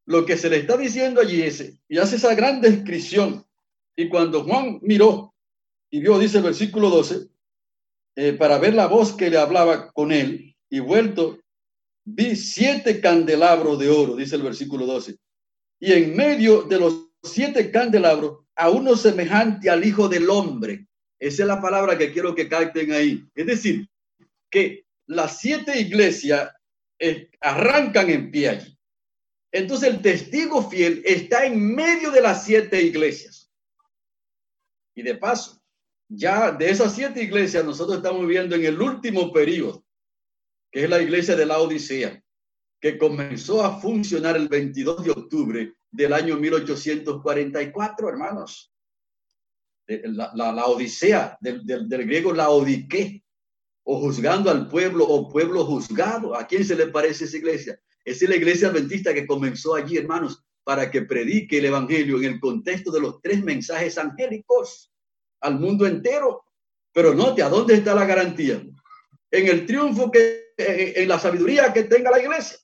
lo 0.06 0.26
que 0.26 0.38
se 0.38 0.50
le 0.50 0.58
está 0.58 0.78
diciendo 0.78 1.22
allí 1.22 1.42
es, 1.42 1.78
y 1.88 1.98
hace 1.98 2.16
esa 2.16 2.34
gran 2.36 2.62
descripción, 2.62 3.46
y 3.96 4.10
cuando 4.10 4.44
Juan 4.44 4.80
miró 4.82 5.34
y 5.90 6.00
vio, 6.00 6.18
dice 6.18 6.38
el 6.38 6.44
versículo 6.44 6.90
12, 6.90 7.28
eh, 8.16 8.34
para 8.34 8.58
ver 8.58 8.74
la 8.74 8.88
voz 8.88 9.14
que 9.14 9.30
le 9.30 9.38
hablaba 9.38 9.92
con 9.92 10.12
él, 10.12 10.56
y 10.70 10.80
vuelto, 10.80 11.40
vi 12.06 12.36
siete 12.36 13.02
candelabros 13.02 13.78
de 13.78 13.90
oro, 13.90 14.16
dice 14.16 14.36
el 14.38 14.42
versículo 14.42 14.86
12, 14.86 15.18
y 15.80 15.92
en 15.92 16.16
medio 16.16 16.64
de 16.64 16.80
los 16.80 17.10
siete 17.24 17.72
candelabros, 17.72 18.40
a 18.56 18.70
uno 18.70 18.96
semejante 18.96 19.70
al 19.70 19.86
Hijo 19.86 20.08
del 20.08 20.30
Hombre. 20.30 20.88
Esa 21.22 21.44
es 21.44 21.48
la 21.48 21.62
palabra 21.62 22.00
que 22.00 22.12
quiero 22.12 22.34
que 22.34 22.50
capten 22.50 22.92
ahí. 22.92 23.24
Es 23.36 23.46
decir, 23.46 23.88
que 24.50 24.88
las 25.06 25.40
siete 25.40 25.80
iglesias 25.80 26.52
arrancan 27.40 28.10
en 28.10 28.32
pie 28.32 28.50
allí. 28.50 28.80
Entonces 29.52 29.90
el 29.90 30.02
testigo 30.02 30.68
fiel 30.68 31.04
está 31.06 31.46
en 31.46 31.76
medio 31.76 32.10
de 32.10 32.22
las 32.22 32.44
siete 32.44 32.82
iglesias. 32.82 33.52
Y 34.96 35.04
de 35.04 35.14
paso, 35.14 35.62
ya 36.10 36.52
de 36.52 36.72
esas 36.72 36.96
siete 36.96 37.22
iglesias 37.22 37.64
nosotros 37.64 37.98
estamos 37.98 38.26
viendo 38.26 38.56
en 38.56 38.66
el 38.66 38.82
último 38.82 39.32
periodo, 39.32 39.86
que 40.72 40.86
es 40.86 40.90
la 40.90 41.02
iglesia 41.02 41.36
de 41.36 41.46
la 41.46 41.60
Odisea, 41.60 42.20
que 42.80 42.98
comenzó 42.98 43.64
a 43.64 43.80
funcionar 43.80 44.36
el 44.38 44.48
22 44.48 45.04
de 45.04 45.12
octubre 45.12 45.76
del 45.92 46.14
año 46.14 46.38
1844, 46.38 48.10
hermanos. 48.10 48.71
La, 50.06 50.32
la, 50.34 50.66
Odisea, 50.66 51.38
del, 51.42 51.66
del, 51.66 51.90
del 51.90 52.06
griego 52.06 52.34
la 52.34 52.50
Odique, 52.50 53.24
o 53.84 54.00
juzgando 54.00 54.50
al 54.50 54.68
pueblo 54.68 55.06
o 55.06 55.30
pueblo 55.30 55.66
juzgado. 55.66 56.36
¿A 56.36 56.48
quién 56.48 56.64
se 56.64 56.76
le 56.76 56.88
parece 56.88 57.26
esa 57.26 57.38
iglesia? 57.38 57.80
Es 58.06 58.22
la 58.22 58.36
iglesia 58.36 58.70
adventista 58.70 59.14
que 59.14 59.28
comenzó 59.28 59.76
allí, 59.76 59.98
hermanos, 59.98 60.44
para 60.64 60.90
que 60.90 61.02
predique 61.02 61.58
el 61.58 61.66
evangelio 61.66 62.18
en 62.18 62.26
el 62.26 62.40
contexto 62.40 62.92
de 62.92 63.02
los 63.02 63.22
tres 63.22 63.44
mensajes 63.44 63.98
angélicos 63.98 64.92
al 65.42 65.60
mundo 65.60 65.86
entero. 65.86 66.46
Pero 66.94 67.14
note, 67.14 67.42
¿a 67.44 67.50
dónde 67.50 67.76
está 67.76 67.96
la 67.96 68.06
garantía? 68.06 68.62
En 69.32 69.48
el 69.48 69.66
triunfo 69.66 70.12
que, 70.12 70.54
en 70.58 71.08
la 71.08 71.20
sabiduría 71.20 71.74
que 71.74 71.86
tenga 71.86 72.12
la 72.12 72.22
iglesia, 72.22 72.58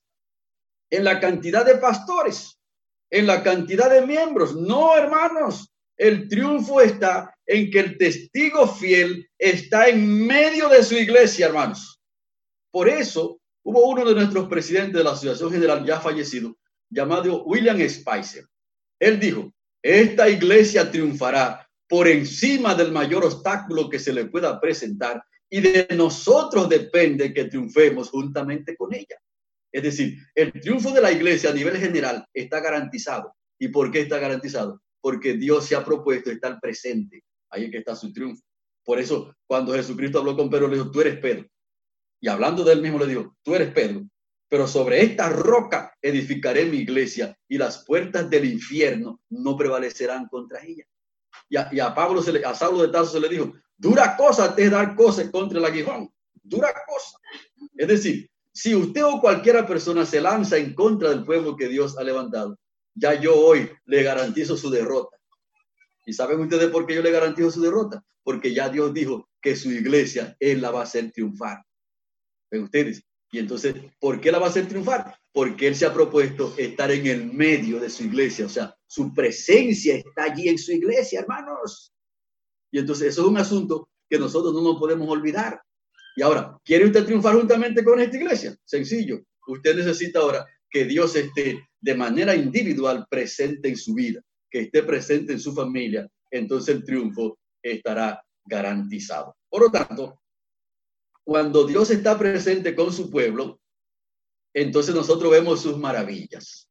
en 0.89 1.03
la 1.03 1.19
cantidad 1.19 1.65
de 1.65 1.75
pastores, 1.75 2.59
en 3.09 3.25
la 3.25 3.41
cantidad 3.41 3.89
de 3.89 4.05
miembros. 4.05 4.55
No, 4.55 4.95
hermanos, 4.95 5.73
el 5.98 6.30
triunfo 6.30 6.80
está 6.80 7.36
en 7.45 7.72
que 7.72 7.80
el 7.80 7.98
testigo 7.98 8.68
fiel 8.68 9.28
está 9.38 9.88
en 9.88 10.26
medio 10.26 10.70
de 10.70 10.84
su 10.84 10.95
iglesia, 10.95 11.48
hermanos. 11.48 12.00
Por 12.72 12.88
eso 12.88 13.39
hubo 13.64 13.89
uno 13.89 14.06
de 14.06 14.14
nuestros 14.14 14.48
presidentes 14.48 14.93
de 14.93 15.04
la 15.04 15.12
Asociación 15.12 15.52
General 15.52 15.84
ya 15.86 16.00
fallecido, 16.00 16.56
llamado 16.89 17.43
William 17.45 17.78
Spicer. 17.89 18.45
Él 19.00 19.20
dijo, 19.20 19.52
esta 19.82 20.30
iglesia 20.30 20.91
triunfará 20.91 21.68
por 21.88 22.08
encima 22.08 22.76
del 22.76 22.91
mayor 22.91 23.26
obstáculo 23.26 23.89
que 23.89 24.00
se 24.00 24.14
le 24.14 24.26
pueda 24.26 24.60
presentar 24.60 25.24
y 25.50 25.62
de 25.62 25.88
nosotros 25.95 26.68
depende 26.68 27.34
que 27.34 27.45
triunfemos 27.45 28.10
juntamente 28.10 28.76
con 28.76 28.93
ella. 28.93 29.18
Es 29.72 29.84
decir, 29.84 30.18
el 30.36 30.52
triunfo 30.52 30.91
de 30.91 31.02
la 31.02 31.12
iglesia 31.12 31.52
a 31.52 31.54
nivel 31.54 31.78
general 31.78 32.26
está 32.34 32.60
garantizado. 32.60 33.34
¿Y 33.60 33.70
por 33.70 33.91
qué 33.91 34.02
está 34.02 34.20
garantizado? 34.20 34.82
Porque 35.02 35.34
Dios 35.34 35.66
se 35.66 35.76
ha 35.76 35.86
propuesto 35.86 36.32
estar 36.32 36.60
presente. 36.60 37.24
Ahí 37.50 37.66
es 37.66 37.72
que 37.72 37.78
está 37.78 37.95
su 37.95 38.12
triunfo. 38.12 38.43
Por 38.84 39.00
eso, 39.00 39.36
cuando 39.45 39.74
Jesucristo 39.74 40.20
habló 40.20 40.36
con 40.36 40.50
Pedro, 40.50 40.68
le 40.68 40.78
dijo, 40.78 40.91
tú 40.91 41.02
eres 41.02 41.18
Pedro. 41.20 41.45
Y 42.22 42.28
hablando 42.28 42.64
de 42.64 42.74
él 42.74 42.82
mismo, 42.82 43.00
le 43.00 43.08
dijo, 43.08 43.36
tú 43.43 43.54
eres 43.54 43.72
Pedro. 43.74 44.08
Pero 44.50 44.68
sobre 44.68 45.04
esta 45.04 45.30
roca 45.30 45.93
edificaré 46.02 46.66
mi 46.66 46.78
iglesia 46.78 47.38
y 47.50 47.58
las 47.58 47.84
puertas 47.86 48.30
del 48.30 48.45
infierno 48.45 49.22
no 49.30 49.58
prevalecerán 49.58 50.28
contra 50.28 50.64
ella. 50.64 50.86
Y 51.50 51.80
a, 51.80 51.93
Pablo, 51.93 52.22
se 52.22 52.32
le, 52.32 52.45
a 52.45 52.54
Saulo 52.56 52.82
de 52.82 52.89
Tarso 52.89 53.12
se 53.14 53.20
le 53.20 53.30
dijo, 53.30 53.54
dura 53.78 54.16
cosa 54.16 54.56
te 54.56 54.70
dar 54.70 54.95
cosas 54.95 55.30
contra 55.30 55.60
el 55.60 55.66
aguijón. 55.66 56.10
Dura 56.41 56.74
cosa. 56.88 57.18
Es 57.76 57.88
decir, 57.88 58.30
si 58.54 58.74
usted 58.74 59.04
o 59.04 59.22
cualquiera 59.22 59.68
persona 59.68 60.06
se 60.06 60.22
lanza 60.22 60.58
en 60.58 60.74
contra 60.74 61.10
del 61.10 61.24
pueblo 61.24 61.56
que 61.56 61.68
Dios 61.68 61.98
ha 61.98 62.04
levantado, 62.04 62.58
ya 62.98 63.20
yo 63.20 63.36
hoy 63.36 63.70
le 63.86 64.04
garantizo 64.04 64.58
su 64.58 64.70
derrota. 64.70 65.18
¿Y 66.06 66.14
saben 66.14 66.39
ustedes 66.39 66.70
por 66.70 66.86
qué 66.86 66.95
yo 66.95 67.02
le 67.02 67.12
garantizo 67.12 67.52
su 67.52 67.62
derrota? 67.62 68.04
Porque 68.24 68.54
ya 68.54 68.70
Dios 68.70 68.93
dijo 68.93 69.30
que 69.41 69.56
su 69.56 69.72
iglesia, 69.72 70.36
Él 70.39 70.62
la 70.62 70.72
va 70.72 70.82
a 70.82 70.84
hacer 70.84 71.12
triunfar. 71.12 71.64
¿Ven 72.50 72.64
ustedes? 72.64 73.04
Y 73.32 73.39
entonces, 73.39 73.76
¿por 74.00 74.20
qué 74.22 74.32
la 74.32 74.39
va 74.39 74.48
a 74.48 74.50
hacer 74.50 74.68
triunfar? 74.68 75.18
Porque 75.32 75.68
Él 75.68 75.76
se 75.76 75.86
ha 75.86 75.93
propuesto 75.93 76.54
estar 76.58 76.91
en 76.91 77.08
el 77.08 77.26
medio 77.32 77.80
de 77.80 77.89
su 77.89 78.04
iglesia. 78.04 78.45
O 78.45 78.50
sea, 78.50 78.76
su 78.88 79.14
presencia 79.14 79.95
está 79.95 80.24
allí 80.24 80.48
en 80.48 80.58
su 80.58 80.72
iglesia, 80.72 81.20
hermanos. 81.20 81.93
Y 82.72 82.80
entonces 82.80 83.10
eso 83.10 83.22
es 83.22 83.28
un 83.28 83.38
asunto 83.38 83.89
que 84.10 84.18
nosotros 84.18 84.54
no 84.54 84.62
nos 84.62 84.80
podemos 84.80 85.08
olvidar. 85.10 85.62
Y 86.16 86.22
ahora, 86.22 86.58
¿quiere 86.64 86.86
usted 86.86 87.06
triunfar 87.06 87.36
juntamente 87.36 87.84
con 87.84 88.00
esta 88.00 88.18
iglesia? 88.18 88.58
Sencillo. 88.64 89.22
Usted 89.45 89.76
necesita 89.76 90.20
ahora 90.20 90.45
que 90.70 90.86
Dios 90.86 91.16
esté 91.16 91.68
de 91.88 91.95
manera 91.95 92.35
individual 92.35 93.07
presente 93.09 93.69
en 93.69 93.77
su 93.77 93.93
vida, 93.93 94.21
que 94.51 94.63
esté 94.63 94.83
presente 94.83 95.31
en 95.31 95.39
su 95.39 95.53
familia. 95.53 96.05
Entonces 96.29 96.75
el 96.75 96.83
triunfo 96.83 97.39
estará 97.63 98.21
garantizado. 98.43 99.38
Por 99.49 99.61
lo 99.61 99.71
tanto, 99.71 100.19
cuando 101.23 101.65
Dios 101.65 101.89
está 101.89 102.19
presente 102.19 102.75
con 102.75 102.91
su 102.91 103.09
pueblo, 103.09 103.61
entonces 104.53 104.93
nosotros 104.93 105.31
vemos 105.31 105.61
sus 105.61 105.77
maravillas. 105.77 106.69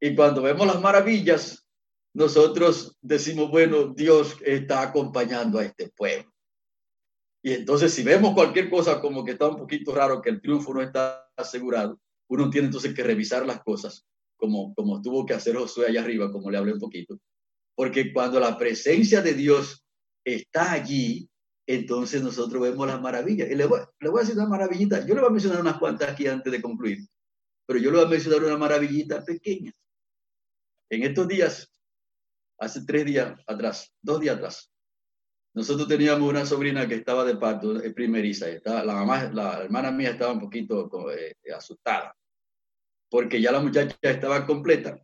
Y 0.00 0.16
cuando 0.16 0.42
vemos 0.42 0.66
las 0.66 0.80
maravillas, 0.80 1.64
nosotros 2.12 2.96
decimos, 3.00 3.48
bueno, 3.48 3.94
Dios 3.94 4.38
está 4.44 4.82
acompañando 4.82 5.60
a 5.60 5.64
este 5.64 5.88
pueblo. 5.88 6.32
Y 7.44 7.52
entonces 7.52 7.94
si 7.94 8.02
vemos 8.02 8.34
cualquier 8.34 8.68
cosa 8.70 9.00
como 9.00 9.24
que 9.24 9.32
está 9.32 9.46
un 9.46 9.56
poquito 9.56 9.94
raro, 9.94 10.20
que 10.20 10.30
el 10.30 10.40
triunfo 10.40 10.74
no 10.74 10.82
está 10.82 11.30
asegurado, 11.36 12.00
uno 12.30 12.48
tiene 12.48 12.66
entonces 12.66 12.94
que 12.94 13.02
revisar 13.02 13.44
las 13.44 13.62
cosas, 13.62 14.06
como, 14.36 14.72
como 14.74 15.02
tuvo 15.02 15.26
que 15.26 15.34
hacer 15.34 15.56
Josué 15.56 15.88
allá 15.88 16.02
arriba, 16.02 16.30
como 16.30 16.50
le 16.50 16.58
hablé 16.58 16.72
un 16.72 16.78
poquito. 16.78 17.18
Porque 17.74 18.12
cuando 18.12 18.38
la 18.38 18.56
presencia 18.56 19.20
de 19.20 19.34
Dios 19.34 19.84
está 20.24 20.72
allí, 20.72 21.28
entonces 21.66 22.22
nosotros 22.22 22.62
vemos 22.62 22.86
las 22.86 23.00
maravillas. 23.00 23.50
Y 23.50 23.54
le 23.54 23.66
voy, 23.66 23.80
le 23.98 24.08
voy 24.08 24.20
a 24.20 24.22
decir 24.22 24.36
una 24.36 24.48
maravillita. 24.48 25.04
Yo 25.06 25.14
le 25.14 25.20
voy 25.20 25.30
a 25.30 25.32
mencionar 25.32 25.60
unas 25.60 25.78
cuantas 25.78 26.10
aquí 26.10 26.26
antes 26.26 26.52
de 26.52 26.62
concluir. 26.62 26.98
Pero 27.66 27.80
yo 27.80 27.90
le 27.90 27.98
voy 27.98 28.06
a 28.06 28.10
mencionar 28.10 28.44
una 28.44 28.56
maravillita 28.56 29.24
pequeña. 29.24 29.72
En 30.88 31.02
estos 31.02 31.26
días, 31.26 31.70
hace 32.58 32.84
tres 32.84 33.06
días 33.06 33.38
atrás, 33.46 33.92
dos 34.02 34.20
días 34.20 34.36
atrás, 34.36 34.70
nosotros 35.52 35.88
teníamos 35.88 36.28
una 36.28 36.46
sobrina 36.46 36.86
que 36.86 36.94
estaba 36.94 37.24
de 37.24 37.36
parto, 37.36 37.80
primeriza, 37.94 38.48
estaba, 38.48 38.84
la 38.84 38.94
mamá, 38.94 39.30
la 39.32 39.64
hermana 39.64 39.90
mía 39.90 40.10
estaba 40.10 40.32
un 40.32 40.40
poquito 40.40 40.88
eh, 41.10 41.34
asustada, 41.56 42.16
porque 43.10 43.40
ya 43.40 43.52
la 43.52 43.60
muchacha 43.60 43.96
estaba 44.00 44.46
completa 44.46 44.98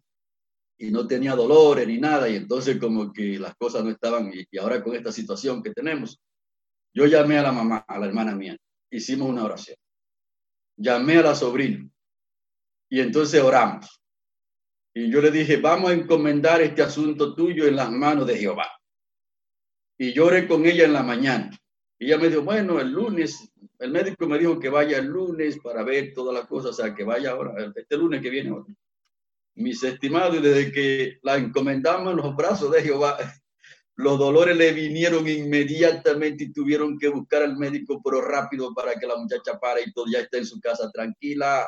y 0.78 0.90
no 0.90 1.07
tenía 1.07 1.34
dolores 1.34 1.86
ni 1.86 1.98
nada, 1.98 2.28
y 2.28 2.36
entonces 2.36 2.78
como 2.78 3.12
que 3.12 3.38
las 3.38 3.54
cosas 3.57 3.84
no 3.84 3.90
estaban, 3.90 4.30
y, 4.32 4.44
y 4.50 4.59
ahora 4.59 4.82
con 4.82 4.94
esta 4.94 5.11
situación 5.11 5.62
que 5.62 5.72
tenemos, 5.72 6.20
yo 6.94 7.07
llamé 7.07 7.38
a 7.38 7.42
la 7.42 7.52
mamá, 7.52 7.84
a 7.88 7.98
la 7.98 8.07
hermana 8.07 8.34
mía, 8.34 8.57
hicimos 8.90 9.28
una 9.28 9.44
oración, 9.44 9.76
llamé 10.76 11.18
a 11.18 11.22
la 11.22 11.34
sobrina, 11.34 11.88
y 12.90 13.00
entonces 13.00 13.42
oramos. 13.42 14.00
Y 14.94 15.11
yo 15.11 15.20
le 15.20 15.30
dije, 15.30 15.59
vamos 15.59 15.90
a 15.90 15.94
encomendar 15.94 16.62
este 16.62 16.82
asunto 16.82 17.34
tuyo 17.34 17.66
en 17.66 17.76
las 17.76 17.90
manos 17.90 18.26
de 18.26 18.38
Jehová 18.38 18.68
y 19.98 20.12
lloré 20.12 20.46
con 20.46 20.66
ella 20.66 20.84
en 20.84 20.92
la 20.92 21.02
mañana. 21.02 21.50
Y 21.99 22.07
ella 22.07 22.18
me 22.18 22.28
dijo, 22.28 22.42
bueno, 22.42 22.78
el 22.78 22.90
lunes, 22.90 23.51
el 23.78 23.90
médico 23.90 24.26
me 24.26 24.38
dijo 24.38 24.59
que 24.59 24.68
vaya 24.68 24.99
el 24.99 25.07
lunes 25.07 25.59
para 25.62 25.82
ver 25.82 26.12
todas 26.14 26.34
las 26.34 26.47
cosas, 26.47 26.72
o 26.72 26.74
sea, 26.74 26.94
que 26.94 27.05
vaya 27.05 27.30
ahora, 27.30 27.72
este 27.74 27.97
lunes 27.97 28.20
que 28.20 28.30
viene. 28.30 28.55
Mis 29.55 29.82
estimados, 29.82 30.42
desde 30.42 30.70
que 30.70 31.18
la 31.22 31.36
encomendamos 31.36 32.11
en 32.11 32.18
los 32.18 32.36
brazos 32.36 32.70
de 32.70 32.82
Jehová, 32.82 33.16
los 33.97 34.18
dolores 34.18 34.55
le 34.55 34.72
vinieron 34.72 35.26
inmediatamente 35.26 36.44
y 36.44 36.53
tuvieron 36.53 36.99
que 36.99 37.09
buscar 37.09 37.42
al 37.42 37.57
médico, 37.57 38.03
pero 38.05 38.20
rápido 38.20 38.74
para 38.74 38.94
que 38.97 39.07
la 39.07 39.16
muchacha 39.16 39.59
pare 39.59 39.84
y 39.86 39.92
todo 39.92 40.05
ya 40.12 40.20
esté 40.20 40.38
en 40.38 40.47
su 40.47 40.61
casa 40.61 40.90
tranquila. 40.90 41.66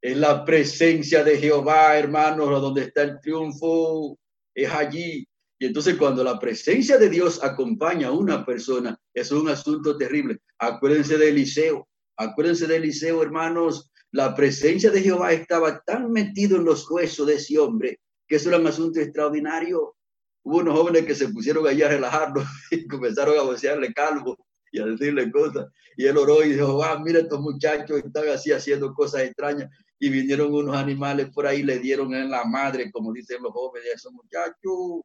Es 0.00 0.16
la 0.16 0.46
presencia 0.46 1.22
de 1.22 1.36
Jehová, 1.36 1.98
hermanos, 1.98 2.48
donde 2.62 2.84
está 2.84 3.02
el 3.02 3.20
triunfo, 3.20 4.18
es 4.54 4.72
allí. 4.72 5.28
Y 5.58 5.66
entonces 5.66 5.96
cuando 5.96 6.22
la 6.22 6.38
presencia 6.38 6.98
de 6.98 7.08
Dios 7.08 7.42
acompaña 7.42 8.08
a 8.08 8.12
una 8.12 8.44
persona, 8.44 8.98
es 9.14 9.32
un 9.32 9.48
asunto 9.48 9.96
terrible. 9.96 10.40
Acuérdense 10.58 11.16
de 11.16 11.30
Eliseo, 11.30 11.88
acuérdense 12.16 12.66
de 12.66 12.76
Eliseo, 12.76 13.22
hermanos, 13.22 13.90
la 14.12 14.34
presencia 14.34 14.90
de 14.90 15.02
Jehová 15.02 15.32
estaba 15.32 15.80
tan 15.80 16.10
metido 16.12 16.58
en 16.58 16.64
los 16.64 16.90
huesos 16.90 17.26
de 17.26 17.34
ese 17.34 17.58
hombre 17.58 18.00
que 18.28 18.36
eso 18.36 18.48
era 18.48 18.58
un 18.58 18.66
asunto 18.66 19.00
extraordinario. 19.00 19.94
Hubo 20.42 20.58
unos 20.58 20.78
jóvenes 20.78 21.06
que 21.06 21.14
se 21.14 21.28
pusieron 21.28 21.66
allí 21.66 21.82
a 21.82 21.88
relajarlo 21.88 22.42
y 22.70 22.86
comenzaron 22.86 23.38
a 23.38 23.42
vocearle 23.42 23.92
calvo 23.92 24.36
y 24.72 24.80
a 24.80 24.84
decirle 24.84 25.30
cosas. 25.30 25.66
Y 25.96 26.06
él 26.06 26.16
oró 26.18 26.44
y 26.44 26.52
dijo, 26.52 26.82
ah, 26.84 27.00
mira, 27.02 27.20
estos 27.20 27.40
muchachos 27.40 27.98
están 27.98 28.28
así 28.28 28.52
haciendo 28.52 28.92
cosas 28.94 29.22
extrañas. 29.22 29.70
Y 29.98 30.10
vinieron 30.10 30.52
unos 30.52 30.76
animales 30.76 31.30
por 31.30 31.46
ahí, 31.46 31.62
le 31.62 31.78
dieron 31.78 32.14
en 32.14 32.30
la 32.30 32.44
madre, 32.44 32.90
como 32.92 33.12
dicen 33.12 33.42
los 33.42 33.52
jóvenes, 33.52 33.94
esos 33.94 34.12
muchachos 34.12 35.02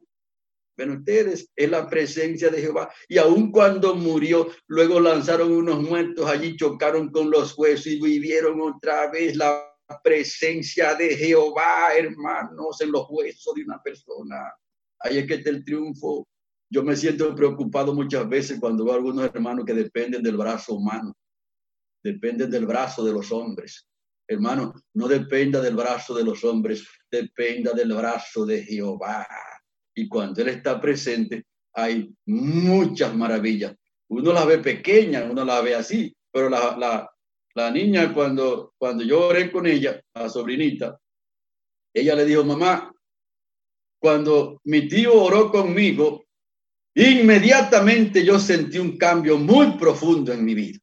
Ven 0.76 0.90
ustedes, 0.90 1.50
es 1.54 1.70
la 1.70 1.88
presencia 1.88 2.48
de 2.48 2.60
Jehová. 2.60 2.92
Y 3.08 3.18
aun 3.18 3.52
cuando 3.52 3.94
murió, 3.94 4.48
luego 4.66 5.00
lanzaron 5.00 5.52
unos 5.52 5.82
muertos 5.82 6.26
allí, 6.26 6.56
chocaron 6.56 7.10
con 7.10 7.30
los 7.30 7.56
huesos 7.58 7.86
y 7.88 8.00
vivieron 8.00 8.60
otra 8.60 9.10
vez 9.10 9.36
la 9.36 9.68
presencia 10.02 10.94
de 10.94 11.14
Jehová, 11.16 11.94
hermanos, 11.94 12.80
en 12.80 12.90
los 12.90 13.06
huesos 13.10 13.54
de 13.54 13.64
una 13.64 13.82
persona. 13.82 14.54
Ahí 15.00 15.18
es 15.18 15.26
que 15.26 15.34
está 15.34 15.50
el 15.50 15.64
triunfo. 15.64 16.26
Yo 16.70 16.82
me 16.82 16.96
siento 16.96 17.34
preocupado 17.34 17.94
muchas 17.94 18.26
veces 18.26 18.58
cuando 18.58 18.84
veo 18.84 18.94
a 18.94 18.96
algunos 18.96 19.26
hermanos 19.26 19.66
que 19.66 19.74
dependen 19.74 20.22
del 20.22 20.38
brazo 20.38 20.74
humano, 20.74 21.12
dependen 22.02 22.50
del 22.50 22.64
brazo 22.64 23.04
de 23.04 23.12
los 23.12 23.30
hombres. 23.30 23.86
Hermano, 24.26 24.72
no 24.94 25.06
dependa 25.06 25.60
del 25.60 25.76
brazo 25.76 26.14
de 26.14 26.24
los 26.24 26.42
hombres, 26.44 26.86
dependa 27.10 27.72
del 27.72 27.92
brazo 27.92 28.46
de 28.46 28.62
Jehová 28.62 29.26
y 29.94 30.08
cuando 30.08 30.42
Él 30.42 30.48
está 30.48 30.80
presente 30.80 31.44
hay 31.74 32.12
muchas 32.26 33.14
maravillas. 33.14 33.74
Uno 34.08 34.32
la 34.32 34.44
ve 34.44 34.58
pequeña, 34.58 35.24
uno 35.24 35.44
la 35.44 35.60
ve 35.62 35.74
así, 35.74 36.14
pero 36.30 36.50
la, 36.50 37.08
niña 37.72 38.12
cuando, 38.12 38.74
cuando 38.78 39.04
yo 39.04 39.28
oré 39.28 39.50
con 39.50 39.66
ella, 39.66 40.00
la 40.14 40.28
sobrinita, 40.28 40.98
ella 41.94 42.14
le 42.14 42.24
dijo, 42.24 42.44
mamá, 42.44 42.92
cuando 43.98 44.60
mi 44.64 44.88
tío 44.88 45.14
oró 45.14 45.50
conmigo, 45.50 46.24
Inmediatamente 46.94 48.22
yo 48.24 48.38
sentí 48.38 48.78
un 48.78 48.98
cambio 48.98 49.38
muy 49.38 49.78
profundo 49.78 50.32
en 50.32 50.44
mi 50.44 50.54
vida, 50.54 50.78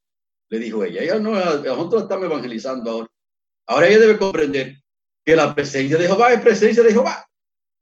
le 0.49 0.60
dijo 0.60 0.84
ella. 0.84 1.01
Ella 1.01 1.20
no, 1.20 1.32
nosotros 1.32 2.03
estamos 2.03 2.26
evangelizando 2.26 2.89
ahora. 2.89 3.07
Ahora 3.68 3.88
ella 3.88 3.99
debe 3.99 4.18
comprender 4.18 4.82
que 5.24 5.36
la 5.36 5.53
presencia 5.53 5.97
de 5.97 6.07
Jehová 6.07 6.34
es 6.34 6.41
presencia 6.41 6.82
de 6.82 6.91
Jehová. 6.91 7.28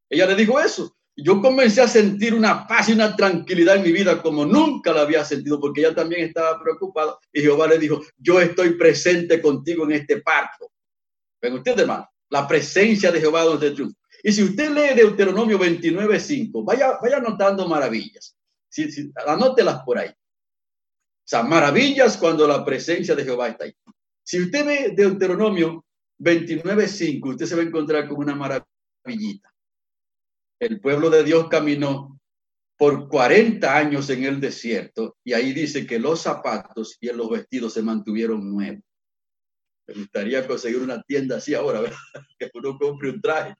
Ella 0.09 0.25
le 0.25 0.35
dijo 0.35 0.59
eso. 0.59 0.96
Yo 1.19 1.41
comencé 1.41 1.81
a 1.81 1.87
sentir 1.87 2.35
una 2.35 2.67
paz 2.67 2.89
y 2.89 2.93
una 2.93 3.15
tranquilidad 3.15 3.77
en 3.77 3.81
mi 3.81 3.91
vida 3.91 4.21
como 4.21 4.45
nunca 4.45 4.93
la 4.93 5.01
había 5.01 5.25
sentido, 5.25 5.59
porque 5.59 5.81
ella 5.81 5.95
también 5.95 6.21
estaba 6.27 6.61
preocupada. 6.61 7.17
Y 7.33 7.41
Jehová 7.41 7.67
le 7.67 7.79
dijo, 7.79 8.01
yo 8.17 8.39
estoy 8.39 8.75
presente 8.77 9.41
contigo 9.41 9.85
en 9.85 9.93
este 9.93 10.21
parto. 10.21 10.71
Ven 11.41 11.53
usted, 11.53 11.79
hermano, 11.79 12.07
la 12.29 12.47
presencia 12.47 13.11
de 13.11 13.19
Jehová 13.19 13.43
donde 13.43 13.71
triunfa. 13.71 13.97
Y 14.23 14.31
si 14.31 14.43
usted 14.43 14.69
lee 14.69 14.95
Deuteronomio 14.95 15.57
29.5, 15.57 16.63
vaya, 16.63 16.99
vaya 17.01 17.17
anotando 17.17 17.67
maravillas. 17.67 18.37
Sí, 18.69 18.91
sí, 18.91 19.11
anótelas 19.25 19.81
por 19.83 19.97
ahí. 19.97 20.09
O 20.09 21.29
sea, 21.29 21.41
maravillas 21.41 22.17
cuando 22.17 22.47
la 22.47 22.63
presencia 22.63 23.15
de 23.15 23.23
Jehová 23.23 23.49
está 23.49 23.65
ahí. 23.65 23.75
Si 24.23 24.39
usted 24.39 24.65
ve 24.65 24.93
Deuteronomio 24.95 25.83
29.5, 26.19 27.29
usted 27.31 27.45
se 27.47 27.55
va 27.55 27.63
a 27.63 27.65
encontrar 27.65 28.07
con 28.07 28.17
una 28.17 28.35
maravillita. 28.35 29.51
El 30.59 30.79
pueblo 30.79 31.09
de 31.09 31.23
Dios 31.23 31.47
caminó 31.49 32.19
por 32.77 33.07
40 33.09 33.75
años 33.75 34.09
en 34.09 34.23
el 34.23 34.39
desierto 34.39 35.17
y 35.23 35.33
ahí 35.33 35.53
dice 35.53 35.85
que 35.85 35.99
los 35.99 36.21
zapatos 36.21 36.97
y 37.01 37.07
los 37.07 37.29
vestidos 37.29 37.73
se 37.73 37.81
mantuvieron 37.81 38.49
nuevos. 38.49 38.83
Me 39.87 39.95
gustaría 39.95 40.45
conseguir 40.45 40.79
una 40.79 41.01
tienda 41.03 41.37
así 41.37 41.53
ahora. 41.53 41.81
Que 42.39 42.51
uno 42.53 42.77
compre 42.77 43.09
un 43.09 43.21
traje 43.21 43.55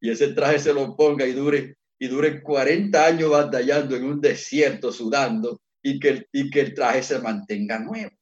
y 0.00 0.10
ese 0.10 0.28
traje 0.28 0.58
se 0.58 0.72
lo 0.72 0.96
ponga 0.96 1.26
y 1.26 1.32
dure, 1.32 1.76
y 1.98 2.08
dure 2.08 2.42
40 2.42 3.04
años 3.04 3.30
batallando 3.30 3.96
en 3.96 4.04
un 4.04 4.20
desierto, 4.20 4.92
sudando, 4.92 5.60
y 5.82 5.98
que, 5.98 6.26
y 6.32 6.50
que 6.50 6.60
el 6.60 6.74
traje 6.74 7.02
se 7.02 7.18
mantenga 7.18 7.78
nuevo. 7.78 8.12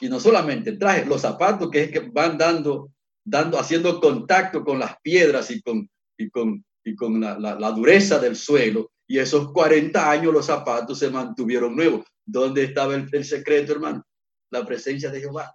Y 0.00 0.08
no 0.08 0.20
solamente 0.20 0.70
el 0.70 0.78
traje, 0.78 1.04
los 1.04 1.20
zapatos 1.20 1.70
que, 1.70 1.84
es 1.84 1.90
que 1.90 2.00
van 2.00 2.38
dando, 2.38 2.92
dando, 3.24 3.58
haciendo 3.58 4.00
contacto 4.00 4.64
con 4.64 4.78
las 4.78 4.96
piedras 5.00 5.50
y 5.50 5.60
con, 5.62 5.88
y 6.16 6.30
con, 6.30 6.64
y 6.84 6.94
con 6.94 7.20
la, 7.20 7.38
la 7.38 7.70
dureza 7.70 8.18
del 8.18 8.36
suelo. 8.36 8.90
Y 9.06 9.18
esos 9.18 9.52
40 9.52 10.10
años 10.10 10.32
los 10.32 10.46
zapatos 10.46 10.98
se 10.98 11.10
mantuvieron 11.10 11.76
nuevos. 11.76 12.04
¿Dónde 12.24 12.64
estaba 12.64 12.94
el, 12.94 13.08
el 13.12 13.24
secreto, 13.24 13.72
hermano? 13.72 14.04
La 14.50 14.64
presencia 14.64 15.10
de 15.10 15.20
Jehová. 15.20 15.54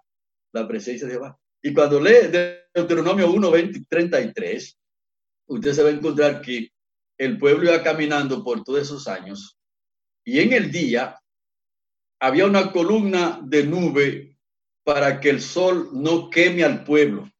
La 0.52 0.66
presencia 0.66 1.06
de 1.06 1.14
Jehová. 1.14 1.38
Y 1.62 1.74
cuando 1.74 2.00
lee 2.00 2.30
Deuteronomio 2.74 3.30
1, 3.30 3.50
20, 3.50 3.80
33, 3.88 4.78
usted 5.48 5.72
se 5.72 5.82
va 5.82 5.88
a 5.88 5.92
encontrar 5.92 6.40
que 6.40 6.70
el 7.18 7.36
pueblo 7.36 7.64
iba 7.64 7.82
caminando 7.82 8.44
por 8.44 8.62
todos 8.62 8.82
esos 8.82 9.08
años 9.08 9.58
y 10.24 10.40
en 10.40 10.52
el 10.52 10.70
día 10.70 11.18
había 12.20 12.46
una 12.46 12.70
columna 12.70 13.40
de 13.42 13.64
nube 13.64 14.36
para 14.84 15.20
que 15.20 15.30
el 15.30 15.40
sol 15.40 15.88
no 15.92 16.30
queme 16.30 16.64
al 16.64 16.84
pueblo. 16.84 17.30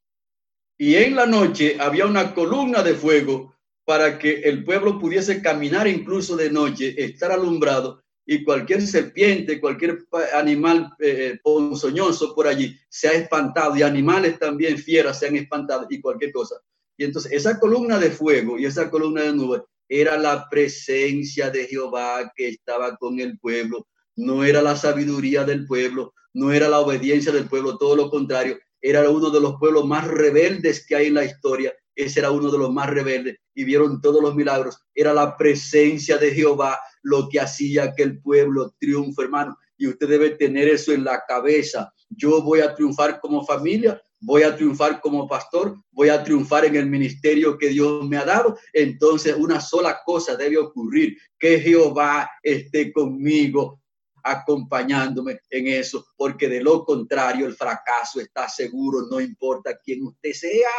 Y 0.78 0.94
en 0.94 1.16
la 1.16 1.26
noche 1.26 1.76
había 1.80 2.06
una 2.06 2.32
columna 2.32 2.84
de 2.84 2.94
fuego 2.94 3.54
para 3.84 4.18
que 4.18 4.42
el 4.42 4.62
pueblo 4.62 4.98
pudiese 4.98 5.42
caminar 5.42 5.88
incluso 5.88 6.36
de 6.36 6.50
noche, 6.50 6.94
estar 7.02 7.32
alumbrado 7.32 8.04
y 8.24 8.44
cualquier 8.44 8.86
serpiente, 8.86 9.60
cualquier 9.60 10.06
animal 10.34 10.92
eh, 11.00 11.38
ponzoñoso 11.42 12.34
por 12.34 12.46
allí 12.46 12.76
se 12.88 13.08
ha 13.08 13.12
espantado 13.12 13.74
y 13.76 13.82
animales 13.82 14.38
también 14.38 14.78
fieras 14.78 15.18
se 15.18 15.26
han 15.26 15.36
espantado 15.36 15.86
y 15.90 16.00
cualquier 16.00 16.30
cosa. 16.30 16.56
Y 16.96 17.04
entonces 17.04 17.32
esa 17.32 17.58
columna 17.58 17.98
de 17.98 18.10
fuego 18.10 18.58
y 18.58 18.66
esa 18.66 18.90
columna 18.90 19.22
de 19.22 19.32
nube 19.32 19.62
era 19.88 20.16
la 20.16 20.48
presencia 20.48 21.50
de 21.50 21.66
Jehová 21.66 22.30
que 22.36 22.48
estaba 22.48 22.96
con 22.96 23.18
el 23.18 23.38
pueblo, 23.38 23.88
no 24.14 24.44
era 24.44 24.62
la 24.62 24.76
sabiduría 24.76 25.44
del 25.44 25.66
pueblo, 25.66 26.12
no 26.34 26.52
era 26.52 26.68
la 26.68 26.80
obediencia 26.80 27.32
del 27.32 27.48
pueblo, 27.48 27.78
todo 27.78 27.96
lo 27.96 28.10
contrario, 28.10 28.58
era 28.80 29.08
uno 29.10 29.30
de 29.30 29.40
los 29.40 29.56
pueblos 29.58 29.86
más 29.86 30.06
rebeldes 30.06 30.86
que 30.86 30.96
hay 30.96 31.06
en 31.06 31.14
la 31.14 31.24
historia 31.24 31.74
ese 31.98 32.20
era 32.20 32.30
uno 32.30 32.48
de 32.52 32.58
los 32.58 32.72
más 32.72 32.88
rebeldes 32.88 33.38
y 33.56 33.64
vieron 33.64 34.00
todos 34.00 34.22
los 34.22 34.36
milagros. 34.36 34.78
Era 34.94 35.12
la 35.12 35.36
presencia 35.36 36.16
de 36.16 36.30
Jehová 36.30 36.78
lo 37.02 37.28
que 37.28 37.40
hacía 37.40 37.92
que 37.92 38.04
el 38.04 38.20
pueblo 38.20 38.72
triunfe, 38.78 39.22
hermano. 39.22 39.58
Y 39.76 39.88
usted 39.88 40.08
debe 40.08 40.30
tener 40.30 40.68
eso 40.68 40.92
en 40.92 41.02
la 41.02 41.24
cabeza. 41.26 41.92
Yo 42.08 42.40
voy 42.40 42.60
a 42.60 42.72
triunfar 42.72 43.18
como 43.20 43.44
familia, 43.44 44.00
voy 44.20 44.44
a 44.44 44.54
triunfar 44.54 45.00
como 45.00 45.26
pastor, 45.26 45.74
voy 45.90 46.08
a 46.08 46.22
triunfar 46.22 46.66
en 46.66 46.76
el 46.76 46.86
ministerio 46.86 47.58
que 47.58 47.70
Dios 47.70 48.08
me 48.08 48.16
ha 48.16 48.24
dado. 48.24 48.56
Entonces 48.72 49.34
una 49.36 49.60
sola 49.60 49.98
cosa 50.06 50.36
debe 50.36 50.56
ocurrir, 50.56 51.18
que 51.36 51.58
Jehová 51.58 52.30
esté 52.44 52.92
conmigo 52.92 53.80
acompañándome 54.22 55.40
en 55.50 55.68
eso, 55.68 56.06
porque 56.16 56.48
de 56.48 56.62
lo 56.62 56.84
contrario 56.84 57.46
el 57.46 57.54
fracaso 57.54 58.20
está 58.20 58.48
seguro, 58.48 59.06
no 59.10 59.20
importa 59.20 59.78
quién 59.82 60.04
usted 60.04 60.32
sea. 60.32 60.70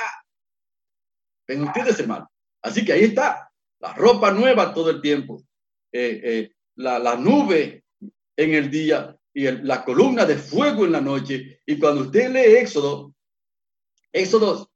Ven 1.47 1.63
ustedes, 1.63 1.99
hermano. 1.99 2.29
Así 2.61 2.83
que 2.83 2.93
ahí 2.93 3.05
está, 3.05 3.51
la 3.79 3.93
ropa 3.93 4.31
nueva 4.31 4.73
todo 4.73 4.89
el 4.89 5.01
tiempo, 5.01 5.43
eh, 5.91 6.21
eh, 6.23 6.51
la, 6.75 7.15
nube 7.15 7.85
en 8.35 8.53
el 8.53 8.69
día 8.69 9.17
y 9.33 9.49
la 9.49 9.83
columna 9.83 10.25
de 10.25 10.37
fuego 10.37 10.85
en 10.85 10.91
la 10.91 11.01
noche. 11.01 11.61
Y 11.65 11.79
cuando 11.79 12.01
usted 12.01 12.29
lee 12.31 12.57
Éxodo, 12.57 13.13
Éxodo 14.11 14.69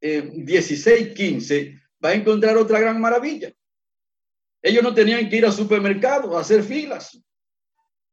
16, 0.00 0.86
eh, 0.86 1.14
15, 1.14 1.80
va 2.04 2.10
a 2.10 2.14
encontrar 2.14 2.56
otra 2.56 2.80
gran 2.80 3.00
maravilla. 3.00 3.52
Ellos 4.62 4.82
no 4.82 4.94
tenían 4.94 5.28
que 5.28 5.36
ir 5.36 5.46
al 5.46 5.52
supermercado 5.52 6.36
a 6.36 6.40
hacer 6.40 6.62
filas, 6.62 7.20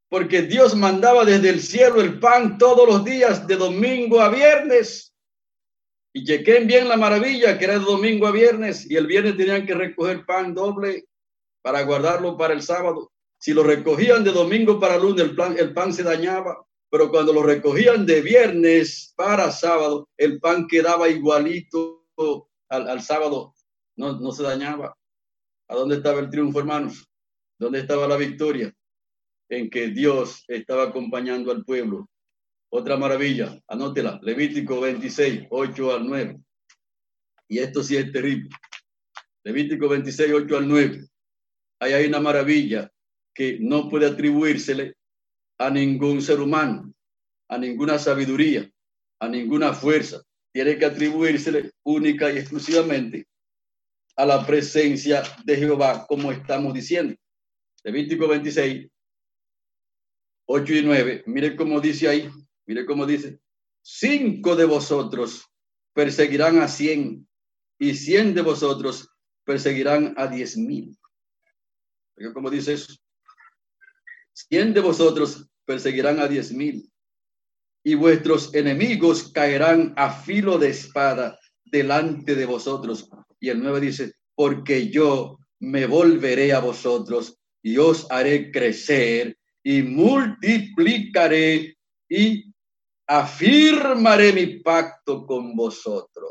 porque 0.08 0.42
Dios 0.42 0.74
mandaba 0.76 1.24
desde 1.24 1.50
el 1.50 1.60
cielo 1.60 2.00
el 2.00 2.20
pan 2.20 2.58
todos 2.58 2.86
los 2.88 3.04
días, 3.04 3.46
de 3.46 3.56
domingo 3.56 4.20
a 4.20 4.28
viernes. 4.28 5.12
Y 6.12 6.24
chequen 6.24 6.66
bien 6.66 6.88
la 6.88 6.96
maravilla 6.96 7.58
que 7.58 7.64
era 7.64 7.78
de 7.78 7.84
domingo 7.84 8.26
a 8.26 8.32
viernes 8.32 8.90
y 8.90 8.96
el 8.96 9.06
viernes 9.06 9.36
tenían 9.36 9.66
que 9.66 9.74
recoger 9.74 10.24
pan 10.24 10.54
doble 10.54 11.04
para 11.62 11.82
guardarlo 11.82 12.36
para 12.36 12.54
el 12.54 12.62
sábado. 12.62 13.12
Si 13.38 13.52
lo 13.52 13.62
recogían 13.62 14.24
de 14.24 14.32
domingo 14.32 14.80
para 14.80 14.96
lunes, 14.96 15.24
el, 15.24 15.34
plan, 15.34 15.56
el 15.58 15.74
pan 15.74 15.92
se 15.92 16.02
dañaba, 16.02 16.64
pero 16.90 17.10
cuando 17.10 17.32
lo 17.32 17.42
recogían 17.42 18.06
de 18.06 18.22
viernes 18.22 19.12
para 19.14 19.50
sábado, 19.50 20.08
el 20.16 20.40
pan 20.40 20.66
quedaba 20.68 21.08
igualito 21.08 22.06
al, 22.68 22.88
al 22.88 23.02
sábado, 23.02 23.52
no, 23.96 24.18
no 24.18 24.32
se 24.32 24.42
dañaba. 24.42 24.96
¿A 25.68 25.74
dónde 25.74 25.96
estaba 25.96 26.20
el 26.20 26.30
triunfo, 26.30 26.60
hermanos? 26.60 27.06
¿Dónde 27.58 27.80
estaba 27.80 28.06
la 28.06 28.16
victoria? 28.16 28.72
En 29.48 29.70
que 29.70 29.88
Dios 29.88 30.44
estaba 30.48 30.84
acompañando 30.84 31.52
al 31.52 31.64
pueblo 31.64 32.08
otra 32.68 32.96
maravilla, 32.96 33.58
anótela, 33.68 34.18
Levítico 34.22 34.80
26, 34.80 35.46
8 35.50 35.94
al 35.94 36.06
9. 36.06 36.40
Y 37.48 37.58
esto 37.58 37.82
sí 37.82 37.96
es 37.96 38.10
terrible. 38.10 38.50
Levítico 39.44 39.88
26, 39.88 40.32
8 40.32 40.56
al 40.56 40.68
9. 40.68 41.06
Ahí 41.80 41.92
hay 41.92 42.06
una 42.06 42.20
maravilla 42.20 42.90
que 43.32 43.58
no 43.60 43.88
puede 43.88 44.06
atribuírsele 44.06 44.94
a 45.58 45.70
ningún 45.70 46.20
ser 46.20 46.40
humano, 46.40 46.92
a 47.48 47.56
ninguna 47.56 47.98
sabiduría, 47.98 48.68
a 49.20 49.28
ninguna 49.28 49.72
fuerza. 49.72 50.22
Tiene 50.52 50.76
que 50.78 50.86
atribuírsele 50.86 51.70
única 51.84 52.32
y 52.32 52.38
exclusivamente 52.38 53.26
a 54.16 54.26
la 54.26 54.44
presencia 54.44 55.22
de 55.44 55.56
Jehová, 55.56 56.06
como 56.08 56.32
estamos 56.32 56.74
diciendo. 56.74 57.14
Levítico 57.84 58.26
26, 58.26 58.88
8 60.46 60.74
y 60.74 60.82
9. 60.82 61.24
Mire 61.26 61.56
cómo 61.56 61.80
dice 61.80 62.08
ahí. 62.08 62.30
Mire 62.66 62.84
cómo 62.84 63.06
dice, 63.06 63.40
cinco 63.82 64.56
de 64.56 64.64
vosotros 64.64 65.46
perseguirán 65.92 66.58
a 66.58 66.68
cien 66.68 67.28
y 67.78 67.94
cien 67.94 68.34
de 68.34 68.42
vosotros 68.42 69.08
perseguirán 69.44 70.14
a 70.16 70.26
diez 70.26 70.56
mil. 70.56 70.98
¿Cómo 72.34 72.50
dice 72.50 72.72
eso? 72.72 72.92
Cien 74.32 74.74
de 74.74 74.80
vosotros 74.80 75.48
perseguirán 75.64 76.18
a 76.18 76.26
diez 76.26 76.52
mil 76.52 76.90
y 77.84 77.94
vuestros 77.94 78.52
enemigos 78.54 79.30
caerán 79.32 79.94
a 79.96 80.10
filo 80.10 80.58
de 80.58 80.70
espada 80.70 81.38
delante 81.64 82.34
de 82.34 82.44
vosotros. 82.44 83.08
Y 83.38 83.50
el 83.50 83.62
nueve 83.62 83.80
dice, 83.80 84.14
porque 84.34 84.90
yo 84.90 85.38
me 85.60 85.86
volveré 85.86 86.52
a 86.52 86.58
vosotros 86.58 87.38
y 87.62 87.78
os 87.78 88.10
haré 88.10 88.50
crecer 88.50 89.38
y 89.68 89.82
multiplicaré 89.82 91.76
y 92.08 92.54
afirmaré 93.04 94.32
mi 94.32 94.60
pacto 94.60 95.26
con 95.26 95.56
vosotros. 95.56 96.30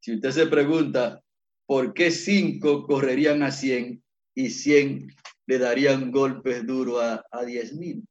Si 0.00 0.16
usted 0.16 0.32
se 0.32 0.46
pregunta, 0.48 1.22
¿por 1.64 1.94
qué 1.94 2.10
cinco 2.10 2.84
correrían 2.84 3.44
a 3.44 3.52
cien 3.52 4.02
y 4.34 4.50
cien 4.50 5.06
le 5.46 5.58
darían 5.60 6.10
golpes 6.10 6.66
duros 6.66 7.00
a, 7.00 7.24
a 7.30 7.44
diez 7.44 7.72
mil? 7.74 8.04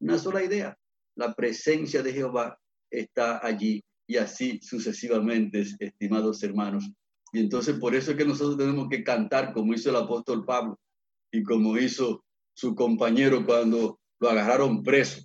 Una 0.00 0.18
sola 0.18 0.42
idea. 0.42 0.76
La 1.14 1.34
presencia 1.34 2.02
de 2.02 2.12
Jehová 2.12 2.58
está 2.90 3.46
allí 3.46 3.80
y 4.08 4.16
así 4.16 4.58
sucesivamente, 4.60 5.64
estimados 5.78 6.42
hermanos 6.42 6.90
Y 7.32 7.38
entonces 7.38 7.76
por 7.76 7.94
eso 7.94 8.10
es 8.10 8.16
que 8.16 8.24
nosotros 8.24 8.58
tenemos 8.58 8.88
que 8.88 9.04
cantar 9.04 9.52
como 9.52 9.72
hizo 9.72 9.90
el 9.90 9.96
apóstol 9.96 10.44
Pablo 10.44 10.80
y 11.30 11.44
como 11.44 11.78
hizo 11.78 12.24
su 12.54 12.74
compañero 12.74 13.44
cuando 13.44 14.00
lo 14.20 14.30
agarraron 14.30 14.82
preso. 14.82 15.20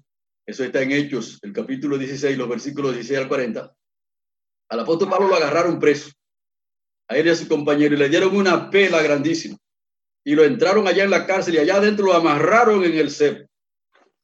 Eso 0.46 0.64
está 0.64 0.82
en 0.82 0.92
Hechos, 0.92 1.40
el 1.42 1.52
capítulo 1.52 1.98
16, 1.98 2.38
los 2.38 2.48
versículos 2.48 2.94
16 2.94 3.20
al 3.20 3.28
40. 3.28 3.76
Al 4.70 4.80
apóstol 4.80 5.10
Pablo 5.10 5.28
lo 5.28 5.36
agarraron 5.36 5.80
preso. 5.80 6.12
A 7.10 7.18
él 7.18 7.28
y 7.28 7.30
a 7.30 7.36
su 7.36 7.48
compañero 7.48 7.96
y 7.96 7.98
le 7.98 8.10
dieron 8.10 8.36
una 8.36 8.70
pela 8.70 9.02
grandísima. 9.02 9.58
Y 10.24 10.36
lo 10.36 10.44
entraron 10.44 10.88
allá 10.88 11.04
en 11.04 11.12
la 11.12 11.26
cárcel 11.26 11.56
y 11.56 11.58
allá 11.60 11.76
adentro 11.76 12.06
lo 12.06 12.14
amarraron 12.14 12.84
en 12.84 12.98
el 12.98 13.12
cepo. 13.12 13.48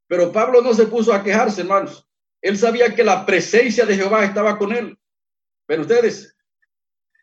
Pero 0.07 0.31
Pablo 0.31 0.61
no 0.61 0.73
se 0.73 0.85
puso 0.87 1.13
a 1.13 1.23
quejarse, 1.23 1.61
hermanos. 1.61 2.05
Él 2.41 2.57
sabía 2.57 2.93
que 2.93 3.03
la 3.03 3.25
presencia 3.25 3.85
de 3.85 3.95
Jehová 3.95 4.25
estaba 4.25 4.57
con 4.57 4.73
él. 4.73 4.97
Pero 5.65 5.83
ustedes. 5.83 6.35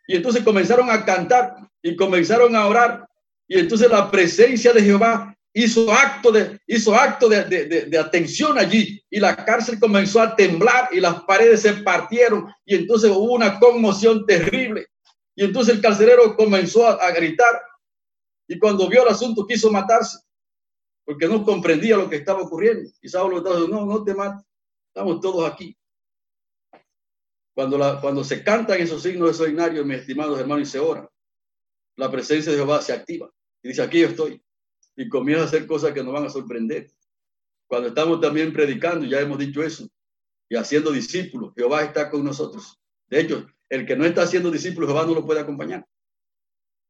Y 0.07 0.17
entonces 0.17 0.43
comenzaron 0.43 0.91
a 0.91 1.05
cantar 1.05 1.57
y 1.83 1.95
comenzaron 1.95 2.57
a 2.57 2.67
orar. 2.67 3.07
Y 3.47 3.59
entonces 3.59 3.91
la 3.91 4.11
presencia 4.11 4.73
de 4.73 4.83
Jehová 4.83 5.37
hizo 5.53 5.93
acto 5.93 6.31
de, 6.31 6.61
hizo 6.67 6.95
acto 6.95 7.29
de, 7.29 7.45
de, 7.45 7.87
de, 7.87 7.99
atención 7.99 8.57
allí 8.59 9.03
y 9.11 9.19
la 9.19 9.45
cárcel 9.45 9.81
comenzó 9.81 10.21
a 10.21 10.37
temblar 10.37 10.89
y 10.93 11.01
las 11.01 11.23
paredes 11.25 11.63
se 11.63 11.73
partieron 11.75 12.53
y 12.65 12.77
entonces 12.77 13.11
hubo 13.11 13.35
una 13.35 13.59
conmoción 13.59 14.25
terrible. 14.27 14.87
Y 15.35 15.45
entonces 15.45 15.75
el 15.75 15.81
carcelero 15.81 16.37
comenzó 16.37 16.87
a, 16.87 16.93
a 16.95 17.11
gritar 17.13 17.61
y 18.47 18.59
cuando 18.59 18.89
vio 18.89 19.03
el 19.03 19.09
asunto 19.09 19.47
quiso 19.47 19.71
matarse 19.71 20.19
porque 21.05 21.27
no 21.27 21.45
comprendía 21.45 21.97
lo 21.97 22.09
que 22.09 22.17
estaba 22.17 22.43
ocurriendo. 22.43 22.89
Y 23.03 23.09
Saulo 23.09 23.39
estaba 23.39 23.57
diciendo, 23.57 23.85
no, 23.85 23.87
no 23.87 24.05
te 24.05 24.15
mates, 24.15 24.47
estamos 24.89 25.21
todos 25.21 25.51
aquí. 25.51 25.77
Cuando, 27.53 27.77
la, 27.77 28.01
cuando 28.01 28.23
se 28.23 28.45
cantan 28.45 28.81
esos 28.81 29.03
signos 29.03 29.31
extraordinarios, 29.31 29.85
mis 29.85 29.99
estimados 29.99 30.39
hermanos, 30.39 30.69
y 30.69 30.71
se 30.71 30.79
ora, 30.79 31.11
la 31.97 32.11
presencia 32.11 32.53
de 32.53 32.59
Jehová 32.59 32.81
se 32.81 32.93
activa. 32.93 33.29
Y 33.61 33.69
dice, 33.69 33.83
aquí 33.83 34.01
yo 34.01 34.09
estoy 34.09 34.41
y 34.97 35.09
comienza 35.09 35.45
a 35.45 35.47
hacer 35.47 35.67
cosas 35.67 35.93
que 35.93 36.03
nos 36.03 36.13
van 36.13 36.27
a 36.27 36.31
sorprender. 36.31 36.91
Cuando 37.67 37.89
estamos 37.89 38.21
también 38.21 38.53
predicando, 38.53 39.07
ya 39.07 39.21
hemos 39.21 39.39
dicho 39.39 39.63
eso, 39.63 39.89
y 40.49 40.57
haciendo 40.57 40.91
discípulos, 40.91 41.53
Jehová 41.57 41.85
está 41.85 42.11
con 42.11 42.25
nosotros. 42.25 42.79
De 43.09 43.21
hecho, 43.21 43.47
el 43.69 43.87
que 43.87 43.97
no 43.97 44.05
está 44.05 44.23
haciendo 44.23 44.51
discípulos, 44.51 44.91
Jehová 44.91 45.07
no 45.07 45.15
lo 45.15 45.25
puede 45.25 45.41
acompañar. 45.41 45.87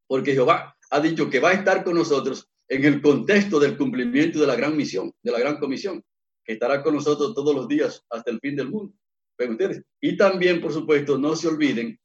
Porque 0.06 0.32
Jehová 0.32 0.76
ha 0.90 1.00
dicho 1.00 1.28
que 1.28 1.40
va 1.40 1.50
a 1.50 1.54
estar 1.54 1.84
con 1.84 1.94
nosotros 1.94 2.48
en 2.68 2.84
el 2.84 3.02
contexto 3.02 3.60
del 3.60 3.76
cumplimiento 3.76 4.40
de 4.40 4.46
la 4.46 4.56
gran 4.56 4.76
misión, 4.76 5.12
de 5.22 5.32
la 5.32 5.38
gran 5.38 5.58
comisión, 5.58 6.02
que 6.44 6.54
estará 6.54 6.82
con 6.82 6.94
nosotros 6.94 7.34
todos 7.34 7.54
los 7.54 7.68
días 7.68 8.04
hasta 8.08 8.30
el 8.30 8.40
fin 8.40 8.56
del 8.56 8.70
mundo. 8.70 8.94
ustedes. 9.38 9.82
Y 10.00 10.16
también, 10.16 10.60
por 10.60 10.72
supuesto, 10.72 11.18
no 11.18 11.36
se 11.36 11.48
olviden 11.48 11.98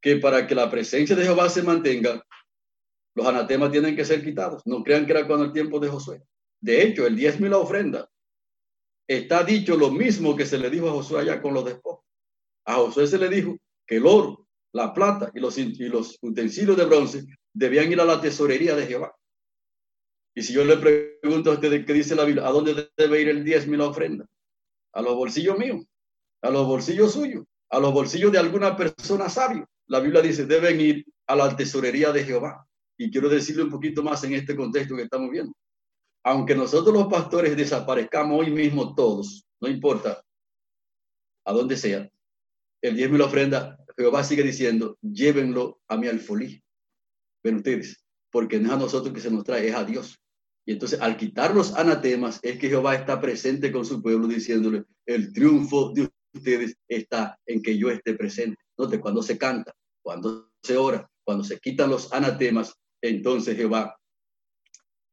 que 0.00 0.16
para 0.16 0.46
que 0.46 0.54
la 0.54 0.70
presencia 0.70 1.16
de 1.16 1.24
Jehová 1.24 1.48
se 1.48 1.62
mantenga, 1.62 2.24
los 3.16 3.26
anatemas 3.26 3.72
tienen 3.72 3.96
que 3.96 4.04
ser 4.04 4.22
quitados. 4.22 4.62
No 4.66 4.84
crean 4.84 5.06
que 5.06 5.12
era 5.12 5.26
cuando 5.26 5.46
el 5.46 5.52
tiempo 5.52 5.80
de 5.80 5.88
Josué. 5.88 6.22
De 6.60 6.82
hecho, 6.82 7.06
el 7.06 7.16
diezmo 7.16 7.46
y 7.46 7.48
la 7.48 7.56
ofrenda 7.56 8.10
está 9.08 9.42
dicho 9.42 9.74
lo 9.76 9.90
mismo 9.90 10.36
que 10.36 10.44
se 10.44 10.58
le 10.58 10.68
dijo 10.68 10.88
a 10.88 10.92
Josué 10.92 11.20
allá 11.20 11.40
con 11.40 11.54
los 11.54 11.64
despojos. 11.64 12.04
A 12.66 12.74
Josué 12.74 13.06
se 13.06 13.18
le 13.18 13.30
dijo 13.30 13.56
que 13.86 13.96
el 13.96 14.06
oro, 14.06 14.46
la 14.72 14.92
plata 14.92 15.30
y 15.34 15.40
los, 15.40 15.56
y 15.56 15.88
los 15.88 16.18
utensilios 16.20 16.76
de 16.76 16.84
bronce 16.84 17.24
debían 17.54 17.90
ir 17.90 18.00
a 18.02 18.04
la 18.04 18.20
tesorería 18.20 18.76
de 18.76 18.86
Jehová. 18.86 19.16
Y 20.34 20.42
si 20.42 20.52
yo 20.52 20.62
le 20.66 20.76
pregunto 20.76 21.50
a 21.50 21.54
ustedes 21.54 21.86
qué 21.86 21.94
dice 21.94 22.14
la 22.14 22.24
Biblia, 22.24 22.46
¿a 22.46 22.50
dónde 22.50 22.90
debe 22.98 23.22
ir 23.22 23.30
el 23.30 23.44
diezmo 23.44 23.72
y 23.72 23.78
la 23.78 23.86
ofrenda? 23.86 24.26
A 24.92 25.00
los 25.00 25.14
bolsillos 25.14 25.56
míos, 25.56 25.86
a 26.42 26.50
los 26.50 26.66
bolsillos 26.66 27.14
suyos, 27.14 27.46
a 27.70 27.80
los 27.80 27.94
bolsillos 27.94 28.30
de 28.30 28.40
alguna 28.40 28.76
persona 28.76 29.30
sabia. 29.30 29.66
La 29.86 30.00
Biblia 30.00 30.20
dice, 30.20 30.44
deben 30.44 30.78
ir 30.82 31.06
a 31.26 31.34
la 31.34 31.56
tesorería 31.56 32.12
de 32.12 32.24
Jehová. 32.24 32.66
Y 32.98 33.10
quiero 33.10 33.28
decirle 33.28 33.64
un 33.64 33.70
poquito 33.70 34.02
más 34.02 34.22
en 34.24 34.34
este 34.34 34.56
contexto 34.56 34.96
que 34.96 35.02
estamos 35.02 35.30
viendo. 35.30 35.52
Aunque 36.24 36.54
nosotros 36.54 36.94
los 36.94 37.06
pastores 37.06 37.56
desaparezcamos 37.56 38.40
hoy 38.40 38.50
mismo 38.50 38.94
todos, 38.94 39.44
no 39.60 39.68
importa 39.68 40.22
a 41.44 41.52
dónde 41.52 41.76
sea, 41.76 42.10
el 42.82 42.96
diezmo 42.96 43.16
y 43.16 43.18
la 43.18 43.26
ofrenda, 43.26 43.78
Jehová 43.96 44.24
sigue 44.24 44.42
diciendo, 44.42 44.98
llévenlo 45.00 45.80
a 45.88 45.96
mi 45.96 46.08
alfolí. 46.08 46.62
Ven 47.42 47.56
ustedes, 47.56 48.04
porque 48.30 48.58
no 48.58 48.68
es 48.68 48.72
a 48.72 48.78
nosotros 48.78 49.14
que 49.14 49.20
se 49.20 49.30
nos 49.30 49.44
trae, 49.44 49.68
es 49.68 49.74
a 49.74 49.84
Dios. 49.84 50.18
Y 50.66 50.72
entonces 50.72 51.00
al 51.00 51.16
quitar 51.16 51.54
los 51.54 51.74
anatemas 51.74 52.40
es 52.42 52.58
que 52.58 52.68
Jehová 52.68 52.96
está 52.96 53.20
presente 53.20 53.70
con 53.70 53.84
su 53.84 54.02
pueblo 54.02 54.26
diciéndole, 54.26 54.84
el 55.06 55.32
triunfo 55.32 55.92
de 55.92 56.10
ustedes 56.34 56.76
está 56.88 57.38
en 57.46 57.62
que 57.62 57.78
yo 57.78 57.88
esté 57.90 58.14
presente. 58.14 58.58
Note, 58.76 59.00
cuando 59.00 59.22
se 59.22 59.38
canta, 59.38 59.72
cuando 60.02 60.50
se 60.62 60.76
ora, 60.76 61.08
cuando 61.24 61.44
se 61.44 61.58
quitan 61.60 61.90
los 61.90 62.12
anatemas, 62.12 62.74
entonces 63.08 63.56
Jehová 63.56 63.96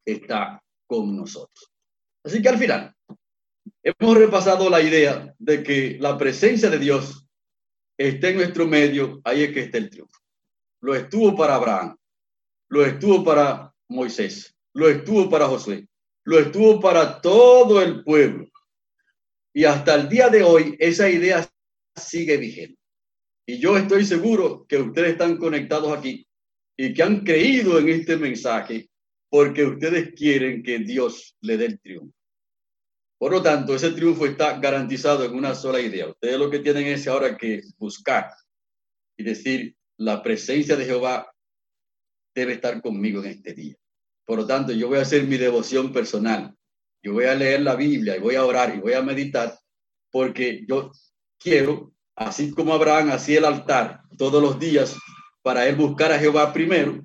está 0.05 0.61
con 0.87 1.15
nosotros. 1.15 1.71
Así 2.23 2.41
que 2.41 2.49
al 2.49 2.57
final, 2.57 2.93
hemos 3.81 4.17
repasado 4.17 4.69
la 4.69 4.81
idea 4.81 5.33
de 5.37 5.63
que 5.63 5.97
la 5.99 6.17
presencia 6.17 6.69
de 6.69 6.79
Dios 6.79 7.27
está 7.97 8.29
en 8.29 8.37
nuestro 8.37 8.65
medio, 8.65 9.21
ahí 9.23 9.43
es 9.43 9.53
que 9.53 9.61
está 9.61 9.77
el 9.77 9.89
triunfo. 9.89 10.19
Lo 10.81 10.95
estuvo 10.95 11.35
para 11.35 11.55
Abraham, 11.55 11.95
lo 12.69 12.85
estuvo 12.85 13.23
para 13.23 13.73
Moisés, 13.89 14.55
lo 14.73 14.89
estuvo 14.89 15.29
para 15.29 15.47
Josué, 15.47 15.87
lo 16.25 16.39
estuvo 16.39 16.79
para 16.79 17.21
todo 17.21 17.81
el 17.81 18.03
pueblo. 18.03 18.47
Y 19.53 19.65
hasta 19.65 19.95
el 19.95 20.09
día 20.09 20.29
de 20.29 20.43
hoy 20.43 20.75
esa 20.79 21.09
idea 21.09 21.47
sigue 21.95 22.37
vigente. 22.37 22.79
Y 23.45 23.59
yo 23.59 23.77
estoy 23.77 24.05
seguro 24.05 24.65
que 24.67 24.77
ustedes 24.77 25.11
están 25.11 25.37
conectados 25.37 25.95
aquí 25.95 26.25
y 26.77 26.93
que 26.93 27.03
han 27.03 27.21
creído 27.21 27.79
en 27.79 27.89
este 27.89 28.17
mensaje 28.17 28.89
porque 29.29 29.63
ustedes 29.63 30.13
quieren 30.15 30.61
que 30.63 30.79
Dios 30.79 31.35
le 31.41 31.57
dé 31.57 31.65
el 31.65 31.79
triunfo. 31.79 32.15
Por 33.17 33.31
lo 33.31 33.41
tanto, 33.41 33.73
ese 33.73 33.91
triunfo 33.91 34.25
está 34.25 34.59
garantizado 34.59 35.23
en 35.23 35.33
una 35.33 35.55
sola 35.55 35.79
idea. 35.79 36.07
Ustedes 36.07 36.37
lo 36.37 36.49
que 36.49 36.59
tienen 36.59 36.87
es 36.87 37.07
ahora 37.07 37.37
que 37.37 37.61
buscar 37.77 38.29
y 39.17 39.23
decir, 39.23 39.75
la 39.97 40.21
presencia 40.21 40.75
de 40.75 40.85
Jehová 40.85 41.31
debe 42.35 42.53
estar 42.53 42.81
conmigo 42.81 43.23
en 43.23 43.31
este 43.31 43.53
día. 43.53 43.75
Por 44.25 44.39
lo 44.39 44.47
tanto, 44.47 44.73
yo 44.73 44.89
voy 44.89 44.99
a 44.99 45.03
hacer 45.03 45.23
mi 45.23 45.37
devoción 45.37 45.93
personal. 45.93 46.55
Yo 47.01 47.13
voy 47.13 47.25
a 47.25 47.35
leer 47.35 47.61
la 47.61 47.75
Biblia 47.75 48.17
y 48.17 48.19
voy 48.19 48.35
a 48.35 48.45
orar 48.45 48.75
y 48.75 48.79
voy 48.79 48.93
a 48.93 49.01
meditar 49.01 49.57
porque 50.11 50.63
yo 50.67 50.91
quiero, 51.39 51.93
así 52.15 52.51
como 52.51 52.73
Abraham 52.73 53.11
hacía 53.11 53.39
el 53.39 53.45
altar 53.45 54.03
todos 54.17 54.41
los 54.41 54.59
días 54.59 54.95
para 55.43 55.67
él 55.67 55.75
buscar 55.75 56.11
a 56.11 56.17
Jehová 56.17 56.51
primero 56.51 57.03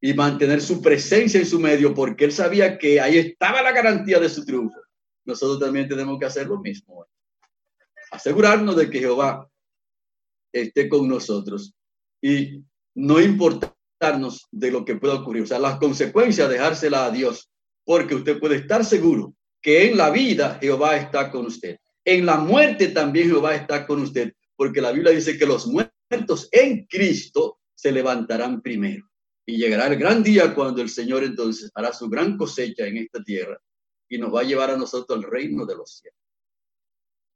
y 0.00 0.12
mantener 0.12 0.60
su 0.60 0.82
presencia 0.82 1.40
en 1.40 1.46
su 1.46 1.58
medio, 1.58 1.94
porque 1.94 2.26
él 2.26 2.32
sabía 2.32 2.76
que 2.76 3.00
ahí 3.00 3.16
estaba 3.16 3.62
la 3.62 3.72
garantía 3.72 4.20
de 4.20 4.28
su 4.28 4.44
triunfo. 4.44 4.78
Nosotros 5.24 5.58
también 5.60 5.88
tenemos 5.88 6.18
que 6.18 6.26
hacer 6.26 6.46
lo 6.46 6.60
mismo. 6.60 7.06
Asegurarnos 8.10 8.76
de 8.76 8.90
que 8.90 8.98
Jehová 8.98 9.48
esté 10.52 10.88
con 10.88 11.08
nosotros 11.08 11.72
y 12.20 12.62
no 12.94 13.20
importarnos 13.20 14.46
de 14.50 14.70
lo 14.70 14.84
que 14.84 14.96
pueda 14.96 15.14
ocurrir. 15.14 15.44
O 15.44 15.46
sea, 15.46 15.58
las 15.58 15.78
consecuencias, 15.78 16.50
dejársela 16.50 17.06
a 17.06 17.10
Dios, 17.10 17.50
porque 17.84 18.14
usted 18.14 18.38
puede 18.38 18.56
estar 18.56 18.84
seguro 18.84 19.34
que 19.62 19.88
en 19.88 19.96
la 19.96 20.10
vida 20.10 20.58
Jehová 20.60 20.96
está 20.96 21.30
con 21.30 21.46
usted. 21.46 21.78
En 22.04 22.26
la 22.26 22.36
muerte 22.36 22.88
también 22.88 23.28
Jehová 23.28 23.54
está 23.54 23.86
con 23.86 24.02
usted, 24.02 24.34
porque 24.56 24.82
la 24.82 24.92
Biblia 24.92 25.12
dice 25.12 25.38
que 25.38 25.46
los 25.46 25.66
muertos 25.66 25.93
en 26.52 26.86
Cristo 26.86 27.60
se 27.74 27.92
levantarán 27.92 28.62
primero. 28.62 29.08
Y 29.46 29.58
llegará 29.58 29.88
el 29.88 29.98
gran 29.98 30.22
día 30.22 30.54
cuando 30.54 30.80
el 30.80 30.88
Señor 30.88 31.22
entonces 31.22 31.70
hará 31.74 31.92
su 31.92 32.08
gran 32.08 32.36
cosecha 32.36 32.86
en 32.86 32.96
esta 32.98 33.22
tierra 33.22 33.60
y 34.08 34.18
nos 34.18 34.34
va 34.34 34.40
a 34.40 34.44
llevar 34.44 34.70
a 34.70 34.76
nosotros 34.76 35.18
al 35.18 35.30
reino 35.30 35.66
de 35.66 35.76
los 35.76 35.98
cielos. 35.98 36.18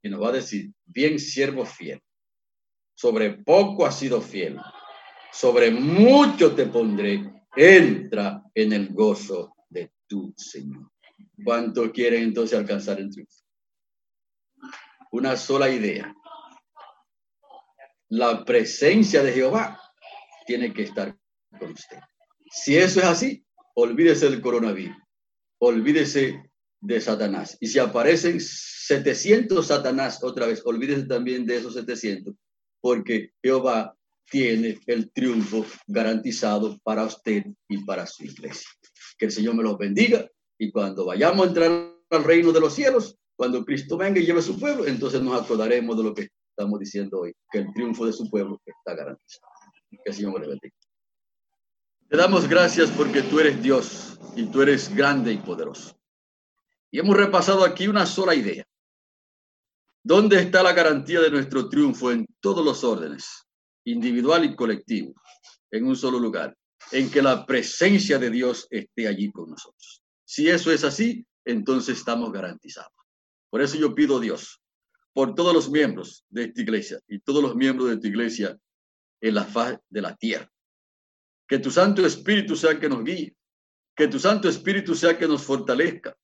Y 0.01 0.09
nos 0.09 0.21
va 0.21 0.29
a 0.29 0.33
decir, 0.33 0.71
bien 0.85 1.19
siervo 1.19 1.65
fiel, 1.65 2.01
sobre 2.95 3.31
poco 3.31 3.85
has 3.85 3.99
sido 3.99 4.21
fiel, 4.21 4.59
sobre 5.31 5.71
mucho 5.71 6.55
te 6.55 6.65
pondré, 6.67 7.43
entra 7.55 8.43
en 8.55 8.73
el 8.73 8.93
gozo 8.93 9.55
de 9.69 9.91
tu 10.07 10.33
Señor. 10.35 10.89
¿Cuánto 11.43 11.91
quieren 11.91 12.23
entonces 12.23 12.57
alcanzar 12.57 12.99
el 12.99 13.09
triunfo? 13.09 13.43
Una 15.11 15.35
sola 15.35 15.69
idea 15.69 16.13
la 18.09 18.43
presencia 18.43 19.23
de 19.23 19.33
Jehová 19.33 19.79
tiene 20.45 20.73
que 20.73 20.83
estar 20.83 21.15
con 21.59 21.71
usted. 21.71 21.99
Si 22.51 22.75
eso 22.75 22.99
es 22.99 23.05
así, 23.05 23.45
olvídese 23.75 24.29
del 24.29 24.41
coronavirus, 24.41 24.97
olvídese 25.59 26.43
de 26.81 27.01
Satanás. 27.01 27.57
Y 27.59 27.67
si 27.67 27.79
aparecen 27.79 28.39
700 28.39 29.65
Satanás 29.65 30.23
otra 30.23 30.47
vez, 30.47 30.61
olvídese 30.65 31.03
también 31.03 31.45
de 31.45 31.57
esos 31.57 31.75
700, 31.75 32.33
porque 32.81 33.31
Jehová 33.43 33.95
tiene 34.29 34.79
el 34.85 35.11
triunfo 35.11 35.65
garantizado 35.87 36.77
para 36.83 37.05
usted 37.05 37.45
y 37.67 37.83
para 37.83 38.07
su 38.07 38.25
iglesia. 38.25 38.69
Que 39.17 39.25
el 39.25 39.31
Señor 39.31 39.55
me 39.55 39.63
los 39.63 39.77
bendiga 39.77 40.27
y 40.57 40.71
cuando 40.71 41.05
vayamos 41.05 41.45
a 41.45 41.49
entrar 41.49 41.93
al 42.09 42.23
reino 42.23 42.51
de 42.51 42.59
los 42.59 42.73
cielos, 42.73 43.17
cuando 43.35 43.63
Cristo 43.63 43.97
venga 43.97 44.19
y 44.19 44.25
lleve 44.25 44.41
su 44.41 44.59
pueblo, 44.59 44.85
entonces 44.85 45.21
nos 45.21 45.41
acordaremos 45.41 45.97
de 45.97 46.03
lo 46.03 46.13
que 46.13 46.29
estamos 46.59 46.79
diciendo 46.81 47.21
hoy, 47.21 47.33
que 47.49 47.59
el 47.59 47.73
triunfo 47.73 48.05
de 48.05 48.11
su 48.11 48.29
pueblo 48.29 48.61
está 48.65 48.93
garantizado. 48.93 49.47
Que 49.89 49.97
el 50.03 50.13
Señor 50.13 50.41
le 50.41 50.47
bendiga. 50.49 50.75
Te 52.09 52.17
damos 52.17 52.49
gracias 52.49 52.91
porque 52.91 53.21
tú 53.21 53.39
eres 53.39 53.63
Dios 53.63 54.19
y 54.35 54.45
tú 54.47 54.61
eres 54.61 54.93
grande 54.93 55.31
y 55.31 55.37
poderoso. 55.37 55.97
Y 56.91 56.99
hemos 56.99 57.15
repasado 57.15 57.63
aquí 57.63 57.87
una 57.87 58.05
sola 58.05 58.35
idea. 58.35 58.65
¿Dónde 60.03 60.41
está 60.41 60.61
la 60.61 60.73
garantía 60.73 61.21
de 61.21 61.31
nuestro 61.31 61.69
triunfo 61.69 62.11
en 62.11 62.27
todos 62.41 62.65
los 62.65 62.83
órdenes, 62.83 63.47
individual 63.85 64.43
y 64.43 64.55
colectivo, 64.55 65.13
en 65.71 65.87
un 65.87 65.95
solo 65.95 66.19
lugar? 66.19 66.57
En 66.91 67.09
que 67.09 67.21
la 67.21 67.45
presencia 67.45 68.19
de 68.19 68.31
Dios 68.31 68.67
esté 68.69 69.07
allí 69.07 69.31
con 69.31 69.49
nosotros. 69.49 70.01
Si 70.25 70.49
eso 70.49 70.73
es 70.73 70.83
así, 70.83 71.25
entonces 71.45 71.99
estamos 71.99 72.33
garantizados. 72.33 72.91
Por 73.49 73.61
eso 73.61 73.77
yo 73.77 73.95
pido 73.95 74.17
a 74.17 74.21
Dios, 74.21 74.59
por 75.13 75.35
todos 75.35 75.53
los 75.53 75.69
miembros 75.69 76.25
de 76.29 76.45
esta 76.45 76.61
iglesia 76.61 76.99
y 77.07 77.19
todos 77.19 77.41
los 77.41 77.55
miembros 77.55 77.89
de 77.89 77.95
esta 77.95 78.07
iglesia 78.07 78.57
en 79.21 79.35
la 79.35 79.43
faz 79.43 79.77
de 79.89 80.01
la 80.01 80.15
tierra, 80.15 80.49
que 81.47 81.59
tu 81.59 81.71
Santo 81.71 82.05
Espíritu 82.05 82.55
sea 82.55 82.79
que 82.79 82.89
nos 82.89 83.03
guíe, 83.03 83.35
que 83.95 84.07
tu 84.07 84.19
Santo 84.19 84.47
Espíritu 84.47 84.95
sea 84.95 85.17
que 85.17 85.27
nos 85.27 85.43
fortalezca 85.43 86.15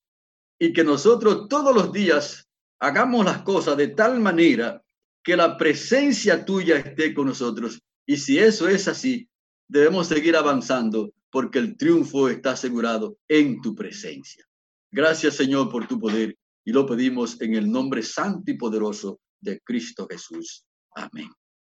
y 0.59 0.71
que 0.71 0.83
nosotros 0.83 1.47
todos 1.49 1.75
los 1.75 1.91
días 1.91 2.47
hagamos 2.79 3.25
las 3.25 3.41
cosas 3.41 3.75
de 3.77 3.89
tal 3.89 4.19
manera 4.19 4.81
que 5.23 5.35
la 5.35 5.57
presencia 5.57 6.45
tuya 6.45 6.77
esté 6.77 7.13
con 7.13 7.27
nosotros. 7.27 7.81
Y 8.05 8.17
si 8.17 8.37
eso 8.37 8.69
es 8.69 8.87
así, 8.87 9.27
debemos 9.67 10.07
seguir 10.07 10.35
avanzando 10.35 11.11
porque 11.31 11.59
el 11.59 11.75
triunfo 11.75 12.29
está 12.29 12.51
asegurado 12.51 13.17
en 13.27 13.59
tu 13.61 13.75
presencia. 13.75 14.45
Gracias 14.91 15.35
Señor 15.35 15.69
por 15.69 15.87
tu 15.87 15.99
poder 15.99 16.37
y 16.65 16.71
lo 16.71 16.85
pedimos 16.85 17.39
en 17.41 17.55
el 17.55 17.71
nombre 17.71 18.01
santo 18.01 18.51
y 18.51 18.57
poderoso 18.57 19.19
de 19.39 19.59
Cristo 19.61 20.07
Jesús. 20.09 20.65
Amén. 20.95 21.29